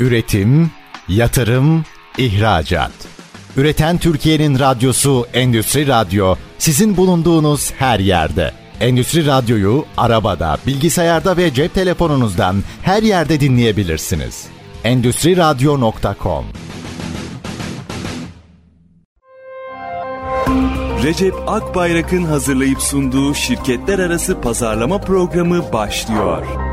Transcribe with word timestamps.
Üretim, 0.00 0.70
yatırım, 1.08 1.84
ihracat. 2.18 2.92
Üreten 3.56 3.98
Türkiye'nin 3.98 4.58
radyosu 4.58 5.26
Endüstri 5.34 5.86
Radyo 5.86 6.34
sizin 6.58 6.96
bulunduğunuz 6.96 7.72
her 7.72 8.00
yerde. 8.00 8.52
Endüstri 8.80 9.26
Radyo'yu 9.26 9.84
arabada, 9.96 10.58
bilgisayarda 10.66 11.36
ve 11.36 11.54
cep 11.54 11.74
telefonunuzdan 11.74 12.62
her 12.82 13.02
yerde 13.02 13.40
dinleyebilirsiniz. 13.40 14.46
Endüstri 14.84 15.36
Radyo.com 15.36 16.44
Recep 21.02 21.34
Akbayrak'ın 21.46 22.24
hazırlayıp 22.24 22.82
sunduğu 22.82 23.34
şirketler 23.34 23.98
arası 23.98 24.40
pazarlama 24.40 25.00
programı 25.00 25.72
başlıyor. 25.72 26.67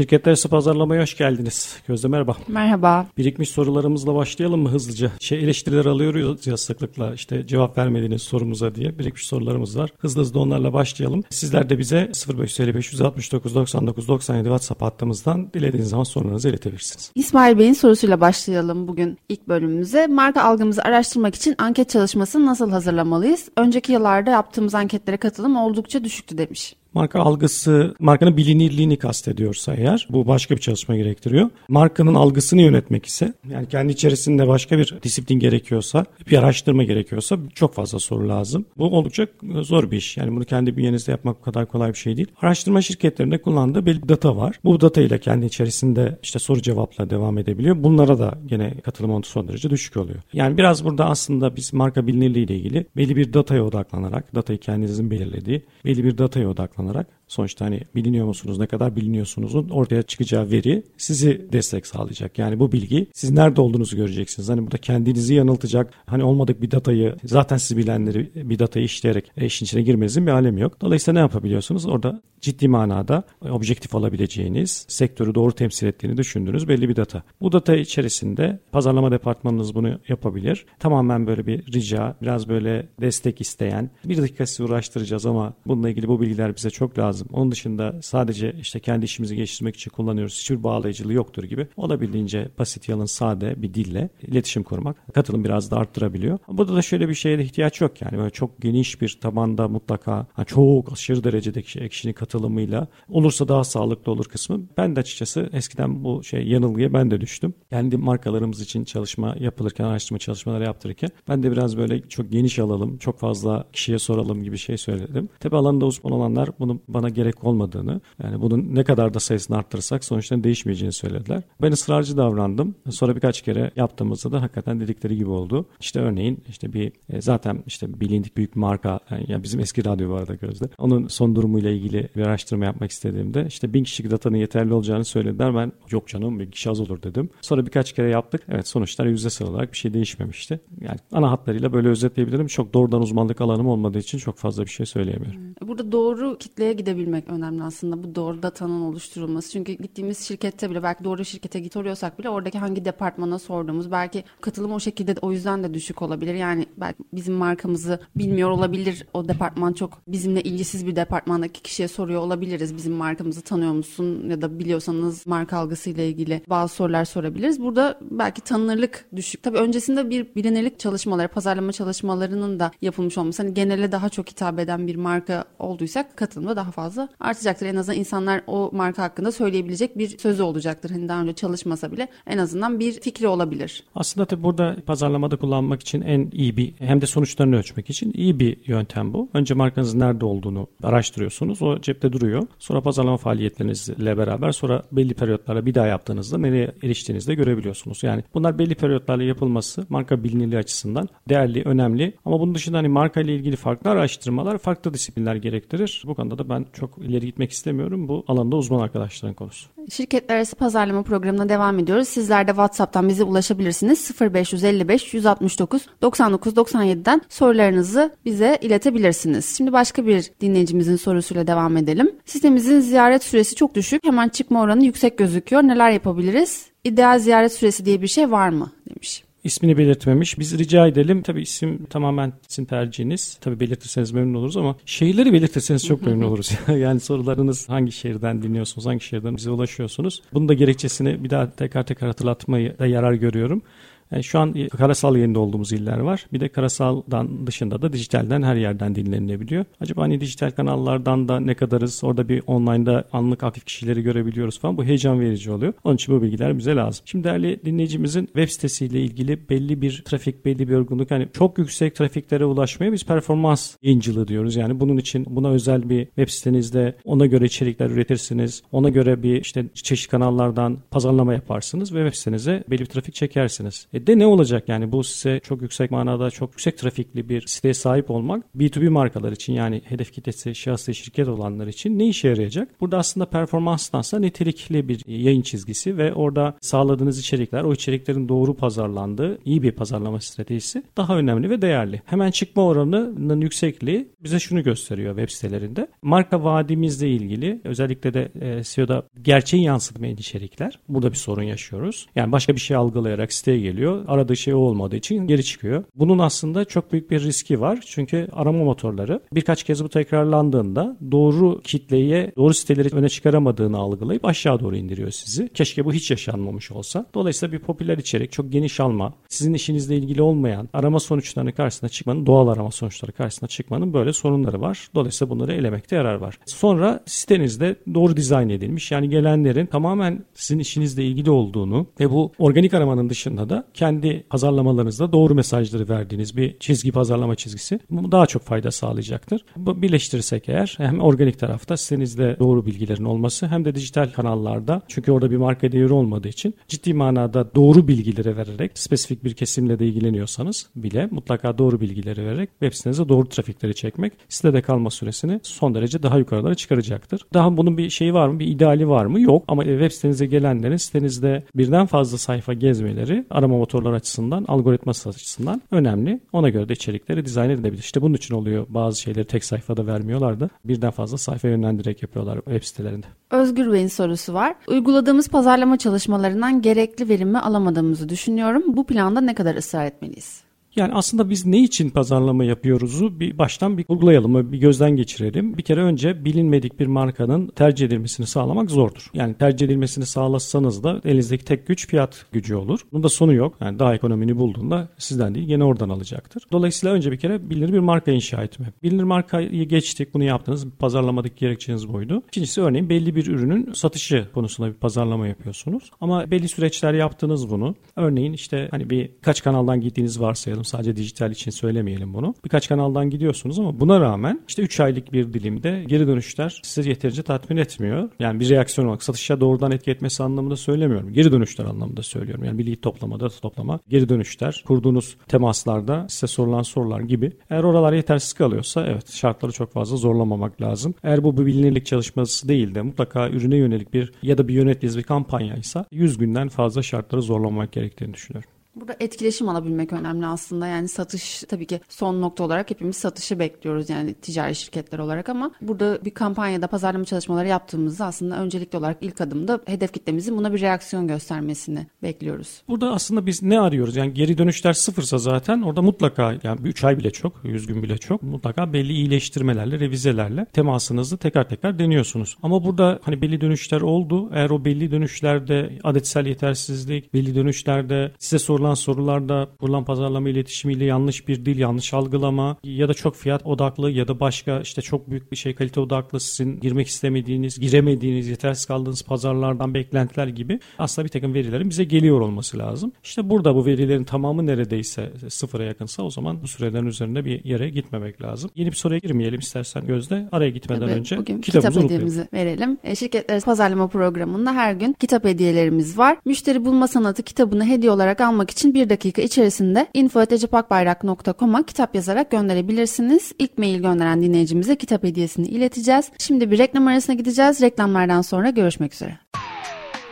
Şirketler 0.00 0.30
arası 0.30 0.48
pazarlamaya 0.48 1.02
hoş 1.02 1.16
geldiniz. 1.16 1.76
Gözde 1.88 2.08
merhaba. 2.08 2.36
Merhaba. 2.48 3.06
Birikmiş 3.18 3.50
sorularımızla 3.50 4.14
başlayalım 4.14 4.60
mı 4.60 4.68
hızlıca? 4.68 5.10
Şey 5.20 5.44
eleştiriler 5.44 5.84
alıyoruz 5.84 6.46
ya 6.46 6.56
sıklıkla 6.56 7.14
işte 7.14 7.46
cevap 7.46 7.78
vermediğiniz 7.78 8.22
sorumuza 8.22 8.74
diye 8.74 8.98
birikmiş 8.98 9.26
sorularımız 9.26 9.78
var. 9.78 9.90
Hızlı 9.98 10.20
hızlı 10.20 10.40
onlarla 10.40 10.72
başlayalım. 10.72 11.24
Sizler 11.30 11.70
de 11.70 11.78
bize 11.78 12.12
0555 12.28 12.92
169 12.92 13.54
99 13.54 14.08
97 14.08 14.44
WhatsApp 14.44 14.82
hattımızdan 14.82 15.52
dilediğiniz 15.52 15.88
zaman 15.88 16.04
sorularınızı 16.04 16.48
iletebilirsiniz. 16.48 17.12
İsmail 17.14 17.58
Bey'in 17.58 17.72
sorusuyla 17.72 18.20
başlayalım 18.20 18.88
bugün 18.88 19.18
ilk 19.28 19.48
bölümümüze. 19.48 20.06
Marka 20.06 20.42
algımızı 20.42 20.82
araştırmak 20.82 21.34
için 21.34 21.54
anket 21.58 21.90
çalışmasını 21.90 22.46
nasıl 22.46 22.70
hazırlamalıyız? 22.70 23.48
Önceki 23.56 23.92
yıllarda 23.92 24.30
yaptığımız 24.30 24.74
anketlere 24.74 25.16
katılım 25.16 25.56
oldukça 25.56 26.04
düşüktü 26.04 26.38
demiş. 26.38 26.79
Marka 26.94 27.20
algısı, 27.20 27.94
markanın 27.98 28.36
bilinirliğini 28.36 28.96
kastediyorsa 28.96 29.74
eğer 29.74 30.08
bu 30.10 30.26
başka 30.26 30.56
bir 30.56 30.60
çalışma 30.60 30.96
gerektiriyor. 30.96 31.50
Markanın 31.68 32.14
algısını 32.14 32.62
yönetmek 32.62 33.06
ise 33.06 33.34
yani 33.50 33.68
kendi 33.68 33.92
içerisinde 33.92 34.48
başka 34.48 34.78
bir 34.78 34.98
disiplin 35.02 35.38
gerekiyorsa, 35.38 36.04
bir 36.30 36.38
araştırma 36.38 36.82
gerekiyorsa 36.82 37.38
çok 37.54 37.74
fazla 37.74 37.98
soru 37.98 38.28
lazım. 38.28 38.64
Bu 38.78 38.84
oldukça 38.98 39.26
zor 39.60 39.90
bir 39.90 39.96
iş. 39.96 40.16
Yani 40.16 40.36
bunu 40.36 40.44
kendi 40.44 40.76
bünyenizde 40.76 41.10
yapmak 41.10 41.36
o 41.40 41.42
kadar 41.42 41.66
kolay 41.66 41.88
bir 41.88 41.98
şey 41.98 42.16
değil. 42.16 42.28
Araştırma 42.40 42.82
şirketlerinde 42.82 43.42
kullandığı 43.42 43.86
belli 43.86 44.08
data 44.08 44.36
var. 44.36 44.60
Bu 44.64 44.80
data 44.80 45.00
ile 45.00 45.20
kendi 45.20 45.46
içerisinde 45.46 46.18
işte 46.22 46.38
soru 46.38 46.62
cevapla 46.62 47.10
devam 47.10 47.38
edebiliyor. 47.38 47.82
Bunlara 47.82 48.18
da 48.18 48.38
gene 48.46 48.74
katılım 48.84 49.10
oranı 49.10 49.24
son 49.24 49.48
derece 49.48 49.70
düşük 49.70 49.96
oluyor. 49.96 50.18
Yani 50.32 50.58
biraz 50.58 50.84
burada 50.84 51.06
aslında 51.06 51.56
biz 51.56 51.72
marka 51.72 52.06
bilinirliği 52.06 52.44
ile 52.44 52.56
ilgili 52.56 52.86
belli 52.96 53.16
bir 53.16 53.32
dataya 53.32 53.64
odaklanarak, 53.64 54.34
datayı 54.34 54.58
kendinizin 54.58 55.10
belirlediği 55.10 55.62
belli 55.84 56.04
bir 56.04 56.18
dataya 56.18 56.48
odaklanarak 56.48 56.79
odaklanarak 56.80 57.19
sonuçta 57.30 57.64
hani 57.64 57.80
biliniyor 57.94 58.26
musunuz 58.26 58.58
ne 58.58 58.66
kadar 58.66 58.96
biliniyorsunuzun 58.96 59.68
ortaya 59.68 60.02
çıkacağı 60.02 60.50
veri 60.50 60.82
sizi 60.96 61.48
destek 61.52 61.86
sağlayacak. 61.86 62.38
Yani 62.38 62.60
bu 62.60 62.72
bilgi 62.72 63.06
siz 63.14 63.30
nerede 63.30 63.60
olduğunuzu 63.60 63.96
göreceksiniz. 63.96 64.48
Hani 64.48 64.62
burada 64.62 64.78
kendinizi 64.78 65.34
yanıltacak 65.34 65.94
hani 66.06 66.24
olmadık 66.24 66.62
bir 66.62 66.70
datayı 66.70 67.16
zaten 67.24 67.56
siz 67.56 67.76
bilenleri 67.76 68.30
bir 68.34 68.58
datayı 68.58 68.84
işleyerek 68.84 69.32
işin 69.36 69.66
içine 69.66 69.82
girmenizin 69.82 70.26
bir 70.26 70.32
alemi 70.32 70.60
yok. 70.60 70.80
Dolayısıyla 70.80 71.12
ne 71.12 71.20
yapabiliyorsunuz? 71.20 71.86
Orada 71.86 72.22
ciddi 72.40 72.68
manada 72.68 73.22
objektif 73.50 73.94
olabileceğiniz, 73.94 74.86
sektörü 74.88 75.34
doğru 75.34 75.52
temsil 75.52 75.86
ettiğini 75.86 76.16
düşündüğünüz 76.16 76.68
belli 76.68 76.88
bir 76.88 76.96
data. 76.96 77.22
Bu 77.40 77.52
data 77.52 77.76
içerisinde 77.76 78.60
pazarlama 78.72 79.12
departmanınız 79.12 79.74
bunu 79.74 79.98
yapabilir. 80.08 80.66
Tamamen 80.78 81.26
böyle 81.26 81.46
bir 81.46 81.72
rica, 81.72 82.16
biraz 82.22 82.48
böyle 82.48 82.88
destek 83.00 83.40
isteyen, 83.40 83.90
bir 84.04 84.16
dakika 84.16 84.46
sizi 84.46 84.62
uğraştıracağız 84.62 85.26
ama 85.26 85.54
bununla 85.66 85.90
ilgili 85.90 86.08
bu 86.08 86.20
bilgiler 86.20 86.56
bize 86.56 86.70
çok 86.70 86.98
lazım. 86.98 87.19
Onun 87.32 87.50
dışında 87.50 87.98
sadece 88.02 88.54
işte 88.60 88.80
kendi 88.80 89.04
işimizi 89.04 89.36
geliştirmek 89.36 89.76
için 89.76 89.90
kullanıyoruz. 89.90 90.40
Hiçbir 90.40 90.62
bağlayıcılığı 90.62 91.12
yoktur 91.12 91.44
gibi. 91.44 91.66
Olabildiğince 91.76 92.48
basit, 92.58 92.88
yalın, 92.88 93.06
sade 93.06 93.62
bir 93.62 93.74
dille 93.74 94.10
iletişim 94.22 94.62
kurmak 94.62 95.14
katılım 95.14 95.44
biraz 95.44 95.70
da 95.70 95.76
arttırabiliyor. 95.76 96.38
Burada 96.48 96.76
da 96.76 96.82
şöyle 96.82 97.08
bir 97.08 97.14
şeye 97.14 97.38
de 97.38 97.44
ihtiyaç 97.44 97.80
yok 97.80 98.02
yani. 98.02 98.18
Böyle 98.18 98.30
çok 98.30 98.60
geniş 98.60 99.00
bir 99.00 99.18
tabanda 99.20 99.68
mutlaka 99.68 100.26
çok 100.46 100.92
aşırı 100.92 101.24
derecede 101.24 101.62
kişinin 101.62 102.12
katılımıyla 102.12 102.86
olursa 103.08 103.48
daha 103.48 103.64
sağlıklı 103.64 104.12
olur 104.12 104.24
kısmı. 104.24 104.60
Ben 104.76 104.96
de 104.96 105.00
açıkçası 105.00 105.50
eskiden 105.52 106.04
bu 106.04 106.24
şey 106.24 106.48
yanılgıya 106.48 106.92
ben 106.92 107.10
de 107.10 107.20
düştüm. 107.20 107.54
Kendi 107.70 107.96
markalarımız 107.96 108.60
için 108.60 108.84
çalışma 108.84 109.36
yapılırken, 109.40 109.84
araştırma 109.84 110.18
çalışmaları 110.18 110.64
yaptırırken 110.64 111.10
ben 111.28 111.42
de 111.42 111.52
biraz 111.52 111.76
böyle 111.76 112.08
çok 112.08 112.32
geniş 112.32 112.58
alalım, 112.58 112.98
çok 112.98 113.18
fazla 113.18 113.64
kişiye 113.72 113.98
soralım 113.98 114.42
gibi 114.42 114.58
şey 114.58 114.76
söyledim. 114.78 115.28
Tabi 115.40 115.56
alanda 115.56 115.86
uzman 115.86 116.12
olanlar 116.12 116.48
bunu 116.58 116.80
bana 116.88 117.08
gerek 117.10 117.44
olmadığını, 117.44 118.00
yani 118.22 118.40
bunun 118.40 118.74
ne 118.74 118.84
kadar 118.84 119.14
da 119.14 119.20
sayısını 119.20 119.56
arttırırsak 119.56 120.04
sonuçta 120.04 120.44
değişmeyeceğini 120.44 120.92
söylediler. 120.92 121.42
Ben 121.62 121.72
ısrarcı 121.72 122.16
davrandım. 122.16 122.74
Sonra 122.90 123.16
birkaç 123.16 123.42
kere 123.42 123.70
yaptığımızda 123.76 124.32
da 124.32 124.42
hakikaten 124.42 124.80
dedikleri 124.80 125.16
gibi 125.16 125.30
oldu. 125.30 125.66
İşte 125.80 126.00
örneğin 126.00 126.42
işte 126.48 126.72
bir 126.72 126.92
e, 127.08 127.20
zaten 127.20 127.62
işte 127.66 128.00
bilindik 128.00 128.36
büyük 128.36 128.56
marka, 128.56 129.00
yani 129.28 129.42
bizim 129.42 129.60
eski 129.60 129.84
radyo 129.84 130.10
vardı 130.10 130.38
Gözde. 130.40 130.64
Onun 130.78 131.06
son 131.06 131.36
durumuyla 131.36 131.70
ilgili 131.70 132.08
bir 132.16 132.22
araştırma 132.22 132.64
yapmak 132.64 132.90
istediğimde 132.90 133.44
işte 133.48 133.74
bin 133.74 133.84
kişilik 133.84 134.10
datanın 134.10 134.36
yeterli 134.36 134.74
olacağını 134.74 135.04
söylediler. 135.04 135.54
Ben 135.54 135.72
yok 135.90 136.08
canım 136.08 136.40
bin 136.40 136.50
kişi 136.50 136.70
az 136.70 136.80
olur 136.80 137.02
dedim. 137.02 137.30
Sonra 137.40 137.66
birkaç 137.66 137.92
kere 137.92 138.10
yaptık. 138.10 138.42
Evet 138.48 138.68
sonuçlar 138.68 139.06
yüzdesel 139.06 139.48
olarak 139.48 139.72
bir 139.72 139.76
şey 139.76 139.94
değişmemişti. 139.94 140.60
Yani 140.80 140.98
ana 141.12 141.30
hatlarıyla 141.30 141.72
böyle 141.72 141.88
özetleyebilirim. 141.88 142.46
Çok 142.46 142.74
doğrudan 142.74 143.02
uzmanlık 143.02 143.40
alanım 143.40 143.66
olmadığı 143.66 143.98
için 143.98 144.18
çok 144.18 144.36
fazla 144.36 144.64
bir 144.64 144.70
şey 144.70 144.86
söyleyemiyorum. 144.86 145.40
Burada 145.66 145.92
doğru 145.92 146.38
kitleye 146.38 146.72
gidebilmek 147.00 147.28
önemli 147.28 147.62
aslında. 147.62 148.02
Bu 148.02 148.14
doğru 148.14 148.42
datanın 148.42 148.80
oluşturulması. 148.80 149.50
Çünkü 149.50 149.72
gittiğimiz 149.72 150.18
şirkette 150.18 150.70
bile 150.70 150.82
belki 150.82 151.04
doğru 151.04 151.24
şirkete 151.24 151.60
git 151.60 151.72
soruyorsak 151.72 152.18
bile 152.18 152.28
oradaki 152.28 152.58
hangi 152.58 152.84
departmana 152.84 153.38
sorduğumuz 153.38 153.90
belki 153.90 154.24
katılım 154.40 154.72
o 154.72 154.80
şekilde 154.80 155.14
o 155.22 155.32
yüzden 155.32 155.64
de 155.64 155.74
düşük 155.74 156.02
olabilir. 156.02 156.34
Yani 156.34 156.66
belki 156.76 156.98
bizim 157.12 157.34
markamızı 157.34 158.00
bilmiyor 158.16 158.50
olabilir. 158.50 159.06
O 159.14 159.28
departman 159.28 159.72
çok 159.72 159.98
bizimle 160.08 160.42
ilgisiz 160.42 160.86
bir 160.86 160.96
departmandaki 160.96 161.62
kişiye 161.62 161.88
soruyor 161.88 162.20
olabiliriz. 162.20 162.76
Bizim 162.76 162.92
markamızı 162.92 163.42
tanıyor 163.42 163.72
musun 163.72 164.28
ya 164.28 164.42
da 164.42 164.58
biliyorsanız 164.58 165.26
marka 165.26 165.56
algısıyla 165.56 166.04
ilgili 166.04 166.42
bazı 166.48 166.74
sorular 166.74 167.04
sorabiliriz. 167.04 167.60
Burada 167.60 167.98
belki 168.10 168.40
tanınırlık 168.40 169.04
düşük. 169.16 169.42
Tabii 169.42 169.58
öncesinde 169.58 170.10
bir 170.10 170.34
bilinirlik 170.34 170.78
çalışmaları, 170.78 171.28
pazarlama 171.28 171.72
çalışmalarının 171.72 172.60
da 172.60 172.70
yapılmış 172.82 173.18
olması. 173.18 173.42
Hani 173.42 173.54
genele 173.54 173.92
daha 173.92 174.08
çok 174.08 174.30
hitap 174.30 174.58
eden 174.58 174.86
bir 174.86 174.96
marka 174.96 175.44
olduysak 175.58 176.16
katılım 176.16 176.48
da 176.48 176.56
daha 176.56 176.70
fazla 176.70 176.89
artacaktır. 177.20 177.66
En 177.66 177.76
azından 177.76 177.98
insanlar 177.98 178.42
o 178.46 178.70
marka 178.72 179.02
hakkında 179.02 179.32
söyleyebilecek 179.32 179.98
bir 179.98 180.18
sözü 180.18 180.42
olacaktır. 180.42 180.90
Hani 180.90 181.08
daha 181.08 181.22
önce 181.22 181.32
çalışmasa 181.32 181.92
bile 181.92 182.08
en 182.26 182.38
azından 182.38 182.80
bir 182.80 182.92
fikri 182.92 183.28
olabilir. 183.28 183.84
Aslında 183.94 184.26
tabii 184.26 184.42
burada 184.42 184.76
pazarlamada 184.86 185.36
kullanmak 185.36 185.80
için 185.80 186.02
en 186.02 186.30
iyi 186.32 186.56
bir 186.56 186.74
hem 186.78 187.00
de 187.00 187.06
sonuçlarını 187.06 187.56
ölçmek 187.56 187.90
için 187.90 188.12
iyi 188.14 188.40
bir 188.40 188.56
yöntem 188.66 189.12
bu. 189.12 189.28
Önce 189.34 189.54
markanızın 189.54 190.00
nerede 190.00 190.24
olduğunu 190.24 190.66
araştırıyorsunuz. 190.82 191.62
O 191.62 191.80
cepte 191.80 192.12
duruyor. 192.12 192.46
Sonra 192.58 192.80
pazarlama 192.80 193.16
faaliyetlerinizle 193.16 194.18
beraber 194.18 194.52
sonra 194.52 194.82
belli 194.92 195.14
periyotlarla 195.14 195.66
bir 195.66 195.74
daha 195.74 195.86
yaptığınızda 195.86 196.38
nereye 196.38 196.72
eriştiğinizde 196.82 197.34
görebiliyorsunuz. 197.34 198.02
Yani 198.02 198.24
bunlar 198.34 198.58
belli 198.58 198.74
periyotlarla 198.74 199.24
yapılması 199.24 199.86
marka 199.88 200.24
bilinirliği 200.24 200.58
açısından 200.58 201.08
değerli, 201.28 201.62
önemli. 201.62 202.14
Ama 202.24 202.40
bunun 202.40 202.54
dışında 202.54 202.78
hani 202.78 202.88
marka 202.88 203.20
ile 203.20 203.34
ilgili 203.34 203.56
farklı 203.56 203.90
araştırmalar 203.90 204.58
farklı 204.58 204.94
disiplinler 204.94 205.34
gerektirir. 205.34 206.02
Bu 206.06 206.14
konuda 206.14 206.38
da 206.38 206.48
ben 206.48 206.66
çok 206.74 206.98
ileri 206.98 207.26
gitmek 207.26 207.50
istemiyorum. 207.50 208.08
Bu 208.08 208.24
alanda 208.28 208.56
uzman 208.56 208.80
arkadaşların 208.80 209.34
konusu. 209.34 209.68
Şirketler 209.90 210.36
arası 210.36 210.56
pazarlama 210.56 211.02
programına 211.02 211.48
devam 211.48 211.78
ediyoruz. 211.78 212.08
Sizler 212.08 212.46
de 212.46 212.50
WhatsApp'tan 212.50 213.08
bize 213.08 213.24
ulaşabilirsiniz. 213.24 214.10
0555 214.20 215.14
169 215.14 215.86
99 216.02 216.52
97'den 216.52 217.22
sorularınızı 217.28 218.14
bize 218.24 218.58
iletebilirsiniz. 218.60 219.56
Şimdi 219.56 219.72
başka 219.72 220.06
bir 220.06 220.30
dinleyicimizin 220.40 220.96
sorusuyla 220.96 221.46
devam 221.46 221.76
edelim. 221.76 222.10
Sitemizin 222.24 222.80
ziyaret 222.80 223.22
süresi 223.22 223.54
çok 223.54 223.74
düşük. 223.74 224.04
Hemen 224.04 224.28
çıkma 224.28 224.60
oranı 224.60 224.84
yüksek 224.84 225.18
gözüküyor. 225.18 225.62
Neler 225.62 225.90
yapabiliriz? 225.90 226.66
İdeal 226.84 227.18
ziyaret 227.18 227.52
süresi 227.52 227.84
diye 227.84 228.02
bir 228.02 228.06
şey 228.06 228.30
var 228.30 228.48
mı? 228.48 228.72
demiş. 228.90 229.24
İsmini 229.44 229.78
belirtmemiş. 229.78 230.38
Biz 230.38 230.58
rica 230.58 230.86
edelim. 230.86 231.22
Tabii 231.22 231.42
isim 231.42 231.84
tamamen 231.84 232.32
sizin 232.48 232.64
tercihiniz. 232.64 233.38
Tabii 233.40 233.60
belirtirseniz 233.60 234.12
memnun 234.12 234.34
oluruz 234.34 234.56
ama 234.56 234.76
şehirleri 234.86 235.32
belirtirseniz 235.32 235.86
çok 235.86 236.02
memnun 236.06 236.26
oluruz. 236.26 236.50
yani 236.68 237.00
sorularınız 237.00 237.68
hangi 237.68 237.92
şehirden 237.92 238.42
dinliyorsunuz, 238.42 238.86
hangi 238.86 239.04
şehirden 239.04 239.36
bize 239.36 239.50
ulaşıyorsunuz. 239.50 240.22
Bunun 240.32 240.48
da 240.48 240.54
gerekçesini 240.54 241.24
bir 241.24 241.30
daha 241.30 241.50
tekrar 241.50 241.86
tekrar 241.86 242.08
hatırlatmayı 242.08 242.78
da 242.78 242.86
yarar 242.86 243.12
görüyorum. 243.12 243.62
Yani 244.12 244.24
şu 244.24 244.38
an 244.38 244.54
karasal 244.78 245.16
yerinde 245.16 245.38
olduğumuz 245.38 245.72
iller 245.72 245.98
var. 245.98 246.26
Bir 246.32 246.40
de 246.40 246.48
karasaldan 246.48 247.46
dışında 247.46 247.82
da 247.82 247.92
dijitalden 247.92 248.42
her 248.42 248.56
yerden 248.56 248.94
dinlenilebiliyor. 248.94 249.64
Acaba 249.80 250.02
hani 250.02 250.20
dijital 250.20 250.50
kanallardan 250.50 251.28
da 251.28 251.40
ne 251.40 251.54
kadarız? 251.54 252.04
Orada 252.04 252.28
bir 252.28 252.42
online'da 252.46 253.04
anlık 253.12 253.42
aktif 253.44 253.64
kişileri 253.64 254.02
görebiliyoruz 254.02 254.60
falan. 254.60 254.76
Bu 254.76 254.84
heyecan 254.84 255.20
verici 255.20 255.50
oluyor. 255.50 255.72
Onun 255.84 255.94
için 255.94 256.14
bu 256.14 256.22
bilgiler 256.22 256.58
bize 256.58 256.76
lazım. 256.76 257.02
Şimdi 257.06 257.24
değerli 257.24 257.60
dinleyicimizin 257.64 258.26
web 258.26 258.48
sitesiyle 258.48 259.00
ilgili 259.00 259.48
belli 259.48 259.82
bir 259.82 260.02
trafik, 260.04 260.44
belli 260.44 260.68
bir 260.68 260.72
yorgunluk. 260.72 261.10
Hani 261.10 261.28
çok 261.32 261.58
yüksek 261.58 261.94
trafiklere 261.94 262.44
ulaşmaya 262.44 262.92
biz 262.92 263.06
performans 263.06 263.76
yayıncılığı 263.82 264.28
diyoruz. 264.28 264.56
Yani 264.56 264.80
bunun 264.80 264.96
için 264.96 265.26
buna 265.28 265.50
özel 265.50 265.90
bir 265.90 266.06
web 266.06 266.28
sitenizde 266.28 266.94
ona 267.04 267.26
göre 267.26 267.44
içerikler 267.44 267.90
üretirsiniz. 267.90 268.62
Ona 268.72 268.88
göre 268.88 269.22
bir 269.22 269.40
işte 269.40 269.64
çeşitli 269.74 270.10
kanallardan 270.10 270.78
pazarlama 270.90 271.34
yaparsınız 271.34 271.94
ve 271.94 272.04
web 272.04 272.18
sitenize 272.18 272.64
belli 272.70 272.80
bir 272.80 272.86
trafik 272.86 273.14
çekersiniz. 273.14 273.86
E 273.94 273.99
de 274.06 274.18
ne 274.18 274.26
olacak 274.26 274.68
yani 274.68 274.92
bu 274.92 275.04
size 275.04 275.40
çok 275.40 275.62
yüksek 275.62 275.90
manada 275.90 276.30
çok 276.30 276.50
yüksek 276.50 276.78
trafikli 276.78 277.28
bir 277.28 277.46
siteye 277.46 277.74
sahip 277.74 278.10
olmak 278.10 278.44
B2B 278.56 278.88
markalar 278.88 279.32
için 279.32 279.52
yani 279.52 279.82
hedef 279.84 280.12
kitlesi 280.12 280.54
şahsi 280.54 280.94
şirket 280.94 281.28
olanlar 281.28 281.66
için 281.66 281.98
ne 281.98 282.08
işe 282.08 282.28
yarayacak? 282.28 282.80
Burada 282.80 282.98
aslında 282.98 283.26
performanstansa 283.26 284.18
nitelikli 284.18 284.88
bir 284.88 285.02
yayın 285.06 285.42
çizgisi 285.42 285.98
ve 285.98 286.14
orada 286.14 286.56
sağladığınız 286.60 287.18
içerikler 287.18 287.64
o 287.64 287.72
içeriklerin 287.72 288.28
doğru 288.28 288.54
pazarlandığı 288.54 289.38
iyi 289.44 289.62
bir 289.62 289.72
pazarlama 289.72 290.20
stratejisi 290.20 290.82
daha 290.96 291.18
önemli 291.18 291.50
ve 291.50 291.62
değerli. 291.62 292.02
Hemen 292.04 292.30
çıkma 292.30 292.66
oranının 292.66 293.40
yüksekliği 293.40 294.08
bize 294.20 294.38
şunu 294.38 294.62
gösteriyor 294.62 295.16
web 295.16 295.34
sitelerinde. 295.34 295.86
Marka 296.02 296.44
vaadimizle 296.44 297.08
ilgili 297.08 297.60
özellikle 297.64 298.14
de 298.14 298.30
e, 298.40 298.64
SEO'da 298.64 299.06
gerçeği 299.22 299.62
yansıtmayan 299.62 300.16
içerikler. 300.16 300.78
Burada 300.88 301.10
bir 301.10 301.16
sorun 301.16 301.42
yaşıyoruz. 301.42 302.06
Yani 302.16 302.32
başka 302.32 302.54
bir 302.54 302.60
şey 302.60 302.76
algılayarak 302.76 303.32
siteye 303.32 303.60
geliyor. 303.60 303.89
Aradığı 304.08 304.36
şey 304.36 304.54
olmadığı 304.54 304.96
için 304.96 305.26
geri 305.26 305.44
çıkıyor. 305.44 305.84
Bunun 305.94 306.18
aslında 306.18 306.64
çok 306.64 306.92
büyük 306.92 307.10
bir 307.10 307.20
riski 307.20 307.60
var. 307.60 307.78
Çünkü 307.86 308.28
arama 308.32 308.64
motorları 308.64 309.20
birkaç 309.32 309.62
kez 309.62 309.84
bu 309.84 309.88
tekrarlandığında 309.88 310.96
doğru 311.10 311.60
kitleye, 311.64 312.32
doğru 312.36 312.54
siteleri 312.54 312.96
öne 312.96 313.08
çıkaramadığını 313.08 313.78
algılayıp 313.78 314.24
aşağı 314.24 314.60
doğru 314.60 314.76
indiriyor 314.76 315.10
sizi. 315.10 315.48
Keşke 315.48 315.84
bu 315.84 315.92
hiç 315.92 316.10
yaşanmamış 316.10 316.70
olsa. 316.70 317.06
Dolayısıyla 317.14 317.52
bir 317.52 317.58
popüler 317.58 317.98
içerik, 317.98 318.32
çok 318.32 318.52
geniş 318.52 318.80
alma, 318.80 319.14
sizin 319.28 319.54
işinizle 319.54 319.96
ilgili 319.96 320.22
olmayan 320.22 320.68
arama 320.72 321.00
sonuçlarını 321.00 321.52
karşısına 321.52 321.88
çıkmanın, 321.88 322.26
doğal 322.26 322.48
arama 322.48 322.70
sonuçları 322.70 323.12
karşısına 323.12 323.48
çıkmanın 323.48 323.94
böyle 323.94 324.12
sorunları 324.12 324.60
var. 324.60 324.88
Dolayısıyla 324.94 325.34
bunları 325.34 325.52
elemekte 325.52 325.96
yarar 325.96 326.14
var. 326.14 326.38
Sonra 326.46 327.00
sitenizde 327.06 327.76
doğru 327.94 328.16
dizayn 328.16 328.48
edilmiş. 328.48 328.90
Yani 328.92 329.08
gelenlerin 329.08 329.66
tamamen 329.66 330.24
sizin 330.34 330.58
işinizle 330.58 331.04
ilgili 331.04 331.30
olduğunu 331.30 331.86
ve 332.00 332.10
bu 332.10 332.32
organik 332.38 332.74
aramanın 332.74 333.10
dışında 333.10 333.48
da 333.48 333.64
kendi 333.80 334.24
pazarlamalarınızda 334.30 335.12
doğru 335.12 335.34
mesajları 335.34 335.88
verdiğiniz 335.88 336.36
bir 336.36 336.58
çizgi 336.58 336.92
pazarlama 336.92 337.34
çizgisi 337.34 337.80
bu 337.90 338.12
daha 338.12 338.26
çok 338.26 338.42
fayda 338.42 338.70
sağlayacaktır. 338.70 339.44
Bu 339.56 339.82
birleştirirsek 339.82 340.48
eğer 340.48 340.74
hem 340.76 341.00
organik 341.00 341.38
tarafta 341.38 341.76
sitenizde 341.76 342.36
doğru 342.38 342.66
bilgilerin 342.66 343.04
olması 343.04 343.46
hem 343.46 343.64
de 343.64 343.74
dijital 343.74 344.10
kanallarda 344.10 344.82
çünkü 344.88 345.12
orada 345.12 345.30
bir 345.30 345.36
marka 345.36 345.72
değeri 345.72 345.92
olmadığı 345.92 346.28
için 346.28 346.54
ciddi 346.68 346.94
manada 346.94 347.54
doğru 347.54 347.88
bilgileri 347.88 348.36
vererek 348.36 348.78
spesifik 348.78 349.24
bir 349.24 349.34
kesimle 349.34 349.78
de 349.78 349.86
ilgileniyorsanız 349.86 350.70
bile 350.76 351.08
mutlaka 351.10 351.58
doğru 351.58 351.80
bilgileri 351.80 352.24
vererek 352.24 352.50
web 352.50 352.72
sitenize 352.72 353.08
doğru 353.08 353.28
trafikleri 353.28 353.74
çekmek 353.74 354.12
sitede 354.28 354.62
kalma 354.62 354.90
süresini 354.90 355.40
son 355.42 355.74
derece 355.74 356.02
daha 356.02 356.18
yukarılara 356.18 356.54
çıkaracaktır. 356.54 357.20
Daha 357.34 357.56
bunun 357.56 357.78
bir 357.78 357.90
şeyi 357.90 358.14
var 358.14 358.28
mı? 358.28 358.38
Bir 358.38 358.46
ideali 358.46 358.88
var 358.88 359.06
mı? 359.06 359.20
Yok. 359.20 359.44
Ama 359.48 359.64
web 359.64 359.90
sitenize 359.90 360.26
gelenlerin 360.26 360.76
sitenizde 360.76 361.42
birden 361.54 361.86
fazla 361.86 362.18
sayfa 362.18 362.52
gezmeleri 362.52 363.24
arama 363.30 363.58
motorları 363.70 363.96
açısından, 363.96 364.44
algoritması 364.48 365.08
açısından 365.08 365.62
önemli. 365.70 366.20
Ona 366.32 366.48
göre 366.48 366.68
de 366.68 366.72
içerikleri 366.72 367.24
dizayn 367.24 367.50
edilebilir. 367.50 367.82
İşte 367.82 368.02
bunun 368.02 368.14
için 368.14 368.34
oluyor 368.34 368.66
bazı 368.68 369.00
şeyleri 369.00 369.24
tek 369.24 369.44
sayfada 369.44 369.86
vermiyorlar 369.86 370.40
da 370.40 370.48
birden 370.64 370.90
fazla 370.90 371.18
sayfa 371.18 371.48
yönlendirerek 371.48 372.02
yapıyorlar 372.02 372.36
web 372.36 372.62
sitelerinde. 372.62 373.06
Özgür 373.30 373.72
Bey'in 373.72 373.88
sorusu 373.88 374.34
var. 374.34 374.54
Uyguladığımız 374.68 375.28
pazarlama 375.28 375.76
çalışmalarından 375.76 376.62
gerekli 376.62 377.08
verimi 377.08 377.38
alamadığımızı 377.38 378.08
düşünüyorum. 378.08 378.62
Bu 378.66 378.86
planda 378.86 379.20
ne 379.20 379.34
kadar 379.34 379.54
ısrar 379.54 379.86
etmeliyiz? 379.86 380.49
Yani 380.76 380.94
aslında 380.94 381.30
biz 381.30 381.46
ne 381.46 381.62
için 381.62 381.90
pazarlama 381.90 382.44
yapıyoruzu 382.44 383.20
bir 383.20 383.38
baştan 383.38 383.78
bir 383.78 383.84
kurgulayalım, 383.84 384.52
bir 384.52 384.58
gözden 384.58 384.90
geçirelim. 384.90 385.58
Bir 385.58 385.62
kere 385.62 385.80
önce 385.82 386.24
bilinmedik 386.24 386.80
bir 386.80 386.86
markanın 386.86 387.46
tercih 387.46 387.86
edilmesini 387.86 388.26
sağlamak 388.26 388.70
zordur. 388.70 389.10
Yani 389.14 389.34
tercih 389.34 389.66
edilmesini 389.66 390.06
sağlasanız 390.06 390.84
da 390.84 391.00
elinizdeki 391.04 391.44
tek 391.44 391.66
güç 391.66 391.88
fiyat 391.88 392.26
gücü 392.32 392.54
olur. 392.54 392.80
Bunun 392.92 393.02
da 393.02 393.08
sonu 393.08 393.34
yok. 393.34 393.56
Yani 393.60 393.78
daha 393.78 393.94
ekonomini 393.94 394.36
bulduğunda 394.36 394.88
sizden 394.98 395.34
değil 395.34 395.46
gene 395.46 395.64
oradan 395.64 395.88
alacaktır. 395.88 396.42
Dolayısıyla 396.52 396.94
önce 396.94 397.12
bir 397.12 397.18
kere 397.18 397.50
bilinir 397.50 397.72
bir 397.72 397.78
marka 397.78 398.10
inşa 398.10 398.42
etme. 398.42 398.72
Bilinir 398.82 399.02
markayı 399.02 399.68
geçtik 399.68 400.14
bunu 400.14 400.24
yaptınız. 400.24 400.66
Pazarlamadaki 400.78 401.34
gerekçeniz 401.36 401.88
buydu. 401.88 402.22
İkincisi 402.28 402.60
örneğin 402.60 402.88
belli 402.88 403.16
bir 403.16 403.26
ürünün 403.26 403.72
satışı 403.72 404.28
konusunda 404.34 404.68
bir 404.68 404.74
pazarlama 404.74 405.26
yapıyorsunuz. 405.26 405.90
Ama 406.00 406.30
belli 406.30 406.48
süreçler 406.48 406.94
yaptınız 406.94 407.50
bunu. 407.50 407.74
Örneğin 407.96 408.32
işte 408.32 408.68
hani 408.70 408.90
bir 408.90 409.10
kaç 409.22 409.42
kanaldan 409.42 409.80
gittiğiniz 409.80 410.20
varsayalım 410.20 410.59
varsayalım. 410.60 410.64
Sadece 410.64 410.96
dijital 410.96 411.30
için 411.30 411.50
söylemeyelim 411.50 412.14
bunu. 412.14 412.34
Birkaç 412.44 412.68
kanaldan 412.68 413.10
gidiyorsunuz 413.10 413.58
ama 413.58 413.80
buna 413.80 414.00
rağmen 414.00 414.40
işte 414.48 414.62
3 414.62 414.80
aylık 414.80 415.12
bir 415.12 415.32
dilimde 415.32 415.84
geri 415.86 416.06
dönüşler 416.06 416.60
sizi 416.64 416.88
yeterince 416.88 417.22
tatmin 417.22 417.56
etmiyor. 417.56 418.10
Yani 418.18 418.40
bir 418.40 418.48
reaksiyon 418.50 418.88
olarak 418.88 419.02
satışa 419.02 419.40
doğrudan 419.40 419.70
etki 419.70 419.90
etmesi 419.90 420.22
anlamında 420.22 420.56
söylemiyorum. 420.56 421.12
Geri 421.12 421.32
dönüşler 421.32 421.64
anlamında 421.64 422.02
söylüyorum. 422.02 422.44
Yani 422.44 422.66
lead 422.66 422.80
toplamada 422.82 423.28
toplama, 423.28 423.78
geri 423.88 424.08
dönüşler, 424.08 424.64
kurduğunuz 424.66 425.16
temaslarda 425.28 426.06
size 426.08 426.26
sorulan 426.26 426.62
sorular 426.62 427.00
gibi. 427.00 427.32
Eğer 427.50 427.62
oralar 427.62 427.92
yetersiz 427.92 428.32
kalıyorsa 428.32 428.86
evet 428.86 429.12
şartları 429.12 429.52
çok 429.52 429.72
fazla 429.72 429.96
zorlamamak 429.96 430.60
lazım. 430.60 430.94
Eğer 431.02 431.24
bu 431.24 431.36
bir 431.36 431.46
bilinirlik 431.46 431.86
çalışması 431.86 432.48
değil 432.48 432.74
de 432.74 432.82
mutlaka 432.82 433.28
ürüne 433.28 433.56
yönelik 433.56 433.94
bir 433.94 434.12
ya 434.22 434.38
da 434.38 434.48
bir 434.48 434.54
yönetmeniz 434.54 434.98
bir 434.98 435.02
kampanyaysa 435.02 435.84
100 435.90 436.18
günden 436.18 436.48
fazla 436.48 436.82
şartları 436.82 437.22
zorlamamak 437.22 437.72
gerektiğini 437.72 438.14
düşünüyorum. 438.14 438.59
Burada 438.80 438.96
etkileşim 439.00 439.48
alabilmek 439.48 439.92
önemli 439.92 440.26
aslında. 440.26 440.66
Yani 440.66 440.88
satış 440.88 441.42
tabii 441.48 441.66
ki 441.66 441.80
son 441.88 442.20
nokta 442.20 442.44
olarak 442.44 442.70
hepimiz 442.70 442.96
satışı 442.96 443.38
bekliyoruz 443.38 443.90
yani 443.90 444.14
ticari 444.14 444.54
şirketler 444.54 444.98
olarak 444.98 445.28
ama 445.28 445.50
burada 445.60 445.98
bir 446.04 446.10
kampanyada 446.10 446.66
pazarlama 446.66 447.04
çalışmaları 447.04 447.48
yaptığımızda 447.48 448.06
aslında 448.06 448.36
öncelikli 448.36 448.76
olarak 448.76 448.96
ilk 449.00 449.20
adımda 449.20 449.60
hedef 449.66 449.92
kitlemizin 449.92 450.36
buna 450.36 450.52
bir 450.52 450.60
reaksiyon 450.60 451.08
göstermesini 451.08 451.86
bekliyoruz. 452.02 452.62
Burada 452.68 452.92
aslında 452.92 453.26
biz 453.26 453.42
ne 453.42 453.60
arıyoruz? 453.60 453.96
Yani 453.96 454.14
geri 454.14 454.38
dönüşler 454.38 454.72
sıfırsa 454.72 455.18
zaten 455.18 455.62
orada 455.62 455.82
mutlaka 455.82 456.34
yani 456.42 456.60
3 456.64 456.84
ay 456.84 456.98
bile 456.98 457.10
çok, 457.10 457.40
100 457.44 457.66
gün 457.66 457.82
bile 457.82 457.98
çok 457.98 458.22
mutlaka 458.22 458.72
belli 458.72 458.92
iyileştirmelerle, 458.92 459.80
revizelerle 459.80 460.44
temasınızı 460.44 461.16
tekrar 461.16 461.48
tekrar 461.48 461.78
deniyorsunuz. 461.78 462.36
Ama 462.42 462.64
burada 462.64 462.98
hani 463.02 463.22
belli 463.22 463.40
dönüşler 463.40 463.80
oldu. 463.80 464.30
Eğer 464.34 464.50
o 464.50 464.64
belli 464.64 464.90
dönüşlerde 464.90 465.78
adetsel 465.84 466.26
yetersizlik, 466.26 467.14
belli 467.14 467.34
dönüşlerde 467.34 468.12
size 468.18 468.38
sor 468.38 468.60
sorulan 468.74 469.10
sorularda 469.10 469.48
kurulan 469.60 469.84
pazarlama 469.84 470.28
iletişimiyle 470.28 470.84
yanlış 470.84 471.28
bir 471.28 471.44
dil, 471.46 471.58
yanlış 471.58 471.94
algılama 471.94 472.56
ya 472.64 472.88
da 472.88 472.94
çok 472.94 473.16
fiyat 473.16 473.46
odaklı 473.46 473.90
ya 473.90 474.08
da 474.08 474.20
başka 474.20 474.60
işte 474.60 474.82
çok 474.82 475.10
büyük 475.10 475.32
bir 475.32 475.36
şey 475.36 475.54
kalite 475.54 475.80
odaklı 475.80 476.20
sizin 476.20 476.60
girmek 476.60 476.86
istemediğiniz, 476.86 477.60
giremediğiniz, 477.60 478.28
yetersiz 478.28 478.64
kaldığınız 478.66 479.02
pazarlardan 479.02 479.74
beklentiler 479.74 480.26
gibi 480.26 480.60
aslında 480.78 481.06
bir 481.06 481.10
takım 481.10 481.34
verilerin 481.34 481.70
bize 481.70 481.84
geliyor 481.84 482.20
olması 482.20 482.58
lazım. 482.58 482.92
İşte 483.04 483.30
burada 483.30 483.54
bu 483.54 483.66
verilerin 483.66 484.04
tamamı 484.04 484.46
neredeyse 484.46 485.12
sıfıra 485.28 485.64
yakınsa 485.64 486.02
o 486.02 486.10
zaman 486.10 486.42
bu 486.42 486.48
sürelerin 486.48 486.86
üzerinde 486.86 487.24
bir 487.24 487.44
yere 487.44 487.70
gitmemek 487.70 488.22
lazım. 488.22 488.50
Yeni 488.54 488.70
bir 488.70 488.76
soruya 488.76 488.98
girmeyelim 488.98 489.40
istersen 489.40 489.86
Gözde. 489.86 490.28
Araya 490.32 490.50
gitmeden 490.50 490.80
Tabii, 490.80 490.92
önce 490.92 491.18
bugün 491.18 491.40
kitap 491.40 491.76
hediyemizi 491.76 492.28
verelim. 492.32 492.78
E, 492.84 492.94
şirketler 492.94 493.40
pazarlama 493.40 493.88
programında 493.88 494.52
her 494.52 494.74
gün 494.74 494.92
kitap 494.92 495.24
hediyelerimiz 495.24 495.98
var. 495.98 496.18
Müşteri 496.24 496.64
bulma 496.64 496.88
sanatı 496.88 497.22
kitabını 497.22 497.66
hediye 497.66 497.92
olarak 497.92 498.20
almak 498.20 498.49
almak 498.50 498.58
için 498.58 498.74
bir 498.74 498.88
dakika 498.88 499.22
içerisinde 499.22 499.86
info.cepakbayrak.com'a 499.94 501.62
kitap 501.66 501.94
yazarak 501.94 502.30
gönderebilirsiniz. 502.30 503.32
İlk 503.38 503.58
mail 503.58 503.82
gönderen 503.82 504.22
dinleyicimize 504.22 504.76
kitap 504.76 505.04
hediyesini 505.04 505.46
ileteceğiz. 505.48 506.10
Şimdi 506.18 506.50
bir 506.50 506.58
reklam 506.58 506.86
arasına 506.86 507.14
gideceğiz. 507.14 507.60
Reklamlardan 507.60 508.22
sonra 508.22 508.50
görüşmek 508.50 508.94
üzere. 508.94 509.18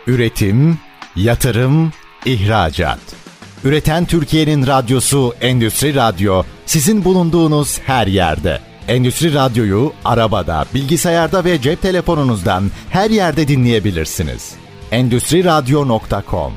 Üretim, 0.07 0.78
yatırım, 1.16 1.92
ihracat. 2.25 2.99
Üreten 3.64 4.04
Türkiye'nin 4.04 4.66
radyosu 4.66 5.35
Endüstri 5.40 5.95
Radyo 5.95 6.42
sizin 6.66 7.04
bulunduğunuz 7.04 7.80
her 7.80 8.07
yerde. 8.07 8.59
Endüstri 8.88 9.35
Radyo'yu 9.35 9.92
arabada, 10.04 10.64
bilgisayarda 10.75 11.45
ve 11.45 11.61
cep 11.61 11.83
telefonunuzdan 11.83 12.71
her 12.90 13.11
yerde 13.11 13.49
dinleyebilirsiniz. 13.49 14.54
Endüstriradyo.com 14.92 16.52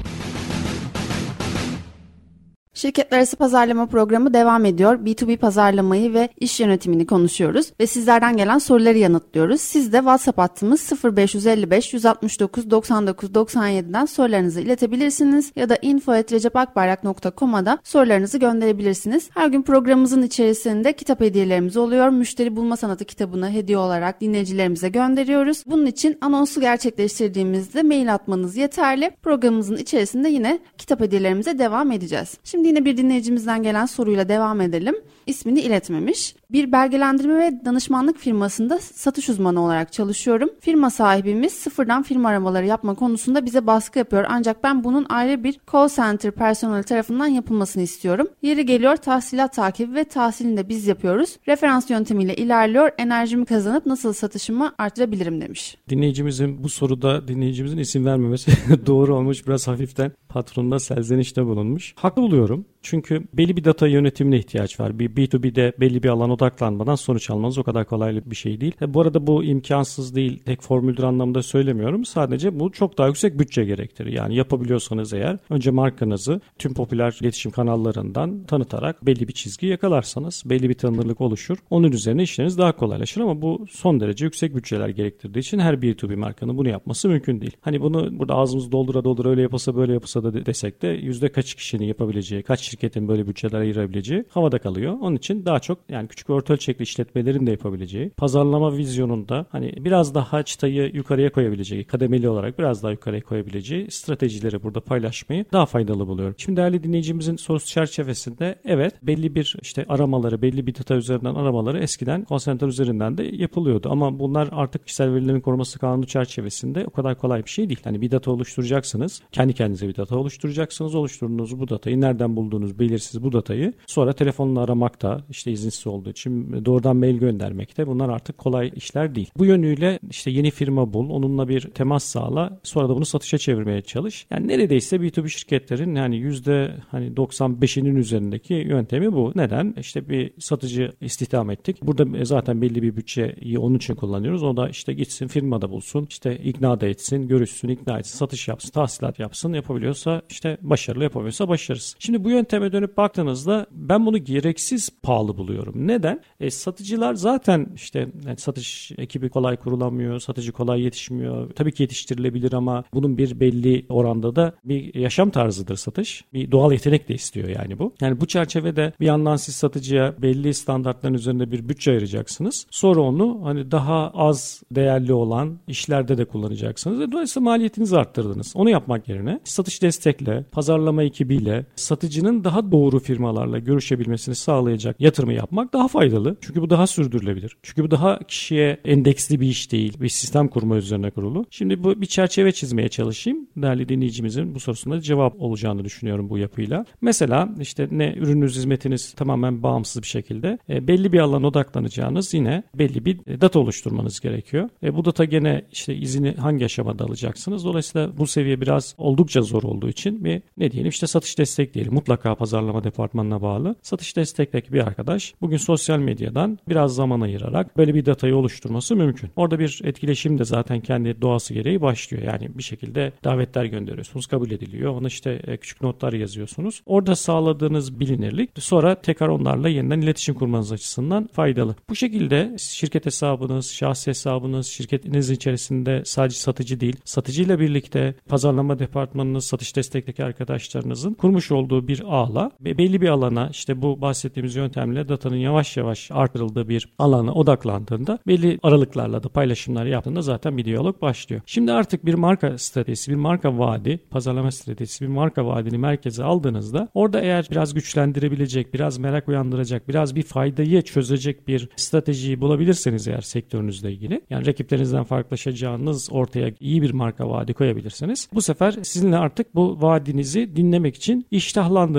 Şirketler 2.81 3.17
arası 3.17 3.35
pazarlama 3.35 3.85
programı 3.85 4.33
devam 4.33 4.65
ediyor. 4.65 4.99
B2B 4.99 5.37
pazarlamayı 5.37 6.13
ve 6.13 6.29
iş 6.39 6.59
yönetimini 6.59 7.05
konuşuyoruz 7.05 7.71
ve 7.79 7.87
sizlerden 7.87 8.37
gelen 8.37 8.57
soruları 8.57 8.97
yanıtlıyoruz. 8.97 9.61
Siz 9.61 9.93
de 9.93 9.97
WhatsApp 9.97 10.37
hattımız 10.37 10.91
0555 11.03 11.93
169 11.93 12.71
99 12.71 13.29
97'den 13.29 14.05
sorularınızı 14.05 14.61
iletebilirsiniz 14.61 15.51
ya 15.55 15.69
da 15.69 15.77
info.recepakbayrak.com'a 15.81 17.65
da 17.65 17.77
sorularınızı 17.83 18.37
gönderebilirsiniz. 18.37 19.29
Her 19.33 19.47
gün 19.47 19.61
programımızın 19.61 20.21
içerisinde 20.21 20.93
kitap 20.93 21.21
hediyelerimiz 21.21 21.77
oluyor. 21.77 22.09
Müşteri 22.09 22.55
Bulma 22.55 22.77
Sanatı 22.77 23.05
kitabını 23.05 23.51
hediye 23.51 23.77
olarak 23.77 24.21
dinleyicilerimize 24.21 24.89
gönderiyoruz. 24.89 25.63
Bunun 25.65 25.85
için 25.85 26.17
anonsu 26.21 26.61
gerçekleştirdiğimizde 26.61 27.83
mail 27.83 28.13
atmanız 28.13 28.57
yeterli. 28.57 29.11
Programımızın 29.21 29.77
içerisinde 29.77 30.29
yine 30.29 30.59
kitap 30.77 30.99
hediyelerimize 30.99 31.59
devam 31.59 31.91
edeceğiz. 31.91 32.37
Şimdi 32.43 32.70
yine 32.71 32.85
bir 32.85 32.97
dinleyicimizden 32.97 33.63
gelen 33.63 33.85
soruyla 33.85 34.29
devam 34.29 34.61
edelim. 34.61 34.95
İsmini 35.31 35.61
iletmemiş. 35.61 36.35
Bir 36.51 36.71
belgelendirme 36.71 37.39
ve 37.39 37.65
danışmanlık 37.65 38.17
firmasında 38.17 38.79
satış 38.79 39.29
uzmanı 39.29 39.63
olarak 39.63 39.93
çalışıyorum. 39.93 40.49
Firma 40.59 40.89
sahibimiz 40.89 41.53
sıfırdan 41.53 42.03
firma 42.03 42.29
aramaları 42.29 42.65
yapma 42.65 42.95
konusunda 42.95 43.45
bize 43.45 43.67
baskı 43.67 43.99
yapıyor. 43.99 44.25
Ancak 44.29 44.63
ben 44.63 44.83
bunun 44.83 45.05
ayrı 45.09 45.43
bir 45.43 45.59
call 45.71 45.89
center 45.89 46.31
personeli 46.31 46.83
tarafından 46.83 47.27
yapılmasını 47.27 47.83
istiyorum. 47.83 48.27
Yeri 48.41 48.65
geliyor 48.65 48.95
tahsilat 48.95 49.53
takibi 49.53 49.95
ve 49.95 50.03
tahsilini 50.03 50.57
de 50.57 50.69
biz 50.69 50.87
yapıyoruz. 50.87 51.37
Referans 51.47 51.89
yöntemiyle 51.89 52.35
ilerliyor. 52.35 52.91
Enerjimi 52.97 53.45
kazanıp 53.45 53.85
nasıl 53.85 54.13
satışımı 54.13 54.73
artırabilirim 54.77 55.41
demiş. 55.41 55.77
Dinleyicimizin 55.89 56.63
bu 56.63 56.69
soruda 56.69 57.27
dinleyicimizin 57.27 57.77
isim 57.77 58.05
vermemesi 58.05 58.51
doğru 58.85 59.15
olmuş. 59.15 59.47
Biraz 59.47 59.67
hafiften 59.67 60.11
patronuna 60.29 60.79
selzenişte 60.79 61.45
bulunmuş. 61.45 61.93
Haklı 61.97 62.21
buluyorum. 62.21 62.65
Çünkü 62.81 63.23
belli 63.33 63.57
bir 63.57 63.63
data 63.63 63.87
yönetimine 63.87 64.37
ihtiyaç 64.37 64.79
var. 64.79 64.99
Bir 64.99 65.09
B2B'de 65.09 65.73
belli 65.79 66.03
bir 66.03 66.09
alan 66.09 66.29
odaklanmadan 66.29 66.95
sonuç 66.95 67.29
almanız 67.29 67.57
o 67.57 67.63
kadar 67.63 67.85
kolay 67.85 68.21
bir 68.25 68.35
şey 68.35 68.61
değil. 68.61 68.73
E, 68.81 68.93
bu 68.93 69.01
arada 69.01 69.27
bu 69.27 69.43
imkansız 69.43 70.15
değil. 70.15 70.39
Tek 70.45 70.61
formüldür 70.61 71.03
anlamında 71.03 71.43
söylemiyorum. 71.43 72.05
Sadece 72.05 72.59
bu 72.59 72.71
çok 72.71 72.97
daha 72.97 73.07
yüksek 73.07 73.39
bütçe 73.39 73.65
gerektirir. 73.65 74.13
Yani 74.13 74.35
yapabiliyorsanız 74.35 75.13
eğer 75.13 75.37
önce 75.49 75.71
markanızı 75.71 76.41
tüm 76.59 76.73
popüler 76.73 77.17
iletişim 77.21 77.51
kanallarından 77.51 78.43
tanıtarak 78.43 79.05
belli 79.05 79.27
bir 79.27 79.33
çizgi 79.33 79.67
yakalarsanız 79.67 80.43
belli 80.45 80.69
bir 80.69 80.73
tanınırlık 80.73 81.21
oluşur. 81.21 81.57
Onun 81.69 81.91
üzerine 81.91 82.23
işleriniz 82.23 82.57
daha 82.57 82.71
kolaylaşır 82.71 83.21
ama 83.21 83.41
bu 83.41 83.65
son 83.69 83.99
derece 83.99 84.25
yüksek 84.25 84.55
bütçeler 84.55 84.89
gerektirdiği 84.89 85.39
için 85.41 85.59
her 85.59 85.73
B2B 85.73 86.15
markanın 86.15 86.57
bunu 86.57 86.69
yapması 86.69 87.09
mümkün 87.09 87.41
değil. 87.41 87.57
Hani 87.61 87.81
bunu 87.81 88.19
burada 88.19 88.35
ağzımız 88.35 88.71
doldura 88.71 89.03
doldura 89.03 89.29
öyle 89.29 89.41
yapasa 89.41 89.75
böyle 89.75 89.93
yapasa 89.93 90.23
da 90.23 90.45
desek 90.45 90.81
de 90.81 90.87
yüzde 90.87 91.31
kaç 91.31 91.55
kişinin 91.55 91.85
yapabileceği, 91.85 92.43
kaç 92.43 92.70
şirketin 92.71 93.07
böyle 93.07 93.27
bütçeler 93.27 93.59
ayırabileceği 93.59 94.23
havada 94.29 94.59
kalıyor. 94.59 94.97
Onun 95.01 95.15
için 95.15 95.45
daha 95.45 95.59
çok 95.59 95.79
yani 95.89 96.07
küçük 96.07 96.29
ve 96.29 96.33
orta 96.33 96.53
ölçekli 96.53 96.83
işletmelerin 96.83 97.47
de 97.47 97.51
yapabileceği, 97.51 98.09
pazarlama 98.09 98.77
vizyonunda 98.77 99.45
hani 99.49 99.73
biraz 99.79 100.15
daha 100.15 100.43
çıtayı 100.43 100.91
yukarıya 100.93 101.31
koyabileceği, 101.31 101.83
kademeli 101.83 102.29
olarak 102.29 102.59
biraz 102.59 102.83
daha 102.83 102.91
yukarıya 102.91 103.21
koyabileceği 103.21 103.91
stratejileri 103.91 104.63
burada 104.63 104.81
paylaşmayı 104.81 105.45
daha 105.53 105.65
faydalı 105.65 106.07
buluyorum. 106.07 106.35
Şimdi 106.37 106.57
değerli 106.57 106.83
dinleyicimizin 106.83 107.35
sorusu 107.35 107.67
çerçevesinde 107.67 108.55
evet 108.65 108.93
belli 109.03 109.35
bir 109.35 109.55
işte 109.61 109.85
aramaları, 109.89 110.41
belli 110.41 110.67
bir 110.67 110.75
data 110.75 110.95
üzerinden 110.95 111.35
aramaları 111.35 111.79
eskiden 111.79 112.25
call 112.29 112.67
üzerinden 112.67 113.17
de 113.17 113.23
yapılıyordu. 113.23 113.89
Ama 113.91 114.19
bunlar 114.19 114.49
artık 114.51 114.85
kişisel 114.85 115.13
verilerin 115.13 115.41
koruması 115.41 115.79
kanunu 115.79 116.05
çerçevesinde 116.05 116.85
o 116.87 116.89
kadar 116.89 117.17
kolay 117.17 117.43
bir 117.45 117.49
şey 117.49 117.69
değil. 117.69 117.79
Hani 117.83 118.01
bir 118.01 118.11
data 118.11 118.31
oluşturacaksınız. 118.31 119.21
Kendi 119.31 119.53
kendinize 119.53 119.87
bir 119.87 119.95
data 119.95 120.17
oluşturacaksınız. 120.17 120.95
Oluşturduğunuz 120.95 121.59
bu 121.59 121.69
datayı 121.69 122.01
nereden 122.01 122.35
bulduğunuz 122.35 122.60
belirsiz 122.79 123.23
bu 123.23 123.33
datayı 123.33 123.73
sonra 123.87 124.13
telefonla 124.13 124.61
aramakta 124.61 125.21
işte 125.29 125.51
izinsiz 125.51 125.87
olduğu 125.87 126.09
için 126.09 126.65
doğrudan 126.65 126.95
mail 126.95 127.17
göndermekte 127.17 127.87
bunlar 127.87 128.09
artık 128.09 128.37
kolay 128.37 128.71
işler 128.75 129.15
değil. 129.15 129.29
Bu 129.37 129.45
yönüyle 129.45 129.99
işte 130.09 130.31
yeni 130.31 130.51
firma 130.51 130.93
bul, 130.93 131.09
onunla 131.09 131.47
bir 131.47 131.61
temas 131.61 132.03
sağla, 132.03 132.59
sonra 132.63 132.89
da 132.89 132.95
bunu 132.95 133.05
satışa 133.05 133.37
çevirmeye 133.37 133.81
çalış. 133.81 134.25
Yani 134.31 134.47
neredeyse 134.47 134.95
B2B 134.95 135.29
şirketlerin 135.29 135.95
yani 135.95 136.17
yüzde 136.17 136.75
hani 136.89 137.13
95'inin 137.13 137.95
üzerindeki 137.95 138.53
yöntemi 138.53 139.13
bu. 139.13 139.31
Neden? 139.35 139.75
İşte 139.79 140.09
bir 140.09 140.31
satıcı 140.39 140.91
istihdam 141.01 141.49
ettik. 141.49 141.77
Burada 141.81 142.25
zaten 142.25 142.61
belli 142.61 142.81
bir 142.81 142.95
bütçeyi 142.95 143.59
onun 143.59 143.75
için 143.75 143.95
kullanıyoruz. 143.95 144.43
O 144.43 144.57
da 144.57 144.69
işte 144.69 144.93
gitsin 144.93 145.27
firmada 145.27 145.69
bulsun, 145.69 146.07
işte 146.09 146.37
ikna 146.37 146.81
da 146.81 146.87
etsin, 146.87 147.27
görüşsün, 147.27 147.67
ikna 147.67 147.99
etsin, 147.99 148.17
satış 148.17 148.47
yapsın, 148.47 148.71
tahsilat 148.71 149.19
yapsın. 149.19 149.53
Yapabiliyorsa 149.53 150.21
işte 150.29 150.57
başarılı 150.61 151.03
yapamıyorsa 151.03 151.47
başarırız. 151.47 151.95
Şimdi 151.99 152.23
bu 152.23 152.31
yönteme 152.51 152.71
dönüp 152.71 152.97
baktığınızda 152.97 153.65
ben 153.71 154.05
bunu 154.05 154.17
gereksiz 154.17 154.89
pahalı 155.03 155.37
buluyorum. 155.37 155.73
Neden? 155.87 156.21
E, 156.39 156.51
satıcılar 156.51 157.13
zaten 157.13 157.67
işte 157.75 158.07
yani 158.25 158.37
satış 158.37 158.91
ekibi 158.97 159.29
kolay 159.29 159.57
kurulamıyor, 159.57 160.19
satıcı 160.19 160.51
kolay 160.51 160.81
yetişmiyor. 160.81 161.51
Tabii 161.51 161.71
ki 161.71 161.83
yetiştirilebilir 161.83 162.53
ama 162.53 162.83
bunun 162.93 163.17
bir 163.17 163.39
belli 163.39 163.85
oranda 163.89 164.35
da 164.35 164.53
bir 164.63 164.95
yaşam 164.95 165.29
tarzıdır 165.29 165.75
satış. 165.75 166.23
Bir 166.33 166.51
doğal 166.51 166.71
yetenek 166.71 167.09
de 167.09 167.13
istiyor 167.13 167.47
yani 167.47 167.79
bu. 167.79 167.93
Yani 168.01 168.21
bu 168.21 168.25
çerçevede 168.25 168.93
bir 168.99 169.05
yandan 169.05 169.35
siz 169.35 169.55
satıcıya 169.55 170.15
belli 170.21 170.53
standartların 170.53 171.13
üzerinde 171.13 171.51
bir 171.51 171.69
bütçe 171.69 171.91
ayıracaksınız. 171.91 172.67
Sonra 172.71 173.01
onu 173.01 173.39
hani 173.43 173.71
daha 173.71 174.11
az 174.13 174.63
değerli 174.71 175.13
olan 175.13 175.59
işlerde 175.67 176.17
de 176.17 176.25
kullanacaksınız. 176.25 177.11
Dolayısıyla 177.11 177.49
maliyetinizi 177.49 177.97
arttırdınız. 177.97 178.53
Onu 178.55 178.69
yapmak 178.69 179.09
yerine 179.09 179.39
satış 179.43 179.81
destekle, 179.81 180.43
pazarlama 180.51 181.03
ekibiyle, 181.03 181.65
satıcının 181.75 182.40
daha 182.43 182.71
doğru 182.71 182.99
firmalarla 182.99 183.59
görüşebilmesini 183.59 184.35
sağlayacak 184.35 184.95
yatırımı 184.99 185.33
yapmak 185.33 185.73
daha 185.73 185.87
faydalı. 185.87 186.37
Çünkü 186.41 186.61
bu 186.61 186.69
daha 186.69 186.87
sürdürülebilir. 186.87 187.57
Çünkü 187.63 187.83
bu 187.83 187.91
daha 187.91 188.19
kişiye 188.19 188.77
endeksli 188.85 189.41
bir 189.41 189.47
iş 189.47 189.71
değil. 189.71 190.01
Bir 190.01 190.09
sistem 190.09 190.47
kurma 190.47 190.77
üzerine 190.77 191.09
kurulu. 191.11 191.45
Şimdi 191.49 191.83
bu 191.83 192.01
bir 192.01 192.05
çerçeve 192.05 192.51
çizmeye 192.51 192.89
çalışayım. 192.89 193.47
Değerli 193.57 193.89
dinleyicimizin 193.89 194.55
bu 194.55 194.59
sorusuna 194.59 195.01
cevap 195.01 195.41
olacağını 195.41 195.85
düşünüyorum 195.85 196.29
bu 196.29 196.37
yapıyla. 196.37 196.85
Mesela 197.01 197.49
işte 197.59 197.87
ne 197.91 198.13
ürününüz 198.13 198.55
hizmetiniz 198.55 199.13
tamamen 199.13 199.63
bağımsız 199.63 200.01
bir 200.01 200.07
şekilde 200.07 200.57
e, 200.69 200.87
belli 200.87 201.13
bir 201.13 201.19
alana 201.19 201.47
odaklanacağınız 201.47 202.33
yine 202.33 202.63
belli 202.75 203.05
bir 203.05 203.19
e, 203.27 203.41
data 203.41 203.59
oluşturmanız 203.59 204.19
gerekiyor. 204.19 204.69
E, 204.83 204.95
bu 204.95 205.05
data 205.05 205.25
gene 205.25 205.65
işte 205.71 205.95
izini 205.95 206.31
hangi 206.31 206.65
aşamada 206.65 207.05
alacaksınız? 207.05 207.65
Dolayısıyla 207.65 208.17
bu 208.17 208.27
seviye 208.27 208.61
biraz 208.61 208.95
oldukça 208.97 209.41
zor 209.41 209.63
olduğu 209.63 209.89
için 209.89 210.25
bir 210.25 210.41
ne 210.57 210.71
diyelim 210.71 210.89
işte 210.89 211.07
satış 211.07 211.37
destek 211.37 211.73
diyelim. 211.73 211.93
Mutlaka 211.93 212.30
pazarlama 212.35 212.83
departmanına 212.83 213.41
bağlı. 213.41 213.75
Satış 213.81 214.17
destekteki 214.17 214.73
bir 214.73 214.87
arkadaş 214.87 215.33
bugün 215.41 215.57
sosyal 215.57 215.99
medyadan 215.99 216.59
biraz 216.69 216.95
zaman 216.95 217.21
ayırarak 217.21 217.77
böyle 217.77 217.95
bir 217.95 218.05
datayı 218.05 218.35
oluşturması 218.35 218.95
mümkün. 218.95 219.29
Orada 219.35 219.59
bir 219.59 219.81
etkileşim 219.83 220.39
de 220.39 220.45
zaten 220.45 220.79
kendi 220.79 221.21
doğası 221.21 221.53
gereği 221.53 221.81
başlıyor. 221.81 222.23
Yani 222.23 222.49
bir 222.57 222.63
şekilde 222.63 223.11
davetler 223.23 223.65
gönderiyorsunuz, 223.65 224.27
kabul 224.27 224.51
ediliyor. 224.51 224.91
Ona 224.91 225.07
işte 225.07 225.41
e, 225.47 225.57
küçük 225.57 225.81
notlar 225.81 226.13
yazıyorsunuz. 226.13 226.81
Orada 226.85 227.15
sağladığınız 227.15 227.99
bilinirlik 227.99 228.49
sonra 228.59 228.95
tekrar 229.01 229.27
onlarla 229.27 229.69
yeniden 229.69 230.01
iletişim 230.01 230.35
kurmanız 230.35 230.71
açısından 230.71 231.29
faydalı. 231.33 231.75
Bu 231.89 231.95
şekilde 231.95 232.55
şirket 232.59 233.05
hesabınız, 233.05 233.71
şahsi 233.71 234.07
hesabınız, 234.07 234.67
şirketiniz 234.67 235.29
içerisinde 235.29 236.01
sadece 236.05 236.37
satıcı 236.37 236.79
değil, 236.79 236.95
satıcıyla 237.05 237.59
birlikte 237.59 238.15
pazarlama 238.29 238.79
departmanınız, 238.79 239.45
satış 239.45 239.75
destekteki 239.75 240.23
arkadaşlarınızın 240.23 241.13
kurmuş 241.13 241.51
olduğu 241.51 241.87
bir 241.87 242.03
ağla 242.21 242.51
belli 242.59 243.01
bir 243.01 243.09
alana 243.09 243.49
işte 243.51 243.81
bu 243.81 244.01
bahsettiğimiz 244.01 244.55
yöntemle 244.55 245.09
datanın 245.09 245.35
yavaş 245.35 245.77
yavaş 245.77 246.11
artırıldığı 246.11 246.69
bir 246.69 246.89
alana 246.99 247.33
odaklandığında 247.33 248.19
belli 248.27 248.59
aralıklarla 248.63 249.23
da 249.23 249.29
paylaşımlar 249.29 249.85
yaptığında 249.85 250.21
zaten 250.21 250.57
bir 250.57 250.65
diyalog 250.65 251.01
başlıyor. 251.01 251.41
Şimdi 251.45 251.71
artık 251.71 252.05
bir 252.05 252.13
marka 252.13 252.57
stratejisi, 252.57 253.11
bir 253.11 253.15
marka 253.15 253.59
vaadi, 253.59 253.99
pazarlama 254.09 254.51
stratejisi, 254.51 255.05
bir 255.05 255.09
marka 255.09 255.45
vaadini 255.45 255.77
merkeze 255.77 256.23
aldığınızda 256.23 256.87
orada 256.93 257.21
eğer 257.21 257.47
biraz 257.51 257.73
güçlendirebilecek, 257.73 258.73
biraz 258.73 258.97
merak 258.97 259.29
uyandıracak, 259.29 259.87
biraz 259.87 260.15
bir 260.15 260.23
faydayı 260.23 260.81
çözecek 260.81 261.47
bir 261.47 261.69
stratejiyi 261.75 262.41
bulabilirseniz 262.41 263.07
eğer 263.07 263.21
sektörünüzle 263.21 263.91
ilgili 263.91 264.21
yani 264.29 264.45
rakiplerinizden 264.45 265.03
farklılaşacağınız 265.03 266.09
ortaya 266.11 266.51
iyi 266.59 266.81
bir 266.81 266.91
marka 266.91 267.29
vaadi 267.29 267.53
koyabilirsiniz. 267.53 268.27
Bu 268.33 268.41
sefer 268.41 268.71
sizinle 268.71 269.17
artık 269.17 269.55
bu 269.55 269.81
vaadinizi 269.81 270.55
dinlemek 270.55 270.95
için 270.95 271.25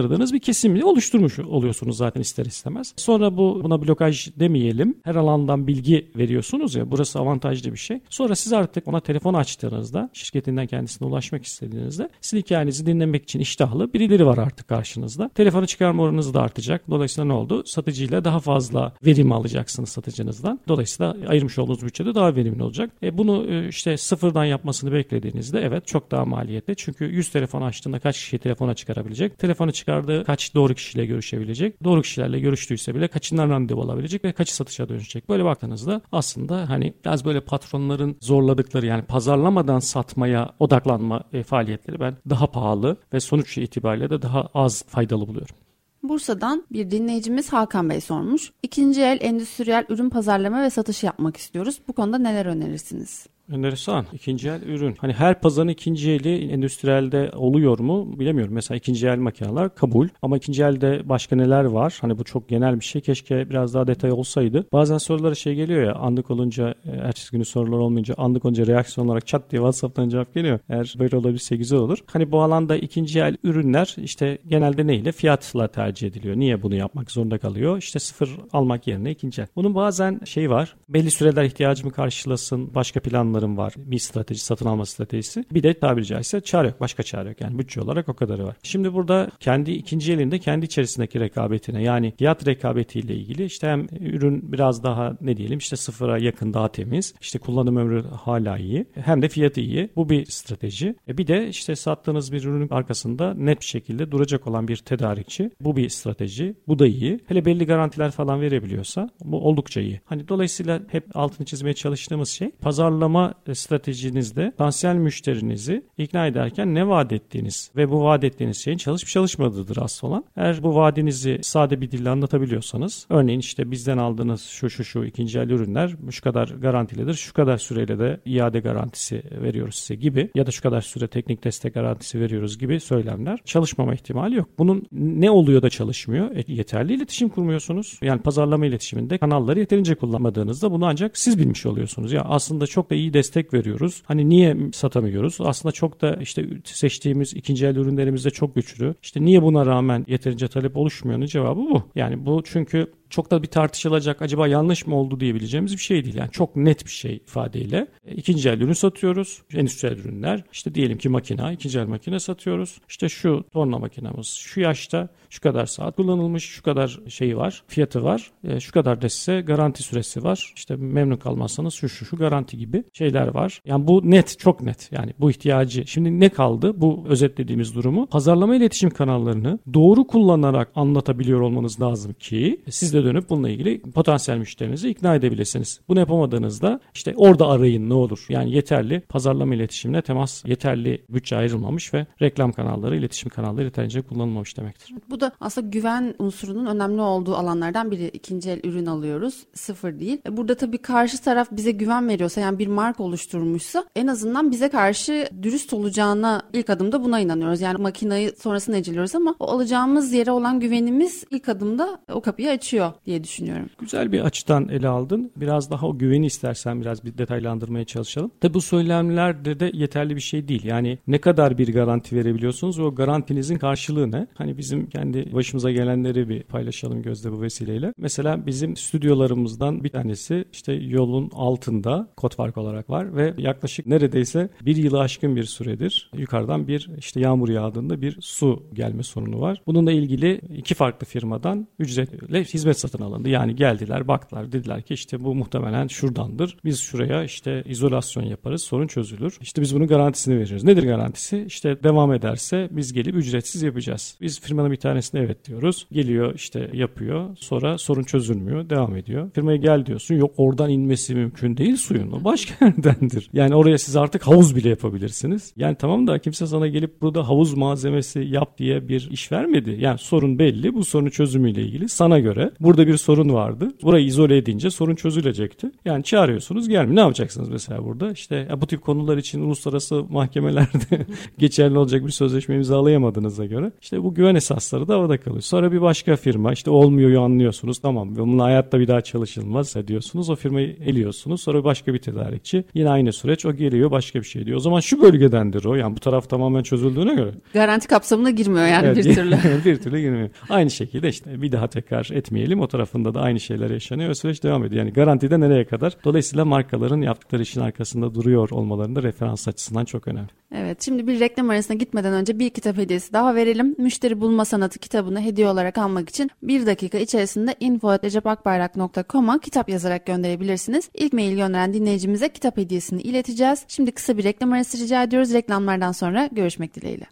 iştahlandırdığınız 0.02 0.32
bir 0.32 0.38
kesimi 0.38 0.84
oluşturmuş 0.84 1.38
oluyorsunuz 1.38 1.96
zaten 1.96 2.20
ister 2.20 2.46
istemez. 2.46 2.94
Sonra 2.96 3.36
bu 3.36 3.60
buna 3.64 3.82
blokaj 3.82 4.28
demeyelim. 4.36 4.96
Her 5.04 5.14
alandan 5.14 5.66
bilgi 5.66 6.10
veriyorsunuz 6.16 6.74
ya 6.74 6.90
burası 6.90 7.18
avantajlı 7.18 7.72
bir 7.72 7.78
şey. 7.78 8.00
Sonra 8.10 8.36
siz 8.36 8.52
artık 8.52 8.88
ona 8.88 9.00
telefon 9.00 9.34
açtığınızda 9.34 10.10
şirketinden 10.12 10.66
kendisine 10.66 11.08
ulaşmak 11.08 11.44
istediğinizde 11.44 12.08
sizin 12.20 12.42
hikayenizi 12.42 12.86
dinlemek 12.86 13.22
için 13.22 13.40
iştahlı 13.40 13.92
birileri 13.92 14.26
var 14.26 14.38
artık 14.38 14.68
karşınızda. 14.68 15.28
Telefonu 15.34 15.66
çıkarma 15.66 16.02
oranınız 16.02 16.34
da 16.34 16.40
artacak. 16.40 16.90
Dolayısıyla 16.90 17.24
ne 17.24 17.32
oldu? 17.32 17.62
Satıcıyla 17.66 18.24
daha 18.24 18.40
fazla 18.40 18.92
verim 19.06 19.32
alacaksınız 19.32 19.88
satıcınızdan. 19.88 20.60
Dolayısıyla 20.68 21.16
ayırmış 21.28 21.58
olduğunuz 21.58 21.82
bütçede 21.82 22.14
daha 22.14 22.36
verimli 22.36 22.62
olacak. 22.62 22.90
E 23.02 23.18
bunu 23.18 23.46
e, 23.46 23.68
işte 23.68 23.96
sıfırdan 23.96 24.44
yapmasını 24.44 24.92
beklediğinizde 24.92 25.60
evet 25.60 25.86
çok 25.86 26.10
daha 26.10 26.24
maliyetli. 26.24 26.76
Çünkü 26.76 27.04
100 27.04 27.30
telefon 27.30 27.62
açtığında 27.62 27.98
kaç 27.98 28.16
kişi 28.16 28.38
telefona 28.38 28.74
çıkarabilecek? 28.74 29.38
Telefonu 29.38 29.72
çıkar 29.72 29.91
dışarıda 29.92 30.24
kaç 30.24 30.54
doğru 30.54 30.74
kişiyle 30.74 31.06
görüşebilecek? 31.06 31.84
Doğru 31.84 32.02
kişilerle 32.02 32.40
görüştüyse 32.40 32.94
bile 32.94 33.08
kaçından 33.08 33.50
randevu 33.50 33.80
alabilecek 33.80 34.24
ve 34.24 34.32
kaçı 34.32 34.54
satışa 34.54 34.88
dönüşecek? 34.88 35.28
Böyle 35.28 35.44
baktığınızda 35.44 36.00
aslında 36.12 36.70
hani 36.70 36.94
biraz 37.04 37.24
böyle 37.24 37.40
patronların 37.40 38.16
zorladıkları 38.20 38.86
yani 38.86 39.02
pazarlamadan 39.02 39.78
satmaya 39.78 40.50
odaklanma 40.58 41.22
e, 41.32 41.42
faaliyetleri 41.42 42.00
ben 42.00 42.16
daha 42.30 42.46
pahalı 42.46 42.96
ve 43.12 43.20
sonuç 43.20 43.58
itibariyle 43.58 44.10
de 44.10 44.22
daha 44.22 44.48
az 44.54 44.84
faydalı 44.88 45.28
buluyorum. 45.28 45.56
Bursa'dan 46.02 46.64
bir 46.72 46.90
dinleyicimiz 46.90 47.52
Hakan 47.52 47.90
Bey 47.90 48.00
sormuş. 48.00 48.52
İkinci 48.62 49.00
el 49.02 49.18
endüstriyel 49.20 49.84
ürün 49.88 50.10
pazarlama 50.10 50.62
ve 50.62 50.70
satışı 50.70 51.06
yapmak 51.06 51.36
istiyoruz. 51.36 51.80
Bu 51.88 51.92
konuda 51.92 52.18
neler 52.18 52.46
önerirsiniz? 52.46 53.26
Enteresan. 53.52 54.06
İkinci 54.12 54.48
el 54.48 54.62
ürün. 54.62 54.94
Hani 54.98 55.12
her 55.12 55.40
pazarın 55.40 55.68
ikinci 55.68 56.10
eli 56.10 56.52
endüstriyelde 56.52 57.30
oluyor 57.36 57.78
mu 57.78 58.18
bilemiyorum. 58.18 58.54
Mesela 58.54 58.76
ikinci 58.76 59.06
el 59.06 59.18
makineler 59.18 59.74
kabul. 59.74 60.08
Ama 60.22 60.36
ikinci 60.36 60.62
elde 60.62 61.08
başka 61.08 61.36
neler 61.36 61.64
var? 61.64 61.98
Hani 62.00 62.18
bu 62.18 62.24
çok 62.24 62.48
genel 62.48 62.80
bir 62.80 62.84
şey. 62.84 63.02
Keşke 63.02 63.50
biraz 63.50 63.74
daha 63.74 63.86
detay 63.86 64.12
olsaydı. 64.12 64.66
Bazen 64.72 64.98
sorulara 64.98 65.34
şey 65.34 65.54
geliyor 65.54 65.82
ya 65.82 65.94
anlık 65.94 66.30
olunca 66.30 66.74
e, 66.84 66.90
ertesi 66.90 67.32
günü 67.32 67.44
sorular 67.44 67.78
olmayınca 67.78 68.14
anlık 68.18 68.44
olunca 68.44 68.66
reaksiyon 68.66 69.08
olarak 69.08 69.26
çat 69.26 69.50
diye 69.50 69.60
WhatsApp'tan 69.60 70.08
cevap 70.08 70.34
geliyor. 70.34 70.58
Eğer 70.68 70.94
böyle 70.98 71.16
olabilse 71.16 71.56
güzel 71.56 71.78
olur. 71.78 71.98
Hani 72.12 72.32
bu 72.32 72.42
alanda 72.42 72.76
ikinci 72.76 73.20
el 73.20 73.36
ürünler 73.44 73.96
işte 73.98 74.38
genelde 74.48 74.86
neyle? 74.86 75.12
Fiyatla 75.12 75.68
tercih 75.68 76.08
ediliyor. 76.08 76.36
Niye 76.36 76.62
bunu 76.62 76.74
yapmak 76.74 77.10
zorunda 77.10 77.38
kalıyor? 77.38 77.78
İşte 77.78 77.98
sıfır 77.98 78.30
almak 78.52 78.86
yerine 78.86 79.10
ikinci 79.10 79.42
el. 79.42 79.46
Bunun 79.56 79.74
bazen 79.74 80.20
şey 80.24 80.50
var. 80.50 80.76
Belli 80.88 81.10
süreler 81.10 81.44
ihtiyacımı 81.44 81.92
karşılasın. 81.92 82.74
Başka 82.74 83.00
planları 83.00 83.31
planlarım 83.32 83.56
var. 83.56 83.74
Bir 83.76 83.98
strateji, 83.98 84.40
satın 84.40 84.66
alma 84.66 84.86
stratejisi. 84.86 85.44
Bir 85.52 85.62
de 85.62 85.74
tabiri 85.74 86.06
caizse 86.06 86.40
çare 86.40 86.66
yok. 86.68 86.80
Başka 86.80 87.02
çare 87.02 87.28
yok. 87.28 87.40
Yani 87.40 87.58
bütçe 87.58 87.80
olarak 87.80 88.08
o 88.08 88.14
kadarı 88.14 88.44
var. 88.44 88.56
Şimdi 88.62 88.92
burada 88.92 89.30
kendi 89.40 89.70
ikinci 89.70 90.12
elinde 90.12 90.38
kendi 90.38 90.66
içerisindeki 90.66 91.20
rekabetine 91.20 91.82
yani 91.82 92.12
fiyat 92.18 92.46
rekabetiyle 92.46 93.14
ilgili 93.14 93.44
işte 93.44 93.68
hem 93.68 93.86
ürün 94.00 94.52
biraz 94.52 94.82
daha 94.82 95.16
ne 95.20 95.36
diyelim 95.36 95.58
işte 95.58 95.76
sıfıra 95.76 96.18
yakın 96.18 96.54
daha 96.54 96.68
temiz. 96.68 97.14
işte 97.20 97.38
kullanım 97.38 97.76
ömrü 97.76 98.02
hala 98.02 98.58
iyi. 98.58 98.86
Hem 98.94 99.22
de 99.22 99.28
fiyatı 99.28 99.60
iyi. 99.60 99.90
Bu 99.96 100.08
bir 100.08 100.26
strateji. 100.26 100.94
E 101.08 101.18
bir 101.18 101.26
de 101.26 101.48
işte 101.48 101.76
sattığınız 101.76 102.32
bir 102.32 102.44
ürünün 102.44 102.68
arkasında 102.70 103.34
net 103.34 103.60
bir 103.60 103.66
şekilde 103.66 104.10
duracak 104.10 104.46
olan 104.46 104.68
bir 104.68 104.76
tedarikçi. 104.76 105.50
Bu 105.60 105.76
bir 105.76 105.88
strateji. 105.88 106.54
Bu 106.68 106.78
da 106.78 106.86
iyi. 106.86 107.20
Hele 107.26 107.44
belli 107.44 107.66
garantiler 107.66 108.10
falan 108.10 108.40
verebiliyorsa 108.40 109.10
bu 109.24 109.48
oldukça 109.48 109.80
iyi. 109.80 110.00
Hani 110.04 110.28
dolayısıyla 110.28 110.80
hep 110.88 111.16
altını 111.16 111.46
çizmeye 111.46 111.74
çalıştığımız 111.74 112.28
şey 112.28 112.50
pazarlama 112.50 113.21
stratejinizde 113.54 114.50
potansiyel 114.50 114.94
müşterinizi 114.94 115.84
ikna 115.98 116.26
ederken 116.26 116.74
ne 116.74 116.88
vaat 116.88 117.12
ettiğiniz 117.12 117.70
ve 117.76 117.90
bu 117.90 118.04
vaat 118.04 118.24
ettiğiniz 118.24 118.64
şeyin 118.64 118.78
çalışıp 118.78 119.08
çalışmadığıdır 119.08 119.76
asıl 119.76 120.06
olan. 120.06 120.24
Eğer 120.36 120.62
bu 120.62 120.74
vaadinizi 120.74 121.38
sade 121.42 121.80
bir 121.80 121.90
dille 121.90 122.10
anlatabiliyorsanız 122.10 123.06
örneğin 123.10 123.40
işte 123.40 123.70
bizden 123.70 123.98
aldığınız 123.98 124.42
şu 124.42 124.70
şu 124.70 124.84
şu 124.84 125.04
ikinci 125.04 125.38
el 125.38 125.50
ürünler 125.50 125.96
şu 126.10 126.22
kadar 126.22 126.48
garantilidir 126.48 127.14
şu 127.14 127.32
kadar 127.32 127.58
süreyle 127.58 127.98
de 127.98 128.20
iade 128.24 128.60
garantisi 128.60 129.22
veriyoruz 129.42 129.74
size 129.74 129.94
gibi 129.94 130.30
ya 130.34 130.46
da 130.46 130.50
şu 130.50 130.62
kadar 130.62 130.80
süre 130.80 131.08
teknik 131.08 131.44
destek 131.44 131.74
garantisi 131.74 132.20
veriyoruz 132.20 132.58
gibi 132.58 132.80
söylemler 132.80 133.38
çalışmama 133.44 133.94
ihtimali 133.94 134.36
yok. 134.36 134.48
Bunun 134.58 134.86
ne 134.92 135.30
oluyor 135.30 135.62
da 135.62 135.70
çalışmıyor? 135.70 136.36
E, 136.36 136.44
yeterli 136.46 136.94
iletişim 136.94 137.28
kurmuyorsunuz. 137.28 137.98
Yani 138.02 138.22
pazarlama 138.22 138.66
iletişiminde 138.66 139.18
kanalları 139.18 139.58
yeterince 139.58 139.94
kullanmadığınızda 139.94 140.72
bunu 140.72 140.86
ancak 140.86 141.18
siz 141.18 141.38
bilmiş 141.38 141.66
oluyorsunuz. 141.66 142.12
Ya 142.12 142.22
aslında 142.22 142.66
çok 142.66 142.90
da 142.90 142.94
iyi 142.94 143.11
destek 143.12 143.54
veriyoruz. 143.54 144.02
Hani 144.06 144.28
niye 144.28 144.56
satamıyoruz? 144.72 145.36
Aslında 145.40 145.72
çok 145.72 146.00
da 146.00 146.16
işte 146.20 146.46
seçtiğimiz 146.64 147.34
ikinci 147.34 147.66
el 147.66 147.76
ürünlerimiz 147.76 148.24
de 148.24 148.30
çok 148.30 148.54
güçlü. 148.54 148.94
İşte 149.02 149.24
niye 149.24 149.42
buna 149.42 149.66
rağmen 149.66 150.04
yeterince 150.08 150.48
talep 150.48 150.76
oluşmuyor'nun 150.76 151.26
cevabı 151.26 151.60
bu. 151.60 151.82
Yani 151.94 152.26
bu 152.26 152.42
çünkü 152.44 152.86
çok 153.12 153.30
da 153.30 153.42
bir 153.42 153.48
tartışılacak 153.48 154.22
acaba 154.22 154.48
yanlış 154.48 154.86
mı 154.86 154.96
oldu 154.96 155.20
diyebileceğimiz 155.20 155.72
bir 155.72 155.82
şey 155.82 156.04
değil. 156.04 156.16
Yani 156.16 156.30
çok 156.30 156.56
net 156.56 156.84
bir 156.84 156.90
şey 156.90 157.16
ifadeyle. 157.16 157.86
E, 158.06 158.14
ikinci 158.14 158.48
el 158.48 158.60
ürün 158.60 158.72
satıyoruz. 158.72 159.42
Endüstriyel 159.54 159.98
ürünler. 159.98 160.44
İşte 160.52 160.74
diyelim 160.74 160.98
ki 160.98 161.08
makina, 161.08 161.52
ikinci 161.52 161.78
el 161.78 161.86
makine 161.86 162.20
satıyoruz. 162.20 162.80
İşte 162.88 163.08
şu 163.08 163.44
torna 163.52 163.78
makinamız 163.78 164.26
şu 164.26 164.60
yaşta 164.60 165.08
şu 165.30 165.40
kadar 165.40 165.66
saat 165.66 165.96
kullanılmış, 165.96 166.44
şu 166.44 166.62
kadar 166.62 167.00
şeyi 167.08 167.36
var, 167.36 167.62
fiyatı 167.66 168.04
var. 168.04 168.30
E, 168.44 168.60
şu 168.60 168.72
kadar 168.72 169.02
da 169.02 169.08
size 169.08 169.40
garanti 169.40 169.82
süresi 169.82 170.24
var. 170.24 170.52
İşte 170.56 170.76
memnun 170.76 171.16
kalmazsanız 171.16 171.74
şu 171.74 171.88
şu 171.88 172.04
şu 172.04 172.16
garanti 172.16 172.58
gibi 172.58 172.84
şeyler 172.92 173.28
var. 173.28 173.60
Yani 173.64 173.86
bu 173.86 174.10
net, 174.10 174.38
çok 174.38 174.62
net. 174.62 174.88
Yani 174.92 175.12
bu 175.20 175.30
ihtiyacı. 175.30 175.86
Şimdi 175.86 176.20
ne 176.20 176.28
kaldı? 176.28 176.80
Bu 176.80 177.04
özetlediğimiz 177.08 177.74
durumu 177.74 178.06
pazarlama 178.06 178.56
iletişim 178.56 178.90
kanallarını 178.90 179.58
doğru 179.74 180.06
kullanarak 180.06 180.70
anlatabiliyor 180.74 181.40
olmanız 181.40 181.80
lazım 181.80 182.12
ki 182.12 182.60
siz 182.70 182.94
de 182.94 183.01
dönüp 183.04 183.30
bununla 183.30 183.48
ilgili 183.48 183.80
potansiyel 183.80 184.38
müşterinizi 184.38 184.88
ikna 184.88 185.14
edebilirsiniz. 185.14 185.80
Bunu 185.88 185.98
yapamadığınızda 185.98 186.80
işte 186.94 187.14
orada 187.16 187.48
arayın 187.48 187.88
ne 187.88 187.94
olur. 187.94 188.26
Yani 188.28 188.52
yeterli 188.52 189.00
pazarlama 189.00 189.54
iletişimine 189.54 190.02
temas, 190.02 190.44
yeterli 190.44 191.04
bütçe 191.08 191.36
ayrılmamış 191.36 191.94
ve 191.94 192.06
reklam 192.22 192.52
kanalları, 192.52 192.96
iletişim 192.96 193.30
kanalları 193.30 193.64
yeterince 193.64 194.02
kullanılmamış 194.02 194.56
demektir. 194.56 194.94
Bu 195.10 195.20
da 195.20 195.32
aslında 195.40 195.68
güven 195.68 196.14
unsurunun 196.18 196.66
önemli 196.66 197.00
olduğu 197.00 197.34
alanlardan 197.34 197.90
biri. 197.90 198.08
İkinci 198.08 198.50
el 198.50 198.60
ürün 198.64 198.86
alıyoruz. 198.86 199.46
Sıfır 199.54 200.00
değil. 200.00 200.20
E, 200.26 200.36
burada 200.36 200.54
tabii 200.54 200.78
karşı 200.78 201.22
taraf 201.22 201.48
bize 201.52 201.70
güven 201.70 202.08
veriyorsa 202.08 202.40
yani 202.40 202.58
bir 202.58 202.66
marka 202.66 203.02
oluşturmuşsa 203.02 203.84
en 203.96 204.06
azından 204.06 204.50
bize 204.50 204.68
karşı 204.68 205.28
dürüst 205.42 205.72
olacağına 205.72 206.42
ilk 206.52 206.70
adımda 206.70 207.04
buna 207.04 207.20
inanıyoruz. 207.20 207.60
Yani 207.60 207.78
makinayı 207.78 208.32
sonrasında 208.38 208.76
neciliyoruz 208.76 209.14
ama 209.14 209.34
o 209.40 209.46
alacağımız 209.46 210.12
yere 210.12 210.30
olan 210.30 210.60
güvenimiz 210.60 211.24
ilk 211.30 211.48
adımda 211.48 211.98
o 212.12 212.20
kapıyı 212.20 212.50
açıyor 212.50 212.91
diye 213.06 213.24
düşünüyorum. 213.24 213.70
Güzel 213.78 214.12
bir 214.12 214.20
açıdan 214.20 214.68
ele 214.68 214.88
aldın. 214.88 215.32
Biraz 215.36 215.70
daha 215.70 215.86
o 215.86 215.98
güveni 215.98 216.26
istersen 216.26 216.80
biraz 216.80 217.04
bir 217.04 217.18
detaylandırmaya 217.18 217.84
çalışalım. 217.84 218.30
Tabi 218.40 218.54
bu 218.54 218.60
söylemlerde 218.60 219.60
de 219.60 219.70
yeterli 219.74 220.16
bir 220.16 220.20
şey 220.20 220.48
değil. 220.48 220.64
Yani 220.64 220.98
ne 221.06 221.18
kadar 221.18 221.58
bir 221.58 221.72
garanti 221.72 222.16
verebiliyorsunuz 222.16 222.78
o 222.78 222.94
garantinizin 222.94 223.56
karşılığı 223.56 224.10
ne? 224.10 224.26
Hani 224.34 224.58
bizim 224.58 224.86
kendi 224.86 225.32
başımıza 225.32 225.70
gelenleri 225.70 226.28
bir 226.28 226.42
paylaşalım 226.42 227.02
Gözde 227.02 227.32
bu 227.32 227.42
vesileyle. 227.42 227.94
Mesela 227.98 228.46
bizim 228.46 228.76
stüdyolarımızdan 228.76 229.84
bir 229.84 229.88
tanesi 229.88 230.44
işte 230.52 230.72
yolun 230.72 231.30
altında 231.34 232.08
kod 232.16 232.34
fark 232.34 232.58
olarak 232.58 232.90
var 232.90 233.16
ve 233.16 233.34
yaklaşık 233.38 233.86
neredeyse 233.86 234.48
bir 234.62 234.76
yılı 234.76 235.00
aşkın 235.00 235.36
bir 235.36 235.44
süredir 235.44 236.10
yukarıdan 236.16 236.68
bir 236.68 236.90
işte 236.98 237.20
yağmur 237.20 237.48
yağdığında 237.48 238.02
bir 238.02 238.18
su 238.20 238.62
gelme 238.72 239.02
sorunu 239.02 239.40
var. 239.40 239.62
Bununla 239.66 239.92
ilgili 239.92 240.40
iki 240.56 240.74
farklı 240.74 241.06
firmadan 241.06 241.68
ücretle 241.78 242.44
hizmet 242.44 242.78
satın 242.82 243.04
alındı. 243.04 243.28
Yani 243.28 243.56
geldiler 243.56 244.08
baktılar 244.08 244.52
dediler 244.52 244.82
ki 244.82 244.94
işte 244.94 245.24
bu 245.24 245.34
muhtemelen 245.34 245.86
şuradandır. 245.86 246.56
Biz 246.64 246.80
şuraya 246.80 247.24
işte 247.24 247.62
izolasyon 247.66 248.24
yaparız 248.24 248.62
sorun 248.62 248.86
çözülür. 248.86 249.38
İşte 249.40 249.62
biz 249.62 249.74
bunun 249.74 249.86
garantisini 249.86 250.38
veriyoruz. 250.38 250.64
Nedir 250.64 250.82
garantisi? 250.82 251.44
İşte 251.46 251.82
devam 251.82 252.12
ederse 252.12 252.68
biz 252.70 252.92
gelip 252.92 253.14
ücretsiz 253.14 253.62
yapacağız. 253.62 254.16
Biz 254.20 254.40
firmanın 254.40 254.70
bir 254.70 254.76
tanesine 254.76 255.20
evet 255.20 255.48
diyoruz. 255.48 255.86
Geliyor 255.92 256.34
işte 256.34 256.70
yapıyor. 256.72 257.36
Sonra 257.36 257.78
sorun 257.78 258.02
çözülmüyor. 258.02 258.70
Devam 258.70 258.96
ediyor. 258.96 259.30
Firmaya 259.34 259.56
gel 259.56 259.86
diyorsun. 259.86 260.14
Yok 260.14 260.32
oradan 260.36 260.70
inmesi 260.70 261.14
mümkün 261.14 261.56
değil 261.56 261.76
suyun. 261.76 262.12
O 262.12 262.24
başka 262.24 262.64
yerdendir. 262.64 263.30
Yani 263.32 263.54
oraya 263.54 263.78
siz 263.78 263.96
artık 263.96 264.26
havuz 264.26 264.56
bile 264.56 264.68
yapabilirsiniz. 264.68 265.52
Yani 265.56 265.76
tamam 265.76 266.06
da 266.06 266.18
kimse 266.18 266.46
sana 266.46 266.66
gelip 266.66 267.02
burada 267.02 267.28
havuz 267.28 267.54
malzemesi 267.54 268.20
yap 268.20 268.58
diye 268.58 268.88
bir 268.88 269.08
iş 269.10 269.32
vermedi. 269.32 269.76
Yani 269.80 269.98
sorun 269.98 270.38
belli. 270.38 270.74
Bu 270.74 270.84
sorunu 270.84 271.10
çözümüyle 271.10 271.62
ilgili 271.62 271.88
sana 271.88 272.18
göre 272.18 272.50
Burada 272.62 272.86
bir 272.86 272.96
sorun 272.96 273.32
vardı. 273.32 273.68
Burayı 273.82 274.06
izole 274.06 274.36
edince 274.36 274.70
sorun 274.70 274.94
çözülecekti. 274.94 275.70
Yani 275.84 276.04
çağırıyorsunuz 276.04 276.68
gelmiyor. 276.68 276.96
Ne 276.96 277.00
yapacaksınız 277.00 277.48
mesela 277.48 277.84
burada? 277.84 278.12
İşte 278.12 278.46
ya 278.50 278.60
bu 278.60 278.66
tip 278.66 278.82
konular 278.82 279.16
için 279.16 279.40
uluslararası 279.40 280.04
mahkemelerde 280.10 281.06
geçerli 281.38 281.78
olacak 281.78 282.06
bir 282.06 282.10
sözleşme 282.10 282.54
imzalayamadığınıza 282.54 283.46
göre 283.46 283.72
işte 283.82 284.02
bu 284.02 284.14
güven 284.14 284.34
esasları 284.34 284.88
da 284.88 284.94
havada 284.94 285.20
kalıyor. 285.20 285.42
Sonra 285.42 285.72
bir 285.72 285.80
başka 285.80 286.16
firma 286.16 286.52
işte 286.52 286.70
olmuyor 286.70 287.24
anlıyorsunuz. 287.24 287.78
Tamam 287.78 288.16
bununla 288.16 288.44
hayatta 288.44 288.80
bir 288.80 288.88
daha 288.88 289.00
çalışılmaz 289.00 289.76
diyorsunuz. 289.86 290.30
O 290.30 290.36
firmayı 290.36 290.76
eliyorsunuz. 290.86 291.42
Sonra 291.42 291.64
başka 291.64 291.94
bir 291.94 291.98
tedarikçi. 291.98 292.64
Yine 292.74 292.90
aynı 292.90 293.12
süreç. 293.12 293.46
O 293.46 293.52
geliyor 293.52 293.90
başka 293.90 294.18
bir 294.20 294.24
şey 294.24 294.46
diyor. 294.46 294.56
O 294.56 294.60
zaman 294.60 294.80
şu 294.80 295.02
bölgedendir 295.02 295.64
o. 295.64 295.74
Yani 295.74 295.96
bu 295.96 296.00
taraf 296.00 296.28
tamamen 296.28 296.62
çözüldüğüne 296.62 297.14
göre. 297.14 297.30
Garanti 297.52 297.88
kapsamına 297.88 298.30
girmiyor 298.30 298.66
yani 298.66 298.86
evet, 298.86 298.96
bir 298.96 299.14
türlü. 299.14 299.36
bir 299.64 299.76
türlü 299.76 300.00
girmiyor. 300.00 300.30
Aynı 300.48 300.70
şekilde 300.70 301.08
işte 301.08 301.42
bir 301.42 301.52
daha 301.52 301.66
tekrar 301.66 302.10
etmeyelim 302.12 302.51
etmeyelim. 302.52 302.60
O 302.60 302.68
tarafında 302.68 303.14
da 303.14 303.20
aynı 303.20 303.40
şeyler 303.40 303.70
yaşanıyor. 303.70 304.10
O 304.10 304.14
süreç 304.14 304.42
devam 304.42 304.64
ediyor. 304.64 304.84
Yani 304.84 304.92
garantide 304.92 305.40
nereye 305.40 305.64
kadar? 305.64 305.96
Dolayısıyla 306.04 306.44
markaların 306.44 307.00
yaptıkları 307.02 307.42
işin 307.42 307.60
arkasında 307.60 308.14
duruyor 308.14 308.50
olmalarında 308.50 309.02
referans 309.02 309.48
açısından 309.48 309.84
çok 309.84 310.08
önemli. 310.08 310.28
Evet 310.54 310.82
şimdi 310.82 311.06
bir 311.06 311.20
reklam 311.20 311.50
arasına 311.50 311.76
gitmeden 311.76 312.12
önce 312.12 312.38
bir 312.38 312.50
kitap 312.50 312.76
hediyesi 312.76 313.12
daha 313.12 313.34
verelim. 313.34 313.74
Müşteri 313.78 314.20
Bulma 314.20 314.44
Sanatı 314.44 314.78
kitabını 314.78 315.20
hediye 315.20 315.48
olarak 315.48 315.78
almak 315.78 316.08
için 316.08 316.30
bir 316.42 316.66
dakika 316.66 316.98
içerisinde 316.98 317.54
info.recepakbayrak.com'a 317.60 319.38
kitap 319.38 319.68
yazarak 319.68 320.06
gönderebilirsiniz. 320.06 320.90
İlk 320.94 321.12
mail 321.12 321.36
gönderen 321.36 321.74
dinleyicimize 321.74 322.28
kitap 322.28 322.56
hediyesini 322.56 323.02
ileteceğiz. 323.02 323.64
Şimdi 323.68 323.92
kısa 323.92 324.18
bir 324.18 324.24
reklam 324.24 324.52
arası 324.52 324.78
rica 324.78 325.02
ediyoruz. 325.02 325.32
Reklamlardan 325.32 325.92
sonra 325.92 326.28
görüşmek 326.32 326.74
dileğiyle. 326.74 327.06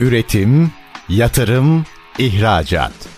Üretim, 0.00 0.70
yatırım, 1.08 1.84
ihracat. 2.18 3.17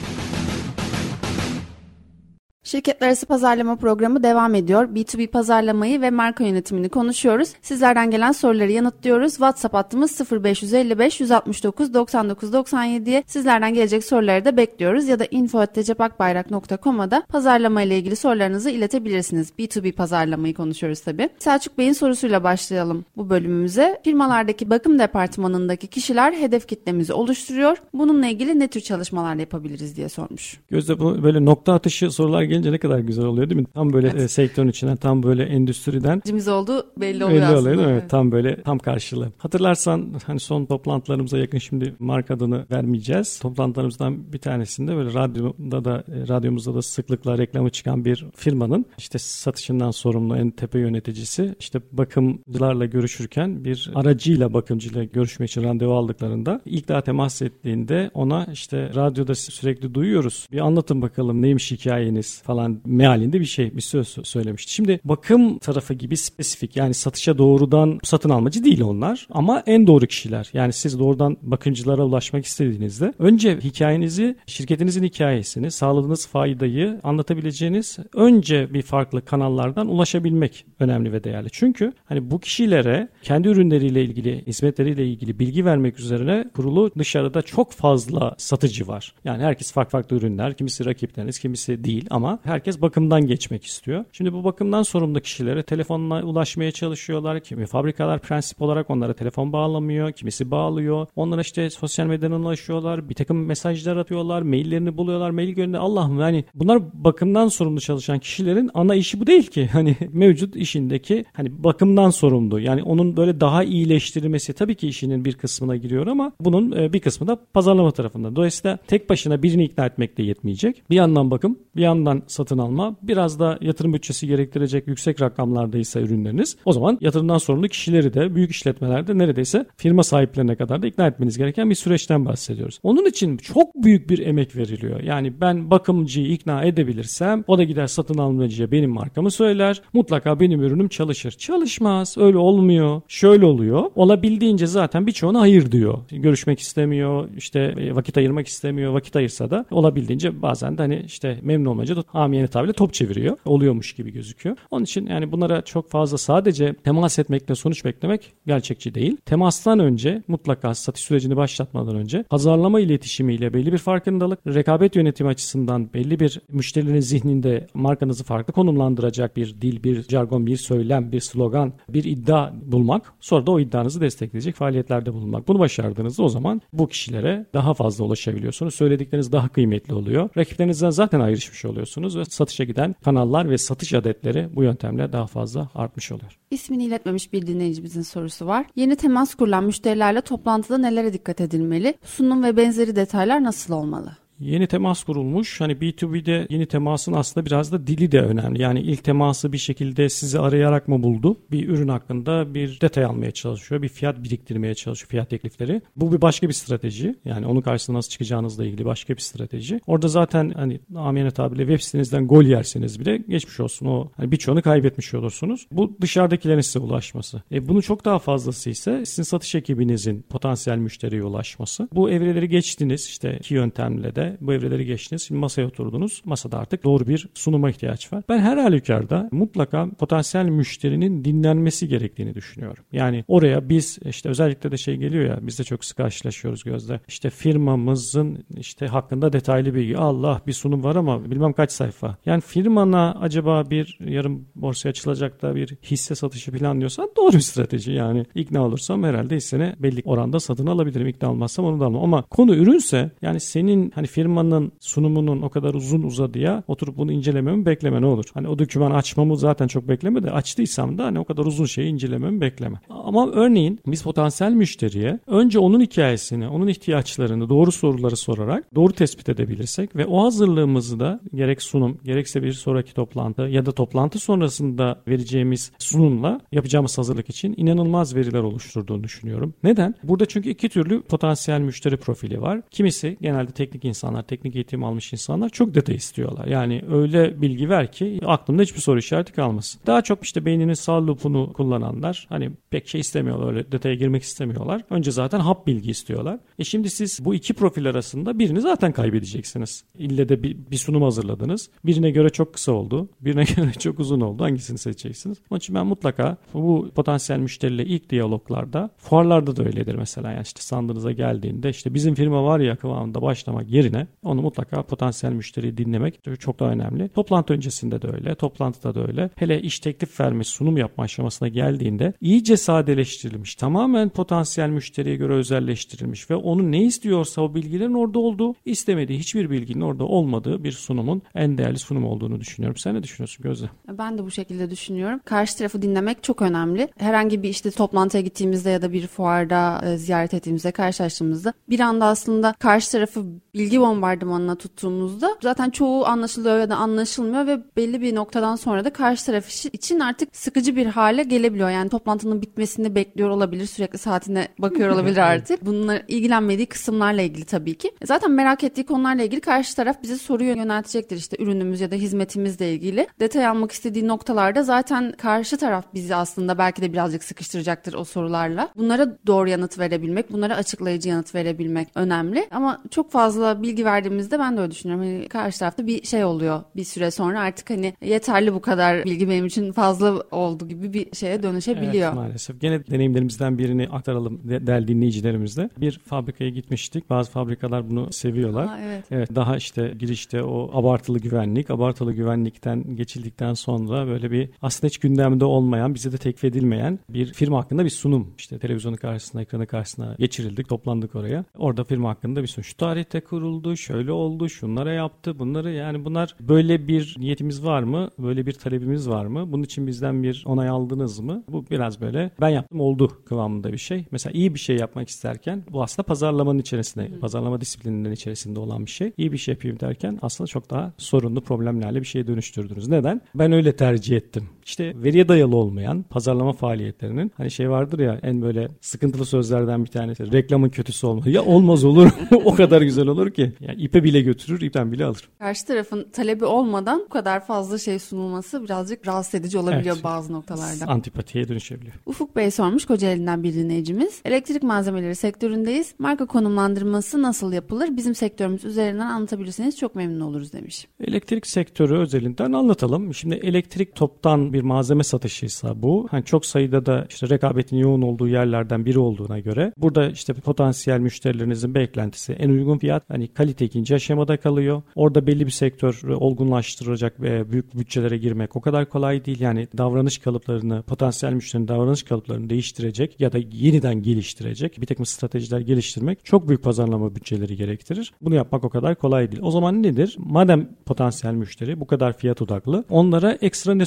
Şirketler 2.71 3.07
arası 3.07 3.25
pazarlama 3.25 3.75
programı 3.75 4.23
devam 4.23 4.55
ediyor. 4.55 4.89
B2B 4.89 5.27
pazarlamayı 5.27 6.01
ve 6.01 6.09
marka 6.09 6.43
yönetimini 6.43 6.89
konuşuyoruz. 6.89 7.49
Sizlerden 7.61 8.11
gelen 8.11 8.31
soruları 8.31 8.71
yanıtlıyoruz. 8.71 9.31
WhatsApp 9.31 9.75
hattımız 9.75 10.31
0555 10.43 11.19
169 11.19 11.93
99 11.93 12.53
97'ye 12.53 13.23
sizlerden 13.27 13.73
gelecek 13.73 14.03
soruları 14.03 14.45
da 14.45 14.57
bekliyoruz. 14.57 15.07
Ya 15.07 15.19
da 15.19 15.25
info.tecepakbayrak.com'a 15.31 17.11
da 17.11 17.23
pazarlama 17.29 17.81
ile 17.81 17.97
ilgili 17.97 18.15
sorularınızı 18.15 18.69
iletebilirsiniz. 18.69 19.51
B2B 19.59 19.91
pazarlamayı 19.91 20.53
konuşuyoruz 20.53 21.01
tabii. 21.01 21.29
Selçuk 21.39 21.77
Bey'in 21.77 21.93
sorusuyla 21.93 22.43
başlayalım 22.43 23.05
bu 23.17 23.29
bölümümüze. 23.29 24.01
Firmalardaki 24.03 24.69
bakım 24.69 24.99
departmanındaki 24.99 25.87
kişiler 25.87 26.33
hedef 26.33 26.67
kitlemizi 26.67 27.13
oluşturuyor. 27.13 27.77
Bununla 27.93 28.27
ilgili 28.27 28.59
ne 28.59 28.67
tür 28.67 28.81
çalışmalar 28.81 29.35
yapabiliriz 29.35 29.95
diye 29.95 30.09
sormuş. 30.09 30.59
Gözde 30.69 30.99
bu 30.99 31.23
böyle 31.23 31.45
nokta 31.45 31.73
atışı 31.73 32.11
sorular 32.11 32.60
gelince 32.61 32.71
ne 32.71 32.77
kadar 32.77 32.99
güzel 32.99 33.25
oluyor 33.25 33.49
değil 33.49 33.61
mi? 33.61 33.67
Tam 33.73 33.93
böyle 33.93 34.07
evet. 34.07 34.21
e, 34.21 34.27
sektörün 34.27 34.67
içinden, 34.67 34.95
tam 34.95 35.23
böyle 35.23 35.43
endüstriden. 35.43 36.21
Cimiz 36.25 36.47
oldu 36.47 36.85
belli 36.97 37.25
oluyor 37.25 37.41
belli 37.41 37.45
aslında. 37.45 37.59
Oluyor, 37.59 37.87
mi? 37.87 37.91
Evet. 37.91 38.09
Tam 38.09 38.31
böyle 38.31 38.61
tam 38.61 38.79
karşılığı. 38.79 39.31
Hatırlarsan 39.37 40.13
hani 40.25 40.39
son 40.39 40.65
toplantılarımıza 40.65 41.37
yakın 41.37 41.57
şimdi 41.57 41.95
marka 41.99 42.33
adını 42.33 42.65
vermeyeceğiz. 42.71 43.39
Toplantılarımızdan 43.39 44.33
bir 44.33 44.37
tanesinde 44.37 44.95
böyle 44.95 45.13
radyoda 45.13 45.85
da 45.85 46.03
e, 46.07 46.27
radyomuzda 46.27 46.75
da 46.75 46.81
sıklıkla 46.81 47.37
reklamı 47.37 47.69
çıkan 47.69 48.05
bir 48.05 48.25
firmanın 48.35 48.85
işte 48.97 49.19
satışından 49.19 49.91
sorumlu 49.91 50.37
en 50.37 50.51
tepe 50.51 50.79
yöneticisi 50.79 51.55
işte 51.59 51.81
bakımcılarla 51.91 52.85
görüşürken 52.85 53.65
bir 53.65 53.91
aracıyla 53.95 54.53
bakımcıyla 54.53 55.03
görüşmek 55.03 55.49
için 55.49 55.63
randevu 55.63 55.93
aldıklarında 55.93 56.61
ilk 56.65 56.87
daha 56.87 57.01
temas 57.01 57.41
ettiğinde 57.41 58.11
ona 58.13 58.47
işte 58.53 58.91
radyoda 58.95 59.35
sürekli 59.35 59.93
duyuyoruz. 59.93 60.47
Bir 60.51 60.59
anlatın 60.59 61.01
bakalım 61.01 61.41
neymiş 61.41 61.71
hikayeniz 61.71 62.41
falan 62.51 62.81
mealinde 62.85 63.39
bir 63.39 63.45
şey 63.45 63.75
bir 63.75 63.81
söz 63.81 64.17
söylemişti. 64.23 64.71
Şimdi 64.73 64.99
bakım 65.03 65.57
tarafı 65.57 65.93
gibi 65.93 66.17
spesifik 66.17 66.75
yani 66.75 66.93
satışa 66.93 67.37
doğrudan 67.37 67.99
satın 68.03 68.29
almacı 68.29 68.63
değil 68.63 68.81
onlar 68.81 69.27
ama 69.31 69.63
en 69.65 69.87
doğru 69.87 70.05
kişiler. 70.05 70.49
Yani 70.53 70.73
siz 70.73 70.99
doğrudan 70.99 71.37
bakımcılara 71.41 72.03
ulaşmak 72.05 72.45
istediğinizde 72.45 73.13
önce 73.19 73.57
hikayenizi, 73.57 74.35
şirketinizin 74.45 75.03
hikayesini, 75.03 75.71
sağladığınız 75.71 76.27
faydayı 76.27 76.99
anlatabileceğiniz 77.03 77.97
önce 78.13 78.73
bir 78.73 78.81
farklı 78.81 79.25
kanallardan 79.25 79.87
ulaşabilmek 79.87 80.65
önemli 80.79 81.13
ve 81.13 81.23
değerli. 81.23 81.47
Çünkü 81.51 81.93
hani 82.05 82.31
bu 82.31 82.39
kişilere 82.39 83.07
kendi 83.23 83.47
ürünleriyle 83.47 84.03
ilgili, 84.03 84.45
hizmetleriyle 84.47 85.07
ilgili 85.07 85.39
bilgi 85.39 85.65
vermek 85.65 85.99
üzerine 85.99 86.45
kurulu 86.55 86.91
dışarıda 86.97 87.41
çok 87.41 87.71
fazla 87.71 88.35
satıcı 88.37 88.87
var. 88.87 89.13
Yani 89.25 89.43
herkes 89.43 89.71
farklı 89.71 89.91
farklı 89.91 90.15
ürünler, 90.15 90.53
kimisi 90.53 90.85
rakipleriniz, 90.85 91.39
kimisi 91.39 91.83
değil 91.83 92.07
ama 92.09 92.39
herkes 92.43 92.81
bakımdan 92.81 93.27
geçmek 93.27 93.65
istiyor. 93.65 94.05
Şimdi 94.11 94.33
bu 94.33 94.43
bakımdan 94.43 94.83
sorumlu 94.83 95.19
kişilere 95.19 95.63
telefonla 95.63 96.23
ulaşmaya 96.23 96.71
çalışıyorlar. 96.71 97.39
Kimi 97.39 97.65
fabrikalar 97.65 98.19
prensip 98.19 98.61
olarak 98.61 98.89
onlara 98.89 99.13
telefon 99.13 99.53
bağlamıyor. 99.53 100.11
Kimisi 100.11 100.51
bağlıyor. 100.51 101.07
Onlara 101.15 101.41
işte 101.41 101.69
sosyal 101.69 102.05
medyadan 102.05 102.41
ulaşıyorlar. 102.41 103.09
Bir 103.09 103.15
takım 103.15 103.45
mesajlar 103.45 103.97
atıyorlar. 103.97 104.41
Maillerini 104.41 104.97
buluyorlar. 104.97 105.29
Mail 105.29 105.49
gönderdi. 105.49 105.81
Allah'ım 105.81 106.19
yani 106.19 106.45
bunlar 106.55 106.81
bakımdan 106.93 107.47
sorumlu 107.47 107.79
çalışan 107.79 108.19
kişilerin 108.19 108.71
ana 108.73 108.95
işi 108.95 109.19
bu 109.19 109.27
değil 109.27 109.47
ki. 109.47 109.69
Hani 109.81 109.95
mevcut 110.11 110.55
işindeki 110.55 111.25
hani 111.33 111.63
bakımdan 111.63 112.09
sorumlu. 112.09 112.59
Yani 112.59 112.83
onun 112.83 113.17
böyle 113.17 113.39
daha 113.39 113.63
iyileştirilmesi 113.63 114.53
tabii 114.53 114.75
ki 114.75 114.87
işinin 114.87 115.25
bir 115.25 115.33
kısmına 115.33 115.75
giriyor 115.75 116.07
ama 116.07 116.31
bunun 116.39 116.71
e, 116.71 116.93
bir 116.93 116.99
kısmı 116.99 117.27
da 117.27 117.37
pazarlama 117.53 117.91
tarafında. 117.91 118.35
Dolayısıyla 118.35 118.77
tek 118.87 119.09
başına 119.09 119.43
birini 119.43 119.63
ikna 119.63 119.85
etmek 119.85 120.17
de 120.17 120.23
yetmeyecek. 120.23 120.83
Bir 120.89 120.95
yandan 120.95 121.31
bakım, 121.31 121.59
bir 121.75 121.81
yandan 121.81 122.23
satın 122.31 122.57
alma 122.57 122.95
biraz 123.01 123.39
da 123.39 123.57
yatırım 123.61 123.93
bütçesi 123.93 124.27
gerektirecek 124.27 124.87
yüksek 124.87 125.21
rakamlardaysa 125.21 125.99
ürünleriniz 125.99 126.57
o 126.65 126.73
zaman 126.73 126.97
yatırımdan 127.01 127.37
sorumlu 127.37 127.67
kişileri 127.67 128.13
de 128.13 128.35
büyük 128.35 128.51
işletmelerde 128.51 129.17
neredeyse 129.17 129.65
firma 129.77 130.03
sahiplerine 130.03 130.55
kadar 130.55 130.81
da 130.81 130.87
ikna 130.87 131.07
etmeniz 131.07 131.37
gereken 131.37 131.69
bir 131.69 131.75
süreçten 131.75 132.25
bahsediyoruz. 132.25 132.79
Onun 132.83 133.05
için 133.05 133.37
çok 133.37 133.75
büyük 133.75 134.09
bir 134.09 134.19
emek 134.19 134.55
veriliyor. 134.55 134.99
Yani 134.99 135.41
ben 135.41 135.71
bakımcıyı 135.71 136.27
ikna 136.27 136.63
edebilirsem 136.63 137.43
o 137.47 137.57
da 137.57 137.63
gider 137.63 137.87
satın 137.87 138.17
almacıya 138.17 138.71
benim 138.71 138.91
markamı 138.91 139.31
söyler. 139.31 139.81
Mutlaka 139.93 140.39
benim 140.39 140.61
ürünüm 140.61 140.87
çalışır. 140.87 141.31
Çalışmaz. 141.31 142.17
Öyle 142.17 142.37
olmuyor. 142.37 143.01
Şöyle 143.07 143.45
oluyor. 143.45 143.83
Olabildiğince 143.95 144.67
zaten 144.67 145.07
birçoğuna 145.07 145.39
hayır 145.39 145.71
diyor. 145.71 145.97
Görüşmek 146.11 146.59
istemiyor. 146.59 147.29
işte 147.37 147.59
e, 147.59 147.95
vakit 147.95 148.17
ayırmak 148.17 148.47
istemiyor. 148.47 148.93
Vakit 148.93 149.15
ayırsa 149.15 149.51
da 149.51 149.65
olabildiğince 149.71 150.41
bazen 150.41 150.77
de 150.77 150.81
hani 150.81 151.03
işte 151.05 151.39
memnun 151.41 151.65
olmayınca 151.69 151.95
da 151.95 152.03
amiyane 152.13 152.47
tabirle 152.47 152.73
top 152.73 152.93
çeviriyor. 152.93 153.37
Oluyormuş 153.45 153.93
gibi 153.93 154.11
gözüküyor. 154.11 154.57
Onun 154.71 154.83
için 154.83 155.05
yani 155.05 155.31
bunlara 155.31 155.61
çok 155.61 155.89
fazla 155.89 156.17
sadece 156.17 156.73
temas 156.73 157.19
etmekle 157.19 157.55
sonuç 157.55 157.85
beklemek 157.85 158.33
gerçekçi 158.47 158.95
değil. 158.95 159.17
Temastan 159.25 159.79
önce 159.79 160.23
mutlaka 160.27 160.75
satış 160.75 161.03
sürecini 161.03 161.35
başlatmadan 161.35 161.95
önce 161.95 162.23
pazarlama 162.23 162.79
iletişimiyle 162.79 163.53
belli 163.53 163.73
bir 163.73 163.77
farkındalık, 163.77 164.39
rekabet 164.47 164.95
yönetimi 164.95 165.29
açısından 165.29 165.93
belli 165.93 166.19
bir 166.19 166.41
müşterilerin 166.49 166.99
zihninde 166.99 167.67
markanızı 167.73 168.23
farklı 168.23 168.53
konumlandıracak 168.53 169.37
bir 169.37 169.61
dil, 169.61 169.83
bir 169.83 170.03
jargon, 170.03 170.45
bir 170.45 170.57
söylem, 170.57 171.11
bir 171.11 171.19
slogan, 171.19 171.73
bir 171.89 172.03
iddia 172.03 172.51
bulmak. 172.61 173.13
Sonra 173.19 173.45
da 173.45 173.51
o 173.51 173.59
iddianızı 173.59 174.01
destekleyecek 174.01 174.55
faaliyetlerde 174.55 175.13
bulunmak. 175.13 175.47
Bunu 175.47 175.59
başardığınızda 175.59 176.23
o 176.23 176.29
zaman 176.29 176.61
bu 176.73 176.87
kişilere 176.87 177.45
daha 177.53 177.73
fazla 177.73 178.05
ulaşabiliyorsunuz. 178.05 178.75
Söyledikleriniz 178.75 179.31
daha 179.31 179.49
kıymetli 179.49 179.93
oluyor. 179.93 180.29
Rakiplerinizden 180.37 180.89
zaten 180.89 181.19
ayrışmış 181.19 181.65
oluyorsunuz 181.65 182.00
ve 182.07 182.25
satışa 182.25 182.63
giden 182.63 182.95
kanallar 183.03 183.49
ve 183.49 183.57
satış 183.57 183.93
adetleri 183.93 184.49
bu 184.55 184.63
yöntemle 184.63 185.13
daha 185.13 185.27
fazla 185.27 185.69
artmış 185.75 186.11
oluyor. 186.11 186.37
İsmini 186.51 186.85
iletmemiş 186.85 187.33
bir 187.33 187.47
dinleyicimizin 187.47 188.01
sorusu 188.01 188.47
var. 188.47 188.65
Yeni 188.75 188.95
temas 188.95 189.35
kurulan 189.35 189.63
müşterilerle 189.63 190.21
toplantıda 190.21 190.77
nelere 190.77 191.13
dikkat 191.13 191.41
edilmeli? 191.41 191.93
Sunum 192.03 192.43
ve 192.43 192.57
benzeri 192.57 192.95
detaylar 192.95 193.43
nasıl 193.43 193.73
olmalı? 193.73 194.20
Yeni 194.41 194.67
temas 194.67 195.03
kurulmuş. 195.03 195.61
Hani 195.61 195.73
B2B'de 195.73 196.47
yeni 196.49 196.65
temasın 196.65 197.13
aslında 197.13 197.45
biraz 197.45 197.71
da 197.71 197.87
dili 197.87 198.11
de 198.11 198.21
önemli. 198.21 198.61
Yani 198.61 198.81
ilk 198.81 199.03
teması 199.03 199.53
bir 199.53 199.57
şekilde 199.57 200.09
sizi 200.09 200.39
arayarak 200.39 200.87
mı 200.87 201.03
buldu? 201.03 201.37
Bir 201.51 201.69
ürün 201.69 201.87
hakkında 201.87 202.53
bir 202.53 202.81
detay 202.81 203.05
almaya 203.05 203.31
çalışıyor. 203.31 203.81
Bir 203.81 203.89
fiyat 203.89 204.23
biriktirmeye 204.23 204.75
çalışıyor. 204.75 205.09
Fiyat 205.09 205.29
teklifleri. 205.29 205.81
Bu 205.95 206.11
bir 206.11 206.21
başka 206.21 206.47
bir 206.47 206.53
strateji. 206.53 207.15
Yani 207.25 207.45
onun 207.45 207.61
karşısına 207.61 207.97
nasıl 207.97 208.09
çıkacağınızla 208.09 208.65
ilgili 208.65 208.85
başka 208.85 209.13
bir 209.13 209.21
strateji. 209.21 209.81
Orada 209.87 210.07
zaten 210.07 210.49
hani 210.49 210.79
amiyane 210.95 211.31
tabirle 211.31 211.61
web 211.61 211.79
sitenizden 211.79 212.27
gol 212.27 212.43
yerseniz 212.43 212.99
bile 212.99 213.17
geçmiş 213.17 213.59
olsun. 213.59 213.85
O 213.85 214.11
hani 214.17 214.31
birçoğunu 214.31 214.61
kaybetmiş 214.61 215.13
olursunuz. 215.13 215.67
Bu 215.71 215.97
dışarıdakilerin 216.01 216.61
size 216.61 216.79
ulaşması. 216.79 217.41
E 217.51 217.67
bunu 217.67 217.81
çok 217.81 218.05
daha 218.05 218.19
fazlası 218.19 218.69
ise 218.69 219.05
sizin 219.05 219.23
satış 219.23 219.55
ekibinizin 219.55 220.21
potansiyel 220.29 220.77
müşteriye 220.77 221.23
ulaşması. 221.23 221.89
Bu 221.93 222.09
evreleri 222.09 222.49
geçtiniz 222.49 223.05
işte 223.05 223.37
iki 223.39 223.53
yöntemle 223.53 224.15
de 224.15 224.30
bu 224.41 224.53
evreleri 224.53 224.85
geçtiniz. 224.85 225.21
Şimdi 225.21 225.39
masaya 225.39 225.65
oturdunuz. 225.65 226.21
Masada 226.25 226.59
artık 226.59 226.83
doğru 226.83 227.07
bir 227.07 227.27
sunuma 227.33 227.69
ihtiyaç 227.69 228.13
var. 228.13 228.23
Ben 228.29 228.39
her 228.39 228.57
halükarda 228.57 229.29
mutlaka 229.31 229.89
potansiyel 229.99 230.45
müşterinin 230.45 231.25
dinlenmesi 231.25 231.87
gerektiğini 231.87 232.35
düşünüyorum. 232.35 232.83
Yani 232.91 233.23
oraya 233.27 233.69
biz 233.69 233.99
işte 234.05 234.29
özellikle 234.29 234.71
de 234.71 234.77
şey 234.77 234.95
geliyor 234.95 235.25
ya 235.25 235.39
biz 235.41 235.59
de 235.59 235.63
çok 235.63 235.85
sık 235.85 235.97
karşılaşıyoruz 235.97 236.63
gözde. 236.63 236.99
İşte 237.07 237.29
firmamızın 237.29 238.43
işte 238.57 238.87
hakkında 238.87 239.33
detaylı 239.33 239.75
bilgi. 239.75 239.97
Allah 239.97 240.41
bir 240.47 240.53
sunum 240.53 240.83
var 240.83 240.95
ama 240.95 241.31
bilmem 241.31 241.53
kaç 241.53 241.71
sayfa. 241.71 242.17
Yani 242.25 242.41
firmana 242.41 243.17
acaba 243.21 243.69
bir 243.69 243.97
yarım 244.05 244.45
borsaya 244.55 244.89
açılacak 244.89 245.41
da 245.41 245.55
bir 245.55 245.77
hisse 245.83 246.15
satışı 246.15 246.51
planlıyorsan 246.51 247.09
doğru 247.17 247.33
bir 247.33 247.39
strateji. 247.39 247.91
Yani 247.91 248.25
ikna 248.35 248.65
olursam 248.65 249.03
herhalde 249.03 249.35
hissene 249.35 249.75
belli 249.79 250.01
oranda 250.05 250.39
satın 250.39 250.67
alabilirim. 250.67 251.07
İkna 251.07 251.31
olmazsam 251.31 251.65
onu 251.65 251.79
da 251.79 251.85
almam. 251.85 252.03
Ama 252.03 252.21
konu 252.21 252.55
ürünse 252.55 253.11
yani 253.21 253.39
senin 253.39 253.91
hani 253.95 254.07
firmanın 254.21 254.71
sunumunun 254.79 255.41
o 255.41 255.49
kadar 255.49 255.73
uzun 255.73 256.03
uzadıya 256.03 256.63
oturup 256.67 256.97
bunu 256.97 257.11
incelememi 257.11 257.65
bekleme 257.65 258.01
ne 258.01 258.05
olur. 258.05 258.25
Hani 258.33 258.47
o 258.47 258.59
doküman 258.59 258.91
açmamı 258.91 259.37
zaten 259.37 259.67
çok 259.67 259.87
bekleme 259.87 260.23
de 260.23 260.31
açtıysam 260.31 260.97
da 260.97 261.05
hani 261.05 261.19
o 261.19 261.25
kadar 261.25 261.45
uzun 261.45 261.65
şeyi 261.65 261.89
incelememi 261.89 262.41
bekleme. 262.41 262.79
Ama 262.89 263.31
örneğin 263.31 263.79
biz 263.87 264.03
potansiyel 264.03 264.51
müşteriye 264.51 265.19
önce 265.27 265.59
onun 265.59 265.81
hikayesini, 265.81 266.47
onun 266.47 266.67
ihtiyaçlarını 266.67 267.49
doğru 267.49 267.71
soruları 267.71 268.15
sorarak 268.15 268.75
doğru 268.75 268.93
tespit 268.93 269.29
edebilirsek 269.29 269.95
ve 269.95 270.05
o 270.05 270.23
hazırlığımızı 270.23 270.99
da 270.99 271.19
gerek 271.35 271.61
sunum 271.61 271.97
gerekse 272.03 272.43
bir 272.43 272.53
sonraki 272.53 272.93
toplantı 272.93 273.41
ya 273.41 273.65
da 273.65 273.71
toplantı 273.71 274.19
sonrasında 274.19 275.01
vereceğimiz 275.07 275.71
sunumla 275.79 276.41
yapacağımız 276.51 276.97
hazırlık 276.97 277.29
için 277.29 277.53
inanılmaz 277.57 278.15
veriler 278.15 278.39
oluşturduğunu 278.39 279.03
düşünüyorum. 279.03 279.53
Neden? 279.63 279.95
Burada 280.03 280.25
çünkü 280.25 280.49
iki 280.49 280.69
türlü 280.69 281.01
potansiyel 281.01 281.59
müşteri 281.59 281.97
profili 281.97 282.41
var. 282.41 282.61
Kimisi 282.71 283.17
genelde 283.21 283.51
teknik 283.51 283.85
insan 283.85 284.00
insanlar, 284.01 284.23
teknik 284.23 284.55
eğitim 284.55 284.83
almış 284.83 285.13
insanlar 285.13 285.49
çok 285.49 285.75
detay 285.75 285.95
istiyorlar. 285.95 286.45
Yani 286.45 286.81
öyle 286.91 287.41
bilgi 287.41 287.69
ver 287.69 287.91
ki 287.91 288.19
aklımda 288.25 288.61
hiçbir 288.61 288.79
soru 288.79 288.99
işareti 288.99 289.33
kalmasın. 289.33 289.81
Daha 289.85 290.01
çok 290.01 290.23
işte 290.23 290.45
beyninin 290.45 290.73
sağ 290.73 291.07
lupunu 291.07 291.53
kullananlar 291.53 292.27
hani 292.29 292.51
pek 292.69 292.87
şey 292.87 293.01
istemiyorlar 293.01 293.47
öyle 293.47 293.71
detaya 293.71 293.95
girmek 293.95 294.23
istemiyorlar. 294.23 294.83
Önce 294.89 295.11
zaten 295.11 295.39
hap 295.39 295.67
bilgi 295.67 295.91
istiyorlar. 295.91 296.39
E 296.59 296.63
şimdi 296.63 296.89
siz 296.89 297.25
bu 297.25 297.35
iki 297.35 297.53
profil 297.53 297.89
arasında 297.89 298.39
birini 298.39 298.61
zaten 298.61 298.91
kaybedeceksiniz. 298.91 299.83
İlle 299.97 300.29
de 300.29 300.43
bir, 300.43 300.57
bir 300.71 300.77
sunum 300.77 301.01
hazırladınız. 301.01 301.69
Birine 301.85 302.11
göre 302.11 302.29
çok 302.29 302.53
kısa 302.53 302.71
oldu. 302.71 303.09
Birine 303.21 303.43
göre 303.55 303.71
çok 303.79 303.99
uzun 303.99 304.21
oldu. 304.21 304.43
Hangisini 304.43 304.77
seçeceksiniz? 304.77 305.37
Onun 305.49 305.57
için 305.57 305.75
ben 305.75 305.87
mutlaka 305.87 306.37
bu 306.53 306.91
potansiyel 306.95 307.39
müşteriyle 307.39 307.85
ilk 307.85 308.09
diyaloglarda 308.09 308.89
fuarlarda 308.97 309.55
da 309.55 309.63
öyledir 309.63 309.95
mesela. 309.95 310.31
Yani 310.31 310.43
işte 310.43 310.61
sandığınıza 310.61 311.11
geldiğinde 311.11 311.69
işte 311.69 311.93
bizim 311.93 312.15
firma 312.15 312.43
var 312.43 312.59
ya 312.59 312.75
kıvamında 312.75 313.21
başlamak 313.21 313.71
yerine 313.71 313.90
onu 314.23 314.41
mutlaka 314.41 314.83
potansiyel 314.83 315.33
müşteriyi 315.33 315.77
dinlemek 315.77 316.19
çok 316.39 316.59
daha 316.59 316.69
önemli. 316.69 317.09
Toplantı 317.09 317.53
öncesinde 317.53 318.01
de 318.01 318.07
öyle. 318.07 318.35
Toplantıda 318.35 318.95
da 318.95 319.07
öyle. 319.07 319.29
Hele 319.35 319.61
iş 319.61 319.79
teklif 319.79 320.19
verme, 320.19 320.43
sunum 320.43 320.77
yapma 320.77 321.03
aşamasına 321.03 321.47
geldiğinde 321.47 322.13
iyice 322.21 322.57
sadeleştirilmiş. 322.57 323.55
Tamamen 323.55 324.09
potansiyel 324.09 324.69
müşteriye 324.69 325.15
göre 325.15 325.33
özelleştirilmiş 325.33 326.29
ve 326.29 326.35
onun 326.35 326.71
ne 326.71 326.83
istiyorsa 326.83 327.41
o 327.41 327.55
bilgilerin 327.55 327.93
orada 327.93 328.19
olduğu, 328.19 328.55
istemediği 328.65 329.19
hiçbir 329.19 329.49
bilginin 329.49 329.81
orada 329.81 330.03
olmadığı 330.03 330.63
bir 330.63 330.71
sunumun 330.71 331.21
en 331.35 331.57
değerli 331.57 331.79
sunum 331.79 332.05
olduğunu 332.05 332.39
düşünüyorum. 332.39 332.77
Sen 332.77 332.95
ne 332.95 333.03
düşünüyorsun 333.03 333.41
Gözde? 333.41 333.69
Ben 333.97 334.17
de 334.17 334.23
bu 334.23 334.31
şekilde 334.31 334.69
düşünüyorum. 334.69 335.19
Karşı 335.25 335.57
tarafı 335.57 335.81
dinlemek 335.81 336.23
çok 336.23 336.41
önemli. 336.41 336.87
Herhangi 336.97 337.43
bir 337.43 337.49
işte 337.49 337.71
toplantıya 337.71 338.23
gittiğimizde 338.23 338.69
ya 338.69 338.81
da 338.81 338.93
bir 338.93 339.07
fuarda 339.07 339.81
e, 339.85 339.97
ziyaret 339.97 340.33
ettiğimizde, 340.33 340.71
karşılaştığımızda 340.71 341.53
bir 341.69 341.79
anda 341.79 342.05
aslında 342.05 342.53
karşı 342.59 342.91
tarafı 342.91 343.25
bilgi 343.53 343.80
bombardımanına 343.81 344.55
tuttuğumuzda 344.55 345.37
zaten 345.41 345.69
çoğu 345.69 346.05
anlaşılıyor 346.05 346.59
ya 346.59 346.69
da 346.69 346.75
anlaşılmıyor 346.75 347.47
ve 347.47 347.59
belli 347.77 348.01
bir 348.01 348.15
noktadan 348.15 348.55
sonra 348.55 348.85
da 348.85 348.93
karşı 348.93 349.25
taraf 349.25 349.65
için 349.73 349.99
artık 349.99 350.35
sıkıcı 350.35 350.75
bir 350.75 350.85
hale 350.85 351.23
gelebiliyor. 351.23 351.69
Yani 351.69 351.89
toplantının 351.89 352.41
bitmesini 352.41 352.95
bekliyor 352.95 353.29
olabilir, 353.29 353.65
sürekli 353.65 353.97
saatine 353.97 354.47
bakıyor 354.59 354.89
olabilir 354.93 355.17
artık. 355.17 355.65
Bunlar 355.65 356.03
ilgilenmediği 356.07 356.65
kısımlarla 356.65 357.21
ilgili 357.21 357.45
tabii 357.45 357.75
ki. 357.75 357.91
Zaten 358.05 358.31
merak 358.31 358.63
ettiği 358.63 358.85
konularla 358.85 359.23
ilgili 359.23 359.41
karşı 359.41 359.75
taraf 359.75 360.03
bize 360.03 360.17
soruyu 360.17 360.57
yöneltecektir 360.57 361.17
işte 361.17 361.37
ürünümüz 361.39 361.81
ya 361.81 361.91
da 361.91 361.95
hizmetimizle 361.95 362.73
ilgili. 362.73 363.07
Detay 363.19 363.47
almak 363.47 363.71
istediği 363.71 364.07
noktalarda 364.07 364.63
zaten 364.63 365.11
karşı 365.11 365.57
taraf 365.57 365.85
bizi 365.93 366.15
aslında 366.15 366.57
belki 366.57 366.81
de 366.81 366.93
birazcık 366.93 367.23
sıkıştıracaktır 367.23 367.93
o 367.93 368.03
sorularla. 368.03 368.69
Bunlara 368.75 369.17
doğru 369.27 369.49
yanıt 369.49 369.79
verebilmek, 369.79 370.33
bunlara 370.33 370.55
açıklayıcı 370.55 371.09
yanıt 371.09 371.35
verebilmek 371.35 371.87
önemli. 371.95 372.47
Ama 372.51 372.81
çok 372.91 373.11
fazla 373.11 373.61
bilgi 373.71 373.85
verdiğimizde 373.85 374.39
ben 374.39 374.57
de 374.57 374.61
öyle 374.61 374.71
düşünüyorum. 374.71 375.05
Hani 375.05 375.27
karşı 375.27 375.59
tarafta 375.59 375.87
bir 375.87 376.03
şey 376.03 376.25
oluyor 376.25 376.63
bir 376.75 376.83
süre 376.83 377.11
sonra 377.11 377.39
artık 377.39 377.69
hani 377.69 377.93
yeterli 378.01 378.53
bu 378.53 378.61
kadar 378.61 379.05
bilgi 379.05 379.29
benim 379.29 379.45
için 379.45 379.71
fazla 379.71 380.23
oldu 380.31 380.67
gibi 380.67 380.93
bir 380.93 381.15
şeye 381.15 381.43
dönüşebiliyor. 381.43 382.07
Evet 382.07 382.15
maalesef. 382.15 382.61
Gene 382.61 382.87
deneyimlerimizden 382.87 383.57
birini 383.57 383.87
aktaralım 383.91 384.41
değerli 384.43 384.87
dinleyicilerimizle. 384.87 385.69
Bir 385.77 385.99
fabrikaya 386.05 386.49
gitmiştik. 386.49 387.09
Bazı 387.09 387.31
fabrikalar 387.31 387.89
bunu 387.89 388.13
seviyorlar. 388.13 388.65
Aa, 388.65 388.79
evet. 388.81 389.05
evet. 389.11 389.35
Daha 389.35 389.57
işte 389.57 389.93
girişte 389.99 390.43
o 390.43 390.69
abartılı 390.73 391.19
güvenlik, 391.19 391.69
abartılı 391.69 392.13
güvenlikten 392.13 392.95
geçildikten 392.95 393.53
sonra 393.53 394.07
böyle 394.07 394.31
bir 394.31 394.49
aslında 394.61 394.87
hiç 394.87 394.97
gündemde 394.97 395.45
olmayan, 395.45 395.95
bize 395.95 396.11
de 396.11 396.17
teklif 396.17 396.43
edilmeyen 396.43 396.99
bir 397.09 397.33
firma 397.33 397.59
hakkında 397.59 397.85
bir 397.85 397.89
sunum. 397.89 398.33
İşte 398.37 398.59
televizyonun 398.59 398.97
karşısına, 398.97 399.41
ekranı 399.41 399.67
karşısına 399.67 400.15
geçirildik, 400.19 400.69
toplandık 400.69 401.15
oraya. 401.15 401.45
Orada 401.57 401.83
firma 401.83 402.09
hakkında 402.09 402.41
bir 402.41 402.47
sunum. 402.47 402.63
Şu 402.63 402.77
tarihte 402.77 403.21
kuruldu, 403.21 403.60
şöyle 403.75 404.11
oldu, 404.11 404.49
şunlara 404.49 404.93
yaptı, 404.93 405.39
bunları 405.39 405.71
yani 405.71 406.05
bunlar 406.05 406.35
böyle 406.39 406.87
bir 406.87 407.15
niyetimiz 407.19 407.65
var 407.65 407.83
mı? 407.83 408.09
Böyle 408.19 408.45
bir 408.45 408.53
talebimiz 408.53 409.09
var 409.09 409.25
mı? 409.25 409.51
Bunun 409.51 409.63
için 409.63 409.87
bizden 409.87 410.23
bir 410.23 410.43
onay 410.45 410.69
aldınız 410.69 411.19
mı? 411.19 411.43
Bu 411.47 411.65
biraz 411.71 412.01
böyle 412.01 412.31
ben 412.41 412.49
yaptım 412.49 412.79
oldu 412.79 413.11
kıvamında 413.25 413.73
bir 413.73 413.77
şey. 413.77 414.05
Mesela 414.11 414.33
iyi 414.33 414.53
bir 414.53 414.59
şey 414.59 414.75
yapmak 414.75 415.09
isterken 415.09 415.63
bu 415.71 415.83
aslında 415.83 416.05
pazarlamanın 416.05 416.59
içerisinde, 416.59 417.09
Hı. 417.09 417.19
pazarlama 417.19 417.61
disiplininin 417.61 418.11
içerisinde 418.11 418.59
olan 418.59 418.85
bir 418.85 418.91
şey. 418.91 419.11
İyi 419.17 419.31
bir 419.31 419.37
şey 419.37 419.53
yapayım 419.53 419.79
derken 419.79 420.19
aslında 420.21 420.47
çok 420.47 420.69
daha 420.69 420.93
sorunlu 420.97 421.41
problemlerle 421.41 421.99
bir 422.01 422.05
şeye 422.05 422.27
dönüştürdünüz. 422.27 422.87
Neden? 422.87 423.21
Ben 423.35 423.51
öyle 423.51 423.75
tercih 423.75 424.17
ettim. 424.17 424.49
İşte 424.65 424.93
veriye 424.95 425.27
dayalı 425.27 425.55
olmayan 425.55 426.03
pazarlama 426.03 426.53
faaliyetlerinin 426.53 427.31
hani 427.37 427.51
şey 427.51 427.69
vardır 427.69 427.99
ya 427.99 428.19
en 428.23 428.41
böyle 428.41 428.67
sıkıntılı 428.81 429.25
sözlerden 429.25 429.85
bir 429.85 429.89
tanesi 429.89 430.31
reklamın 430.31 430.69
kötüsü 430.69 431.07
olma. 431.07 431.29
Ya 431.29 431.45
olmaz 431.45 431.83
olur 431.83 432.09
o 432.45 432.55
kadar 432.55 432.81
güzel 432.81 433.07
olur 433.07 433.31
ki. 433.31 433.51
Yani 433.59 433.81
ipe 433.81 434.03
bile 434.03 434.21
götürür 434.21 434.61
ipten 434.61 434.91
bile 434.91 435.05
alır. 435.05 435.29
Karşı 435.39 435.65
tarafın 435.65 436.07
talebi 436.13 436.45
olmadan 436.45 436.99
bu 437.05 437.09
kadar 437.09 437.45
fazla 437.45 437.77
şey 437.77 437.99
sunulması 437.99 438.63
birazcık 438.63 439.07
rahatsız 439.07 439.35
edici 439.35 439.57
olabiliyor 439.57 439.95
evet. 439.95 440.03
bazı 440.03 440.33
noktalarda. 440.33 440.85
Antipatiye 440.87 441.47
dönüşebiliyor. 441.47 441.95
Ufuk 442.05 442.35
Bey 442.35 442.51
sormuş 442.51 442.85
Kocaeli'nden 442.85 443.43
bir 443.43 443.53
dinleyicimiz. 443.53 444.21
Elektrik 444.25 444.63
malzemeleri 444.63 445.15
sektöründeyiz. 445.15 445.93
Marka 445.99 446.25
konumlandırması 446.25 447.21
nasıl 447.21 447.53
yapılır? 447.53 447.97
Bizim 447.97 448.15
sektörümüz 448.15 448.65
üzerinden 448.65 449.07
anlatabilirseniz 449.07 449.77
çok 449.77 449.95
memnun 449.95 450.19
oluruz 450.19 450.53
demiş. 450.53 450.87
Elektrik 451.07 451.47
sektörü 451.47 451.97
özelinden 451.97 452.51
anlatalım. 452.51 453.13
Şimdi 453.13 453.35
elektrik 453.35 453.95
toptan 453.95 454.50
bir 454.53 454.61
malzeme 454.61 455.03
satışıysa 455.03 455.81
bu. 455.81 456.07
Hani 456.11 456.25
çok 456.25 456.45
sayıda 456.45 456.85
da 456.85 457.05
işte 457.09 457.29
rekabetin 457.29 457.77
yoğun 457.77 458.01
olduğu 458.01 458.27
yerlerden 458.27 458.85
biri 458.85 458.99
olduğuna 458.99 459.39
göre 459.39 459.73
burada 459.77 460.09
işte 460.09 460.33
potansiyel 460.33 460.99
müşterilerinizin 460.99 461.75
beklentisi 461.75 462.33
en 462.33 462.49
uygun 462.49 462.77
fiyat 462.77 463.03
hani 463.09 463.27
kalite 463.27 463.65
ikinci 463.65 463.95
aşamada 463.95 464.37
kalıyor. 464.37 464.81
Orada 464.95 465.27
belli 465.27 465.45
bir 465.45 465.51
sektör 465.51 466.01
olgunlaştıracak 466.03 467.21
ve 467.21 467.51
büyük 467.51 467.77
bütçelere 467.77 468.17
girmek 468.17 468.55
o 468.55 468.61
kadar 468.61 468.89
kolay 468.89 469.25
değil. 469.25 469.39
Yani 469.39 469.67
davranış 469.77 470.17
kalıplarını, 470.17 470.83
potansiyel 470.83 471.33
müşterinin 471.33 471.67
davranış 471.67 472.03
kalıplarını 472.03 472.49
değiştirecek 472.49 473.19
ya 473.19 473.31
da 473.31 473.37
yeniden 473.51 474.01
geliştirecek 474.01 474.81
bir 474.81 474.85
takım 474.85 475.05
stratejiler 475.05 475.59
geliştirmek 475.59 476.25
çok 476.25 476.47
büyük 476.47 476.63
pazarlama 476.63 477.15
bütçeleri 477.15 477.55
gerektirir. 477.55 478.13
Bunu 478.21 478.35
yapmak 478.35 478.63
o 478.63 478.69
kadar 478.69 478.95
kolay 478.95 479.31
değil. 479.31 479.43
O 479.43 479.51
zaman 479.51 479.83
nedir? 479.83 480.15
Madem 480.17 480.69
potansiyel 480.85 481.33
müşteri 481.33 481.79
bu 481.79 481.87
kadar 481.87 482.17
fiyat 482.17 482.41
odaklı 482.41 482.83
onlara 482.89 483.31
ekstra 483.31 483.75
ne 483.75 483.85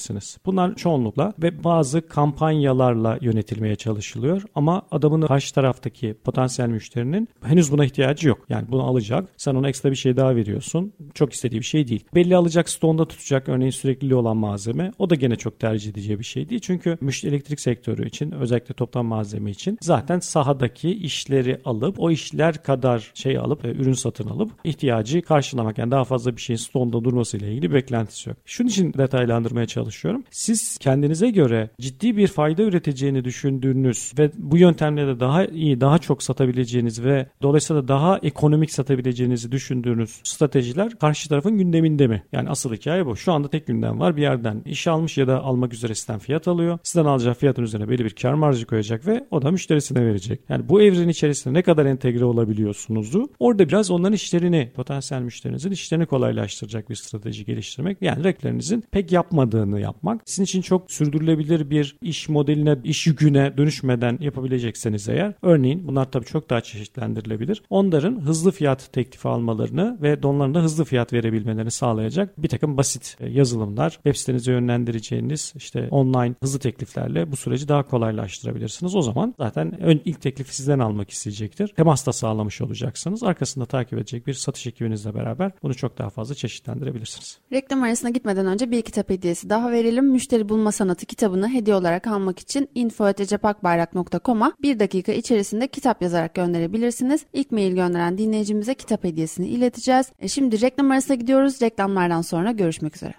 sunabilirsiniz? 0.00 0.38
Bunlar 0.46 0.74
çoğunlukla 0.74 1.32
ve 1.42 1.64
bazı 1.64 2.08
kampanyalarla 2.08 3.18
yönetilmeye 3.20 3.76
çalışılıyor 3.76 4.42
ama 4.54 4.82
adamın 4.90 5.26
karşı 5.26 5.54
taraftaki 5.54 6.14
potansiyel 6.24 6.68
müşterinin 6.68 7.28
henüz 7.42 7.72
buna 7.72 7.84
ihtiyacı 7.84 8.28
yok. 8.28 8.38
Yani 8.48 8.66
bunu 8.68 8.82
alacak. 8.82 9.28
Sen 9.36 9.54
ona 9.54 9.68
ekstra 9.68 9.90
bir 9.90 9.96
şey 9.96 10.16
daha 10.16 10.36
veriyorsun. 10.36 10.92
Çok 11.14 11.32
istediği 11.32 11.58
bir 11.58 11.64
şey 11.64 11.88
değil. 11.88 12.04
Belli 12.14 12.36
alacak 12.36 12.68
stoğunda 12.68 13.08
tutacak 13.08 13.48
örneğin 13.48 13.70
sürekliliği 13.70 14.14
olan 14.14 14.36
malzeme. 14.36 14.92
O 14.98 15.10
da 15.10 15.14
gene 15.14 15.36
çok 15.36 15.58
tercih 15.60 15.90
edeceği 15.90 16.18
bir 16.18 16.24
şey 16.24 16.48
değil. 16.48 16.60
Çünkü 16.60 16.98
müşteri 17.00 17.30
elektrik 17.30 17.60
sektörü 17.60 18.06
için 18.08 18.32
özellikle 18.32 18.74
toptan 18.74 19.04
malzeme 19.06 19.50
için 19.50 19.78
zaten 19.80 20.18
sahadaki 20.18 20.90
işleri 20.90 21.60
alıp 21.64 22.00
o 22.00 22.10
işler 22.10 22.62
kadar 22.62 23.10
şey 23.14 23.38
alıp 23.38 23.64
e, 23.64 23.68
ürün 23.68 23.92
satın 23.92 24.28
alıp 24.28 24.50
ihtiyacı 24.64 25.22
karşılamak 25.22 25.78
yani 25.78 25.90
daha 25.90 26.04
fazla 26.04 26.36
bir 26.36 26.40
şeyin 26.40 26.58
stoğunda 26.58 27.04
durması 27.04 27.36
ile 27.36 27.52
ilgili 27.52 27.72
beklentisi 27.74 28.28
yok. 28.28 28.38
Şunun 28.44 28.68
için 28.68 28.92
detaylandırmaya 28.92 29.66
çalışıyorum. 29.66 29.89
Siz 30.30 30.78
kendinize 30.78 31.30
göre 31.30 31.70
ciddi 31.80 32.16
bir 32.16 32.26
fayda 32.26 32.62
üreteceğini 32.62 33.24
düşündüğünüz 33.24 34.12
ve 34.18 34.30
bu 34.36 34.56
yöntemle 34.56 35.06
de 35.06 35.20
daha 35.20 35.44
iyi, 35.44 35.80
daha 35.80 35.98
çok 35.98 36.22
satabileceğiniz 36.22 37.04
ve 37.04 37.26
dolayısıyla 37.42 37.88
daha 37.88 38.18
ekonomik 38.22 38.72
satabileceğinizi 38.72 39.52
düşündüğünüz 39.52 40.20
stratejiler 40.24 40.98
karşı 40.98 41.28
tarafın 41.28 41.58
gündeminde 41.58 42.06
mi? 42.06 42.22
Yani 42.32 42.50
asıl 42.50 42.74
hikaye 42.74 43.06
bu. 43.06 43.16
Şu 43.16 43.32
anda 43.32 43.48
tek 43.48 43.66
gündem 43.66 44.00
var. 44.00 44.16
Bir 44.16 44.22
yerden 44.22 44.62
iş 44.64 44.86
almış 44.86 45.18
ya 45.18 45.26
da 45.26 45.40
almak 45.42 45.72
üzere 45.72 45.94
sizden 45.94 46.18
fiyat 46.18 46.48
alıyor. 46.48 46.78
Sizden 46.82 47.04
alacağı 47.04 47.34
fiyatın 47.34 47.62
üzerine 47.62 47.88
belli 47.88 48.04
bir 48.04 48.10
kar 48.10 48.34
marjı 48.34 48.66
koyacak 48.66 49.06
ve 49.06 49.26
o 49.30 49.42
da 49.42 49.50
müşterisine 49.50 50.06
verecek. 50.06 50.40
Yani 50.48 50.68
bu 50.68 50.82
evren 50.82 51.08
içerisinde 51.08 51.54
ne 51.54 51.62
kadar 51.62 51.86
entegre 51.86 52.24
olabiliyorsunuzdu? 52.24 53.28
Orada 53.38 53.68
biraz 53.68 53.90
onların 53.90 54.14
işlerini, 54.14 54.72
potansiyel 54.74 55.22
müşterinizin 55.22 55.70
işlerini 55.70 56.06
kolaylaştıracak 56.06 56.90
bir 56.90 56.94
strateji 56.94 57.44
geliştirmek. 57.44 57.98
Yani 58.00 58.24
rakiplerinizin 58.24 58.84
pek 58.90 59.12
yapmadığını 59.12 59.79
yapmak. 59.80 60.22
Sizin 60.24 60.44
için 60.44 60.62
çok 60.62 60.92
sürdürülebilir 60.92 61.70
bir 61.70 61.96
iş 62.02 62.28
modeline, 62.28 62.78
iş 62.84 63.06
yüküne 63.06 63.56
dönüşmeden 63.56 64.18
yapabilecekseniz 64.20 65.08
eğer. 65.08 65.34
Örneğin 65.42 65.88
bunlar 65.88 66.10
tabii 66.10 66.24
çok 66.24 66.50
daha 66.50 66.60
çeşitlendirilebilir. 66.60 67.62
Onların 67.70 68.20
hızlı 68.20 68.50
fiyat 68.50 68.92
teklifi 68.92 69.28
almalarını 69.28 69.98
ve 70.02 70.18
onların 70.24 70.60
hızlı 70.60 70.84
fiyat 70.84 71.12
verebilmelerini 71.12 71.70
sağlayacak 71.70 72.42
bir 72.42 72.48
takım 72.48 72.76
basit 72.76 73.16
e, 73.20 73.28
yazılımlar, 73.28 73.90
web 73.90 74.14
sitenize 74.14 74.52
yönlendireceğiniz 74.52 75.52
işte 75.56 75.88
online 75.90 76.34
hızlı 76.42 76.58
tekliflerle 76.58 77.32
bu 77.32 77.36
süreci 77.36 77.68
daha 77.68 77.82
kolaylaştırabilirsiniz. 77.82 78.94
O 78.94 79.02
zaman 79.02 79.34
zaten 79.38 79.82
ön 79.82 80.00
ilk 80.04 80.20
teklifi 80.20 80.56
sizden 80.56 80.78
almak 80.78 81.10
isteyecektir. 81.10 81.68
Temas 81.68 82.06
da 82.06 82.12
sağlamış 82.12 82.60
olacaksınız. 82.60 83.22
Arkasında 83.22 83.66
takip 83.66 83.98
edecek 83.98 84.26
bir 84.26 84.34
satış 84.34 84.66
ekibinizle 84.66 85.14
beraber 85.14 85.52
bunu 85.62 85.74
çok 85.74 85.98
daha 85.98 86.10
fazla 86.10 86.34
çeşitlendirebilirsiniz. 86.34 87.38
Reklam 87.52 87.82
arasına 87.82 88.10
gitmeden 88.10 88.46
önce 88.46 88.70
bir 88.70 88.82
kitap 88.82 89.10
hediyesi 89.10 89.50
daha 89.50 89.69
verelim. 89.72 90.04
Müşteri 90.04 90.48
Bulma 90.48 90.72
Sanatı 90.72 91.06
kitabını 91.06 91.48
hediye 91.48 91.76
olarak 91.76 92.06
almak 92.06 92.38
için 92.38 92.68
info.cepakbayrak.com'a 92.74 94.52
bir 94.62 94.78
dakika 94.78 95.12
içerisinde 95.12 95.68
kitap 95.68 96.02
yazarak 96.02 96.34
gönderebilirsiniz. 96.34 97.20
İlk 97.32 97.52
mail 97.52 97.74
gönderen 97.74 98.18
dinleyici 98.18 98.50
dinleyicimize 98.50 98.74
kitap 98.74 99.04
hediyesini 99.04 99.48
ileteceğiz. 99.48 100.06
E 100.18 100.28
şimdi 100.28 100.60
reklam 100.60 100.90
arasına 100.90 101.16
gidiyoruz. 101.16 101.62
Reklamlardan 101.62 102.22
sonra 102.22 102.52
görüşmek 102.52 102.96
üzere. 102.96 103.14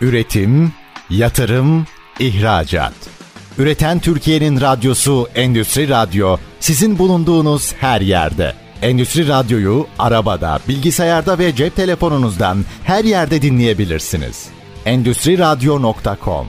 Üretim, 0.00 0.72
yatırım, 1.10 1.86
ihracat. 2.18 2.94
Üreten 3.58 4.00
Türkiye'nin 4.00 4.60
radyosu 4.60 5.28
Endüstri 5.34 5.88
Radyo 5.88 6.36
sizin 6.60 6.98
bulunduğunuz 6.98 7.74
her 7.74 8.00
yerde. 8.00 8.54
Endüstri 8.82 9.28
Radyo'yu 9.28 9.86
arabada, 9.98 10.58
bilgisayarda 10.68 11.38
ve 11.38 11.54
cep 11.54 11.76
telefonunuzdan 11.76 12.64
her 12.84 13.04
yerde 13.04 13.42
dinleyebilirsiniz. 13.42 14.48
Endüstri 14.84 15.38
Radyo.com 15.38 16.46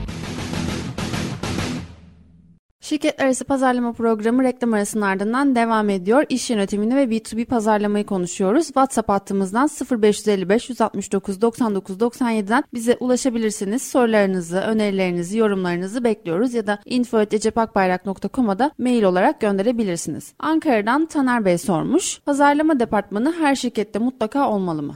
Şirketler 2.80 3.24
arası 3.24 3.44
pazarlama 3.44 3.92
programı 3.92 4.42
reklam 4.42 4.72
arasının 4.72 5.02
ardından 5.02 5.54
devam 5.54 5.90
ediyor. 5.90 6.24
İş 6.28 6.50
yönetimini 6.50 6.96
ve 6.96 7.04
B2B 7.04 7.44
pazarlamayı 7.44 8.06
konuşuyoruz. 8.06 8.66
WhatsApp 8.66 9.08
hattımızdan 9.08 9.68
0555 10.02 10.68
169 10.68 11.40
99 11.40 11.96
97'den 11.96 12.64
bize 12.74 12.96
ulaşabilirsiniz. 13.00 13.82
Sorularınızı, 13.82 14.56
önerilerinizi, 14.56 15.38
yorumlarınızı 15.38 16.04
bekliyoruz 16.04 16.54
ya 16.54 16.66
da 16.66 16.78
info.ecepakbayrak.com'a 16.84 18.58
da 18.58 18.70
mail 18.78 19.02
olarak 19.02 19.40
gönderebilirsiniz. 19.40 20.32
Ankara'dan 20.38 21.06
Taner 21.06 21.44
Bey 21.44 21.58
sormuş. 21.58 22.20
Pazarlama 22.20 22.80
departmanı 22.80 23.34
her 23.38 23.54
şirkette 23.54 23.98
mutlaka 23.98 24.50
olmalı 24.50 24.82
mı? 24.82 24.94